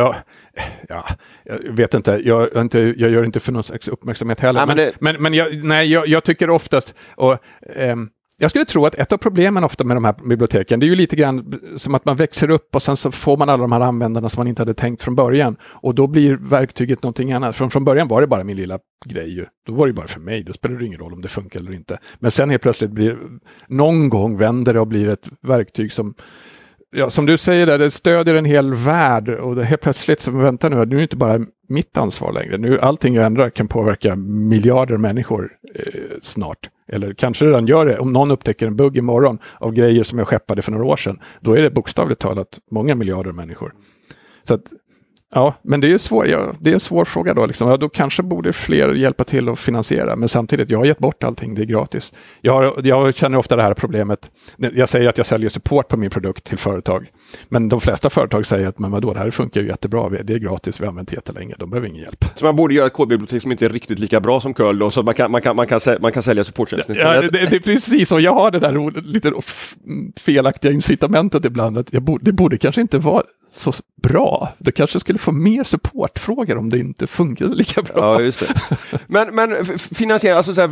ja, 0.89 1.05
jag 1.43 1.59
vet 1.71 1.93
inte, 1.93 2.21
jag, 2.25 2.49
jag, 2.53 2.61
inte, 2.61 2.79
jag 2.79 3.11
gör 3.11 3.23
inte 3.23 3.39
för 3.39 3.51
någon 3.51 3.63
slags 3.63 3.87
uppmärksamhet 3.87 4.39
heller. 4.39 4.65
Nej, 4.65 4.75
men, 4.75 4.77
det... 4.77 4.91
men, 4.99 5.21
men 5.21 5.33
jag, 5.33 5.63
nej, 5.63 5.91
jag, 5.91 6.07
jag, 6.07 6.23
tycker 6.23 6.49
oftast, 6.49 6.95
och, 7.15 7.37
ähm, 7.75 8.09
jag 8.39 8.49
skulle 8.49 8.65
tro 8.65 8.85
att 8.85 8.95
ett 8.95 9.13
av 9.13 9.17
problemen 9.17 9.63
ofta 9.63 9.83
med 9.83 9.95
de 9.95 10.05
här 10.05 10.15
biblioteken, 10.25 10.79
det 10.79 10.85
är 10.85 10.87
ju 10.87 10.95
lite 10.95 11.15
grann 11.15 11.59
som 11.77 11.95
att 11.95 12.05
man 12.05 12.15
växer 12.15 12.49
upp 12.49 12.75
och 12.75 12.81
sen 12.81 12.97
så 12.97 13.11
får 13.11 13.37
man 13.37 13.49
alla 13.49 13.61
de 13.61 13.71
här 13.71 13.79
användarna 13.79 14.29
som 14.29 14.39
man 14.39 14.47
inte 14.47 14.61
hade 14.61 14.73
tänkt 14.73 15.01
från 15.01 15.15
början. 15.15 15.57
Och 15.61 15.95
då 15.95 16.07
blir 16.07 16.35
verktyget 16.35 17.03
någonting 17.03 17.31
annat. 17.31 17.55
Från, 17.55 17.71
från 17.71 17.85
början 17.85 18.07
var 18.07 18.21
det 18.21 18.27
bara 18.27 18.43
min 18.43 18.57
lilla 18.57 18.79
grej 19.05 19.29
ju. 19.29 19.45
Då 19.67 19.73
var 19.73 19.87
det 19.87 19.93
bara 19.93 20.07
för 20.07 20.19
mig, 20.19 20.43
då 20.43 20.53
spelar 20.53 20.75
det 20.75 20.85
ingen 20.85 20.99
roll 20.99 21.13
om 21.13 21.21
det 21.21 21.27
funkar 21.27 21.59
eller 21.59 21.73
inte. 21.73 21.99
Men 22.19 22.31
sen 22.31 22.49
helt 22.49 22.61
plötsligt 22.61 22.91
blir, 22.91 23.17
någon 23.67 24.09
gång 24.09 24.37
vänder 24.37 24.73
det 24.73 24.79
och 24.79 24.87
blir 24.87 25.09
ett 25.09 25.29
verktyg 25.41 25.93
som 25.93 26.13
ja, 26.91 27.09
som 27.09 27.25
du 27.25 27.37
säger, 27.37 27.65
där, 27.65 27.77
det 27.77 27.91
stödjer 27.91 28.35
en 28.35 28.45
hel 28.45 28.73
värld 28.73 29.29
och 29.29 29.55
det 29.55 29.63
helt 29.63 29.81
plötsligt, 29.81 30.21
så 30.21 30.31
vänta 30.31 30.69
nu, 30.69 30.75
nu 30.75 30.81
är 30.81 30.85
det 30.85 31.01
inte 31.01 31.17
bara 31.17 31.39
mitt 31.69 31.97
ansvar 31.97 32.33
längre. 32.33 32.57
Nu 32.57 32.79
allting 32.79 33.15
jag 33.15 33.25
ändrar 33.25 33.49
kan 33.49 33.67
påverka 33.67 34.15
miljarder 34.15 34.97
människor 34.97 35.51
eh, 35.75 36.01
snart. 36.21 36.69
Eller 36.87 37.13
kanske 37.13 37.45
redan 37.45 37.67
gör 37.67 37.85
det. 37.85 37.99
Om 37.99 38.13
någon 38.13 38.31
upptäcker 38.31 38.67
en 38.67 38.75
bugg 38.75 38.97
imorgon 38.97 39.39
av 39.59 39.73
grejer 39.73 40.03
som 40.03 40.19
jag 40.19 40.27
skeppade 40.27 40.61
för 40.61 40.71
några 40.71 40.85
år 40.85 40.97
sedan, 40.97 41.19
då 41.39 41.53
är 41.57 41.61
det 41.61 41.69
bokstavligt 41.69 42.21
talat 42.21 42.59
många 42.71 42.95
miljarder 42.95 43.31
människor. 43.31 43.73
Så 44.43 44.53
att 44.53 44.63
Ja, 45.33 45.53
men 45.61 45.81
det 45.81 45.91
är, 45.91 45.97
svår, 45.97 46.27
ja, 46.27 46.53
det 46.59 46.69
är 46.69 46.73
en 46.73 46.79
svår 46.79 47.05
fråga 47.05 47.33
då. 47.33 47.45
Liksom. 47.45 47.69
Ja, 47.69 47.77
då 47.77 47.89
kanske 47.89 48.23
borde 48.23 48.53
fler 48.53 48.93
hjälpa 48.93 49.23
till 49.23 49.49
att 49.49 49.59
finansiera, 49.59 50.15
men 50.15 50.29
samtidigt, 50.29 50.69
jag 50.69 50.77
har 50.77 50.85
gett 50.85 50.99
bort 50.99 51.23
allting, 51.23 51.55
det 51.55 51.61
är 51.61 51.65
gratis. 51.65 52.13
Jag, 52.41 52.53
har, 52.53 52.81
jag 52.83 53.15
känner 53.15 53.37
ofta 53.37 53.55
det 53.55 53.63
här 53.63 53.73
problemet, 53.73 54.31
jag 54.57 54.89
säger 54.89 55.09
att 55.09 55.17
jag 55.17 55.25
säljer 55.25 55.49
support 55.49 55.87
på 55.87 55.97
min 55.97 56.09
produkt 56.09 56.43
till 56.43 56.57
företag, 56.57 57.11
men 57.49 57.69
de 57.69 57.81
flesta 57.81 58.09
företag 58.09 58.45
säger 58.45 58.67
att 58.67 58.79
men 58.79 58.91
vadå, 58.91 59.13
det 59.13 59.19
här 59.19 59.31
funkar 59.31 59.61
ju 59.61 59.67
jättebra, 59.67 60.09
det 60.09 60.33
är 60.33 60.37
gratis, 60.37 60.81
vi 60.81 60.85
har 60.85 60.89
använt 60.89 61.09
det 61.09 61.15
jättelänge, 61.15 61.55
de 61.59 61.69
behöver 61.69 61.87
ingen 61.87 62.03
hjälp. 62.03 62.25
Så 62.35 62.45
man 62.45 62.55
borde 62.55 62.73
göra 62.73 62.87
ett 62.87 62.93
kodbibliotek 62.93 63.41
som 63.41 63.51
inte 63.51 63.65
är 63.65 63.69
riktigt 63.69 63.99
lika 63.99 64.19
bra 64.19 64.39
som 64.39 64.53
curl 64.53 64.79
då, 64.79 64.91
så 64.91 65.03
man 65.03 65.13
kan, 65.13 65.31
man 65.31 65.41
kan, 65.41 65.55
man 65.55 65.67
kan, 65.67 65.79
man 66.01 66.11
kan 66.11 66.23
sälja 66.23 66.43
supporttjänsten 66.43 66.95
ja, 66.95 67.21
det, 67.21 67.29
det, 67.29 67.55
är 67.55 67.59
precis 67.59 68.09
så, 68.09 68.19
jag 68.19 68.33
har 68.33 68.51
det 68.51 68.59
där 68.59 69.01
lite 69.01 69.33
felaktiga 70.19 70.71
incitamentet 70.71 71.45
ibland, 71.45 71.77
att 71.77 71.91
borde, 71.91 72.25
det 72.25 72.31
borde 72.31 72.57
kanske 72.57 72.81
inte 72.81 72.97
vara 72.97 73.23
så 73.49 73.73
bra. 74.01 74.49
Det 74.57 74.71
kanske 74.71 74.99
skulle 74.99 75.19
få 75.19 75.31
mer 75.31 75.63
supportfrågor 75.63 76.57
om 76.57 76.69
det 76.69 76.79
inte 76.79 77.07
funkar 77.07 77.45
lika 77.45 77.81
bra. 77.81 78.13
Ja, 78.13 78.21
just 78.21 78.39
det. 78.39 78.77
Men, 79.07 79.35
men 79.35 79.65
finansiering, 79.77 80.37
alltså 80.37 80.53
så 80.53 80.61
här, 80.61 80.69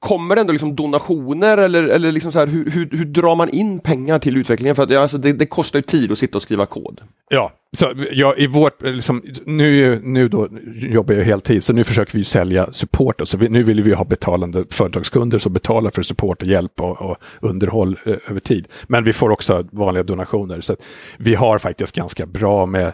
kommer 0.00 0.34
det 0.34 0.40
ändå 0.40 0.52
liksom 0.52 0.76
donationer 0.76 1.58
eller, 1.58 1.88
eller 1.88 2.12
liksom 2.12 2.32
så 2.32 2.38
här, 2.38 2.46
hur, 2.46 2.70
hur, 2.70 2.88
hur 2.92 3.04
drar 3.04 3.36
man 3.36 3.48
in 3.48 3.80
pengar 3.80 4.18
till 4.18 4.36
utvecklingen? 4.36 4.76
För 4.76 4.82
att, 4.82 4.92
alltså, 4.92 5.18
det, 5.18 5.32
det 5.32 5.46
kostar 5.46 5.78
ju 5.78 5.82
tid 5.82 6.12
att 6.12 6.18
sitta 6.18 6.38
och 6.38 6.42
skriva 6.42 6.66
kod. 6.66 7.00
Ja, 7.28 7.52
så 7.72 7.92
ja, 8.12 8.34
i 8.36 8.46
vårt, 8.46 8.82
liksom, 8.82 9.22
nu, 9.44 10.00
nu 10.02 10.28
då 10.28 10.48
jobbar 10.74 11.14
jag 11.14 11.24
heltid, 11.24 11.64
så 11.64 11.72
nu 11.72 11.84
försöker 11.84 12.18
vi 12.18 12.24
sälja 12.24 12.72
support. 12.72 13.20
Så 13.24 13.36
vi, 13.36 13.48
nu 13.48 13.62
vill 13.62 13.82
vi 13.82 13.94
ha 13.94 14.04
betalande 14.04 14.64
företagskunder 14.70 15.38
som 15.38 15.52
betalar 15.52 15.90
för 15.90 16.02
support 16.02 16.42
och 16.42 16.48
hjälp 16.48 16.80
och, 16.80 17.02
och 17.02 17.16
underhåll 17.40 17.98
eh, 18.04 18.14
över 18.28 18.40
tid. 18.40 18.68
Men 18.86 19.04
vi 19.04 19.12
får 19.12 19.30
också 19.30 19.68
vanliga 19.72 20.02
donationer. 20.02 20.60
Så 20.60 20.76
vi 21.18 21.34
har 21.34 21.58
faktiskt 21.58 21.96
ganska 21.96 22.26
bra 22.26 22.66
med, 22.66 22.92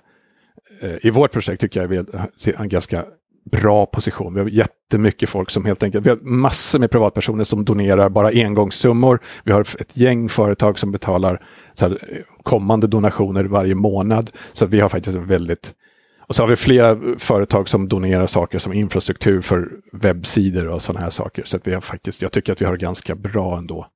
eh, 0.80 0.94
i 1.02 1.10
vårt 1.10 1.32
projekt 1.32 1.60
tycker 1.60 1.80
jag 1.80 1.88
vi 1.88 1.96
har 1.96 2.62
en 2.62 2.68
ganska 2.68 3.04
bra 3.50 3.86
position. 3.86 4.34
Vi 4.34 4.40
har 4.40 4.48
jättemycket 4.48 5.28
folk 5.28 5.50
som 5.50 5.64
helt 5.64 5.82
enkelt, 5.82 6.06
vi 6.06 6.10
har 6.10 6.16
massor 6.16 6.78
med 6.78 6.90
privatpersoner 6.90 7.44
som 7.44 7.64
donerar 7.64 8.08
bara 8.08 8.28
engångssummor. 8.28 9.20
Vi 9.44 9.52
har 9.52 9.60
ett 9.60 9.96
gäng 9.96 10.28
företag 10.28 10.78
som 10.78 10.92
betalar 10.92 11.42
här, 11.80 11.98
kommande 12.42 12.86
donationer 12.86 13.44
varje 13.44 13.74
månad. 13.74 14.30
Så 14.52 14.66
vi 14.66 14.80
har 14.80 14.88
faktiskt 14.88 15.16
en 15.16 15.26
väldigt 15.26 15.74
och 16.28 16.36
så 16.36 16.42
har 16.42 16.48
vi 16.48 16.56
flera 16.56 16.98
företag 17.18 17.68
som 17.68 17.88
donerar 17.88 18.26
saker 18.26 18.58
som 18.58 18.72
infrastruktur 18.72 19.40
för 19.40 19.70
webbsidor 19.92 20.68
och 20.68 20.82
sådana 20.82 21.00
här 21.00 21.10
saker. 21.10 21.44
Så 21.44 21.56
att 21.56 21.66
vi 21.66 21.74
har 21.74 21.80
faktiskt, 21.80 22.22
jag 22.22 22.32
tycker 22.32 22.52
att 22.52 22.60
vi 22.60 22.64
har 22.64 22.72
det 22.72 22.78
ganska 22.78 23.14
bra 23.14 23.58
ändå. 23.58 23.86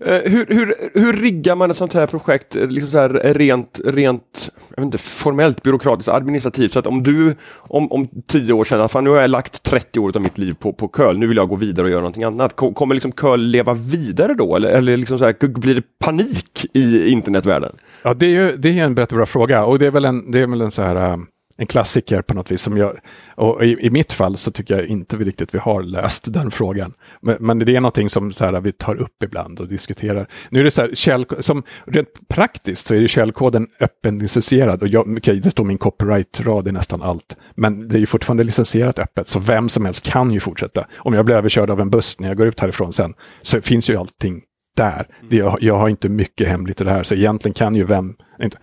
Eh, 0.00 0.30
hur, 0.30 0.46
hur, 0.48 0.74
hur 0.94 1.12
riggar 1.12 1.56
man 1.56 1.70
ett 1.70 1.76
sånt 1.76 1.94
här 1.94 2.06
projekt 2.06 2.56
eh, 2.56 2.68
liksom 2.68 2.90
så 2.90 2.98
här, 2.98 3.08
rent, 3.34 3.80
rent 3.84 4.50
jag 4.68 4.76
vet 4.76 4.84
inte, 4.84 4.98
formellt, 4.98 5.62
byråkratiskt, 5.62 6.08
administrativt? 6.08 6.72
Så 6.72 6.78
att 6.78 6.86
om 6.86 7.02
du 7.02 7.34
om, 7.52 7.92
om 7.92 8.08
tio 8.26 8.52
år 8.52 8.64
känner 8.64 8.84
att 8.84 9.04
nu 9.04 9.10
har 9.10 9.20
jag 9.20 9.30
lagt 9.30 9.62
30 9.62 10.00
år 10.00 10.16
av 10.16 10.22
mitt 10.22 10.38
liv 10.38 10.54
på, 10.58 10.72
på 10.72 10.88
curl, 10.88 11.18
nu 11.18 11.26
vill 11.26 11.36
jag 11.36 11.48
gå 11.48 11.56
vidare 11.56 11.84
och 11.84 11.90
göra 11.90 12.00
någonting 12.00 12.24
annat. 12.24 12.56
Kommer 12.56 12.94
liksom 12.94 13.12
curl 13.12 13.40
leva 13.40 13.74
vidare 13.74 14.34
då? 14.34 14.56
Eller, 14.56 14.70
eller 14.70 14.96
liksom 14.96 15.18
så 15.18 15.24
här, 15.24 15.48
blir 15.48 15.74
det 15.74 15.82
panik 16.04 16.66
i 16.72 17.08
internetvärlden? 17.08 17.76
Ja, 18.02 18.14
det 18.14 18.26
är 18.26 18.30
ju 18.30 18.56
det 18.56 18.68
är 18.78 18.84
en 18.84 18.94
bra 18.94 19.26
fråga 19.26 19.64
och 19.64 19.78
det 19.78 19.86
är 19.86 19.90
väl 19.90 20.04
en, 20.04 20.30
det 20.30 20.38
är 20.40 20.46
väl 20.46 20.60
en 20.60 20.70
så 20.70 20.82
här 20.82 20.96
uh 20.96 21.16
en 21.58 21.66
klassiker 21.66 22.22
på 22.22 22.34
något 22.34 22.50
vis. 22.50 22.62
Som 22.62 22.76
jag, 22.76 22.98
och 23.34 23.64
i, 23.64 23.86
i, 23.86 23.90
mitt 23.90 24.12
fall 24.12 24.36
så 24.36 24.50
tycker 24.50 24.76
jag 24.76 24.86
inte 24.86 25.16
vi 25.16 25.24
riktigt 25.24 25.54
vi 25.54 25.58
har 25.58 25.82
löst 25.82 26.32
den 26.32 26.50
frågan. 26.60 26.92
Men, 27.20 27.36
men 27.40 27.58
det 27.58 27.76
är 27.76 27.80
någonting 27.80 28.08
som 28.08 28.32
så 28.32 28.44
här, 28.44 28.60
vi 28.60 28.72
tar 28.72 28.94
upp 28.94 29.22
ibland 29.22 29.60
och 29.60 29.68
diskuterar. 29.68 30.28
Nu 30.50 30.60
är 30.60 30.64
det 30.64 30.70
så 30.70 30.82
här, 30.82 30.94
käll, 30.94 31.26
som, 31.40 31.62
rent 31.84 32.28
praktiskt 32.28 32.86
så 32.86 32.94
är 32.94 33.00
ju 33.00 33.08
källkoden 33.08 33.66
öppen 33.80 34.18
licensierad. 34.18 34.82
Och 34.82 34.88
jag, 34.88 35.08
okay, 35.08 35.40
det 35.40 35.50
står 35.50 35.64
min 35.64 35.78
copyright-rad 35.78 36.68
i 36.68 36.72
nästan 36.72 37.02
allt. 37.02 37.36
Men 37.54 37.88
det 37.88 37.96
är 37.96 38.00
ju 38.00 38.06
fortfarande 38.06 38.44
licensierat 38.44 38.98
öppet, 38.98 39.28
så 39.28 39.38
vem 39.38 39.68
som 39.68 39.84
helst 39.84 40.12
kan 40.12 40.30
ju 40.30 40.40
fortsätta. 40.40 40.86
Om 40.96 41.14
jag 41.14 41.24
blir 41.24 41.34
överkörd 41.34 41.70
av 41.70 41.80
en 41.80 41.90
buss 41.90 42.20
när 42.20 42.28
jag 42.28 42.36
går 42.36 42.46
ut 42.46 42.60
härifrån 42.60 42.92
sen, 42.92 43.14
så 43.42 43.60
finns 43.60 43.90
ju 43.90 43.96
allting 43.96 44.42
där. 44.76 45.06
Det, 45.30 45.36
jag, 45.36 45.58
jag 45.60 45.78
har 45.78 45.88
inte 45.88 46.08
mycket 46.08 46.48
hemligt 46.48 46.80
i 46.80 46.84
det 46.84 46.90
här, 46.90 47.02
så 47.02 47.14
egentligen 47.14 47.54
kan 47.54 47.74
ju 47.74 47.84
vem, 47.84 48.14
inte, 48.42 48.58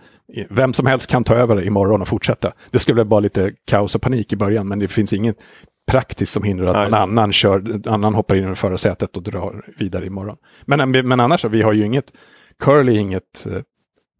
vem 0.50 0.72
som 0.72 0.86
helst 0.86 1.10
kan 1.10 1.24
ta 1.24 1.34
över 1.34 1.56
det 1.56 1.64
imorgon 1.64 2.00
och 2.00 2.08
fortsätta. 2.08 2.52
Det 2.70 2.78
skulle 2.78 3.04
vara 3.04 3.20
lite 3.20 3.52
kaos 3.64 3.94
och 3.94 4.02
panik 4.02 4.32
i 4.32 4.36
början, 4.36 4.68
men 4.68 4.78
det 4.78 4.88
finns 4.88 5.12
ingen 5.12 5.34
praktiskt 5.90 6.32
som 6.32 6.42
hindrar 6.42 6.66
att 6.66 6.74
Nej. 6.76 6.84
någon 6.90 7.00
annan, 7.00 7.32
kör, 7.32 7.80
annan 7.86 8.14
hoppar 8.14 8.36
in 8.36 8.52
i 8.52 8.54
förarsätet 8.54 9.16
och 9.16 9.22
drar 9.22 9.64
vidare 9.78 10.06
imorgon. 10.06 10.36
Men, 10.64 10.90
men 11.08 11.20
annars, 11.20 11.44
vi 11.44 11.62
har 11.62 11.72
ju 11.72 11.84
inget, 11.84 12.04
Curl 12.58 12.88
är 12.88 12.92
inget, 12.92 13.46
eh, 13.46 13.58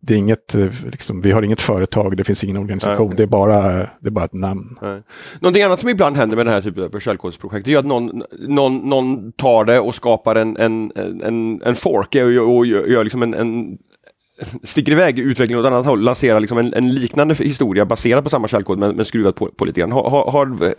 det 0.02 0.14
är 0.14 0.18
inget, 0.18 0.54
eh, 0.54 0.68
liksom, 0.92 1.20
vi 1.20 1.32
har 1.32 1.42
inget 1.42 1.60
företag, 1.60 2.16
det 2.16 2.24
finns 2.24 2.44
ingen 2.44 2.56
organisation, 2.56 3.08
Nej. 3.08 3.16
det, 3.16 3.22
är 3.22 3.26
bara, 3.26 3.62
det 3.76 4.06
är 4.06 4.10
bara 4.10 4.24
ett 4.24 4.32
namn. 4.32 4.78
Nej. 4.82 5.02
Någonting 5.40 5.62
annat 5.62 5.80
som 5.80 5.88
ibland 5.88 6.16
händer 6.16 6.36
med 6.36 6.46
den 6.46 6.54
här 6.54 6.62
typen 6.62 6.90
av 6.94 7.00
källkodsprojekt 7.00 7.68
är 7.68 7.78
att 7.78 7.86
någon, 7.86 8.22
någon, 8.48 8.76
någon 8.76 9.32
tar 9.32 9.64
det 9.64 9.80
och 9.80 9.94
skapar 9.94 10.34
en, 10.36 10.56
en, 10.56 10.92
en, 11.24 11.62
en 11.62 11.74
fork 11.74 12.08
och, 12.08 12.32
gör- 12.32 12.48
och 12.48 12.66
gör, 12.66 12.86
gör 12.86 13.04
liksom 13.04 13.22
en, 13.22 13.34
en 13.34 13.78
sticker 14.62 14.92
iväg 14.92 15.18
utvecklingen 15.18 15.64
åt 15.64 15.66
annat 15.72 15.86
håll, 15.86 16.00
lanserar 16.00 16.40
liksom 16.40 16.58
en, 16.58 16.74
en 16.74 16.94
liknande 16.94 17.34
historia 17.34 17.86
baserad 17.86 18.24
på 18.24 18.30
samma 18.30 18.48
källkod 18.48 18.78
men, 18.78 18.96
men 18.96 19.04
skruvat 19.04 19.34
på, 19.34 19.46
på 19.46 19.64
lite 19.64 19.80
grann. 19.80 19.92
Har, 19.92 20.10
har, 20.10 20.30
har 20.30 20.74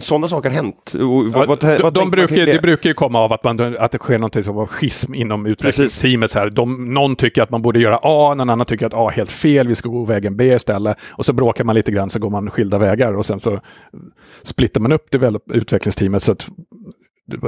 sådana 0.00 0.28
saker 0.28 0.50
hänt? 0.50 0.94
Och 0.94 1.00
Ja, 1.00 1.44
vad, 1.48 1.60
de, 1.60 1.78
vad 1.82 1.94
de 1.94 2.10
brukar, 2.10 2.36
kring 2.36 2.46
det 2.46 2.62
brukar 2.62 2.90
ju 2.90 2.94
komma 2.94 3.20
av 3.20 3.32
att, 3.32 3.44
man, 3.44 3.76
att 3.78 3.92
det 3.92 3.98
sker 3.98 4.18
någon 4.18 4.30
typ 4.30 4.48
av 4.48 4.66
schism 4.66 5.14
inom 5.14 5.46
utvecklingsteamet. 5.46 6.30
Så 6.30 6.38
här. 6.38 6.50
De, 6.50 6.94
någon 6.94 7.16
tycker 7.16 7.42
att 7.42 7.50
man 7.50 7.62
borde 7.62 7.80
göra 7.80 7.98
A, 8.02 8.34
någon 8.34 8.50
annan 8.50 8.66
tycker 8.66 8.86
att 8.86 8.94
A 8.94 9.08
är 9.10 9.16
helt 9.16 9.30
fel, 9.30 9.68
vi 9.68 9.74
ska 9.74 9.88
gå 9.88 10.04
vägen 10.04 10.36
B 10.36 10.54
istället. 10.54 10.96
Och 11.10 11.26
så 11.26 11.32
bråkar 11.32 11.64
man 11.64 11.74
lite 11.74 11.92
grann 11.92 12.10
så 12.10 12.18
går 12.18 12.30
man 12.30 12.50
skilda 12.50 12.78
vägar 12.78 13.12
och 13.12 13.26
sen 13.26 13.40
så 13.40 13.60
splittar 14.42 14.80
man 14.80 14.92
upp 14.92 15.10
develop- 15.10 15.52
utvecklingsteamet 15.52 16.22
så 16.22 16.32
att 16.32 16.48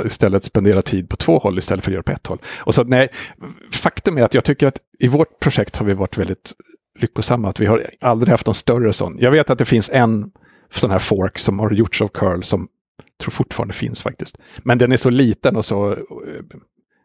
istället 0.06 0.44
spendera 0.44 0.82
tid 0.82 1.08
på 1.08 1.16
två 1.16 1.38
håll 1.38 1.58
istället 1.58 1.84
för 1.84 1.90
att 1.90 1.94
göra 1.94 2.02
på 2.02 2.12
ett 2.12 2.26
håll. 2.26 2.38
Och 2.58 2.74
så, 2.74 2.84
nej, 2.84 3.08
faktum 3.72 4.18
är 4.18 4.22
att 4.22 4.34
jag 4.34 4.44
tycker 4.44 4.66
att 4.66 4.78
i 4.98 5.08
vårt 5.08 5.40
projekt 5.40 5.76
har 5.76 5.86
vi 5.86 5.94
varit 5.94 6.18
väldigt 6.18 6.52
lyckosamma. 7.00 7.48
Att 7.48 7.60
vi 7.60 7.66
har 7.66 7.90
aldrig 8.00 8.30
haft 8.30 8.46
någon 8.46 8.54
större 8.54 8.92
sån. 8.92 9.16
Jag 9.18 9.30
vet 9.30 9.50
att 9.50 9.58
det 9.58 9.64
finns 9.64 9.90
en 9.90 10.30
sån 10.70 10.90
här 10.90 10.98
fork 10.98 11.38
som 11.38 11.58
har 11.58 11.70
gjorts 11.70 12.02
av 12.02 12.08
curl 12.08 12.42
som 12.42 12.68
tror 13.20 13.30
fortfarande 13.30 13.74
finns 13.74 14.02
faktiskt. 14.02 14.38
Men 14.58 14.78
den 14.78 14.92
är 14.92 14.96
så 14.96 15.10
liten 15.10 15.56
och 15.56 15.64
så 15.64 15.96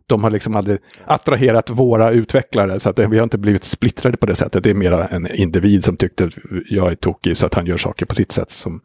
de 0.08 0.24
har 0.24 0.30
liksom 0.30 0.56
aldrig 0.56 0.78
attraherat 1.06 1.70
våra 1.70 2.12
utvecklare 2.12 2.80
så 2.80 2.90
att 2.90 3.00
vi 3.00 3.18
har 3.18 3.24
inte 3.24 3.38
blivit 3.38 3.64
splittrade 3.64 4.18
på 4.18 4.26
det 4.26 4.36
sättet. 4.36 4.64
Det 4.64 4.70
är 4.70 4.74
mera 4.74 5.08
en 5.08 5.36
individ 5.36 5.84
som 5.84 5.98
tyckte 5.98 6.26
att 6.26 6.34
jag 6.70 6.92
är 6.92 6.96
tokig 6.96 7.38
så 7.38 7.46
att 7.46 7.54
han 7.54 7.66
gör 7.66 7.78
saker 7.78 8.06
på 8.06 8.16
sitt 8.16 8.32
sätt. 8.32 8.52
Som... 8.52 8.82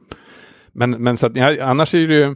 Men, 0.73 0.91
men 0.91 1.17
så 1.17 1.27
att, 1.27 1.37
ja, 1.37 1.65
annars 1.65 1.95
är 1.95 2.09
det 2.09 2.15
ju 2.15 2.35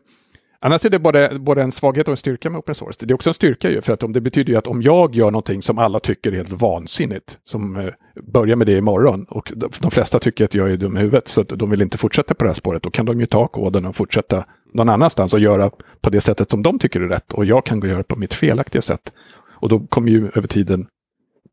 Annars 0.64 0.84
är 0.84 0.90
det 0.90 0.98
både, 0.98 1.38
både 1.40 1.62
en 1.62 1.72
svaghet 1.72 2.08
och 2.08 2.12
en 2.12 2.16
styrka 2.16 2.50
med 2.50 2.58
open 2.58 2.74
source. 2.74 3.06
Det 3.06 3.12
är 3.12 3.14
också 3.14 3.30
en 3.30 3.34
styrka 3.34 3.70
ju, 3.70 3.80
för 3.80 3.92
att 3.92 4.02
om 4.02 4.12
det 4.12 4.20
betyder 4.20 4.52
ju 4.52 4.58
att 4.58 4.66
om 4.66 4.82
jag 4.82 5.14
gör 5.14 5.30
någonting 5.30 5.62
som 5.62 5.78
alla 5.78 6.00
tycker 6.00 6.32
är 6.32 6.36
helt 6.36 6.50
vansinnigt, 6.50 7.38
som 7.44 7.76
eh, 7.76 7.88
börjar 8.32 8.56
med 8.56 8.66
det 8.66 8.76
imorgon, 8.76 9.24
och 9.24 9.52
de, 9.56 9.70
de 9.80 9.90
flesta 9.90 10.18
tycker 10.18 10.44
att 10.44 10.54
jag 10.54 10.70
är 10.70 10.76
dum 10.76 10.96
i 10.96 11.00
huvudet, 11.00 11.28
så 11.28 11.40
att 11.40 11.48
de 11.48 11.70
vill 11.70 11.82
inte 11.82 11.98
fortsätta 11.98 12.34
på 12.34 12.44
det 12.44 12.50
här 12.50 12.54
spåret, 12.54 12.82
då 12.82 12.90
kan 12.90 13.06
de 13.06 13.20
ju 13.20 13.26
ta 13.26 13.48
koden 13.48 13.84
och 13.86 13.96
fortsätta 13.96 14.44
någon 14.74 14.88
annanstans 14.88 15.32
och 15.32 15.40
göra 15.40 15.70
på 16.00 16.10
det 16.10 16.20
sättet 16.20 16.50
som 16.50 16.62
de 16.62 16.78
tycker 16.78 17.00
är 17.00 17.08
rätt, 17.08 17.32
och 17.32 17.44
jag 17.44 17.66
kan 17.66 17.80
gå 17.80 17.86
och 17.86 17.92
göra 17.92 18.02
på 18.02 18.16
mitt 18.16 18.34
felaktiga 18.34 18.82
sätt. 18.82 19.12
Och 19.50 19.68
då 19.68 19.80
kommer 19.80 20.10
ju 20.10 20.30
över 20.34 20.48
tiden 20.48 20.86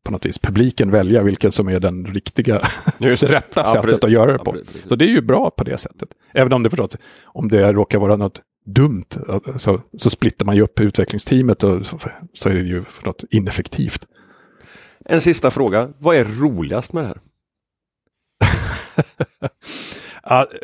på 0.06 0.12
något 0.12 0.26
vis 0.26 0.40
publiken 0.40 0.92
välja 0.92 1.24
vilken 1.24 1.52
som 1.52 1.68
är 1.70 1.80
den 1.80 2.06
riktiga, 2.06 2.62
Just 2.98 3.24
rätta 3.24 3.62
Ja, 3.66 3.72
sättet 3.82 4.04
att 4.04 4.12
göra 4.12 4.26
det 4.32 4.38
Ja, 4.38 4.44
på. 4.44 4.52
precis. 4.52 4.88
Så 4.88 4.96
det 4.96 5.06
är 5.06 5.10
ju 5.10 5.22
bra 5.22 5.50
på 5.58 5.64
det 5.64 5.78
sättet. 5.78 6.10
Även 6.34 6.54
om 6.54 6.64
det 6.64 6.70
förstås, 6.70 6.98
om 7.26 7.48
det 7.50 7.74
råkar 7.74 8.00
vara 8.00 8.16
något 8.16 8.42
dumt, 8.74 9.06
så, 9.58 9.80
så 9.98 10.10
splittar 10.10 10.46
man 10.46 10.56
ju 10.56 10.62
upp 10.62 10.80
utvecklingsteamet 10.80 11.64
och 11.64 11.86
så, 11.86 12.00
så 12.34 12.50
är 12.50 12.54
det 12.54 12.60
ju 12.60 12.84
för 12.84 13.06
något 13.06 13.24
ineffektivt. 13.32 14.06
En 15.06 15.22
sista 15.22 15.52
fråga. 15.52 15.90
Vad 15.98 16.16
är 16.16 16.26
roligast 16.26 16.94
med 16.94 17.04
det 17.04 17.08
här? 17.08 17.18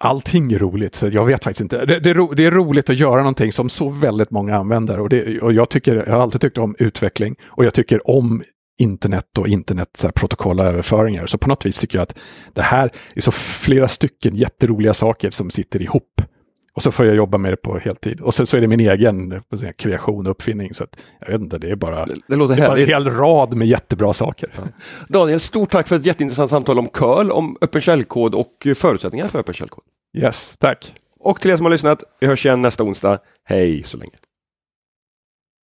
Allting 0.00 0.52
är 0.52 0.58
roligt, 0.58 0.94
så 0.94 1.08
jag 1.08 1.26
vet 1.26 1.44
faktiskt 1.44 1.60
inte. 1.60 1.86
Det, 1.86 2.00
det, 2.00 2.10
är 2.10 2.14
ro, 2.14 2.32
det 2.34 2.44
är 2.44 2.50
roligt 2.50 2.90
att 2.90 2.98
göra 2.98 3.16
någonting 3.16 3.52
som 3.52 3.68
så 3.68 3.88
väldigt 3.88 4.30
många 4.30 4.56
använder. 4.56 5.00
Och, 5.00 5.08
det, 5.08 5.40
och 5.40 5.52
jag, 5.52 5.68
tycker, 5.68 5.94
jag 5.94 6.14
har 6.14 6.20
alltid 6.20 6.40
tyckt 6.40 6.58
om 6.58 6.76
utveckling 6.78 7.36
och 7.44 7.64
jag 7.64 7.74
tycker 7.74 8.10
om 8.10 8.42
internet 8.78 9.38
och 9.38 9.48
internet 9.48 9.88
så 9.98 10.06
här, 10.06 10.12
protokolla 10.12 10.64
överföringar. 10.64 11.26
Så 11.26 11.38
på 11.38 11.48
något 11.48 11.66
vis 11.66 11.80
tycker 11.80 11.98
jag 11.98 12.02
att 12.02 12.18
det 12.52 12.62
här 12.62 12.92
är 13.14 13.20
så 13.20 13.32
flera 13.32 13.88
stycken 13.88 14.36
jätteroliga 14.36 14.94
saker 14.94 15.30
som 15.30 15.50
sitter 15.50 15.82
ihop. 15.82 16.22
Och 16.74 16.82
så 16.82 16.90
får 16.90 17.06
jag 17.06 17.16
jobba 17.16 17.38
med 17.38 17.52
det 17.52 17.56
på 17.56 17.78
heltid. 17.78 18.20
Och 18.20 18.34
sen 18.34 18.46
så 18.46 18.56
är 18.56 18.60
det 18.60 18.66
min 18.66 18.80
egen 18.80 19.42
jag, 19.50 19.76
kreation 19.76 20.26
och 20.26 20.30
uppfinning. 20.30 20.74
Så 20.74 20.84
att, 20.84 20.96
jag 21.20 21.32
vet 21.32 21.40
inte, 21.40 21.58
det 21.58 21.70
är 21.70 21.76
bara, 21.76 22.06
Det, 22.06 22.14
det 22.26 22.36
låter 22.36 22.56
det 22.56 22.62
är 22.62 22.68
bara 22.68 22.78
en 22.78 22.86
hel 22.86 23.10
rad 23.10 23.54
med 23.54 23.68
jättebra 23.68 24.12
saker. 24.12 24.50
Daniel, 25.08 25.40
stort 25.40 25.70
tack 25.70 25.88
för 25.88 25.96
ett 25.96 26.06
jätteintressant 26.06 26.50
samtal 26.50 26.78
om 26.78 26.88
curl, 26.88 27.30
om 27.30 27.56
öppen 27.60 27.80
källkod 27.80 28.34
och 28.34 28.66
förutsättningar 28.76 29.28
för 29.28 29.38
öppen 29.38 29.54
källkod. 29.54 29.84
Yes, 30.16 30.56
tack. 30.58 30.94
Och 31.20 31.40
till 31.40 31.50
er 31.50 31.56
som 31.56 31.64
har 31.66 31.70
lyssnat, 31.70 32.04
vi 32.20 32.26
hörs 32.26 32.46
igen 32.46 32.62
nästa 32.62 32.84
onsdag. 32.84 33.18
Hej 33.44 33.82
så 33.82 33.96
länge. 33.96 34.12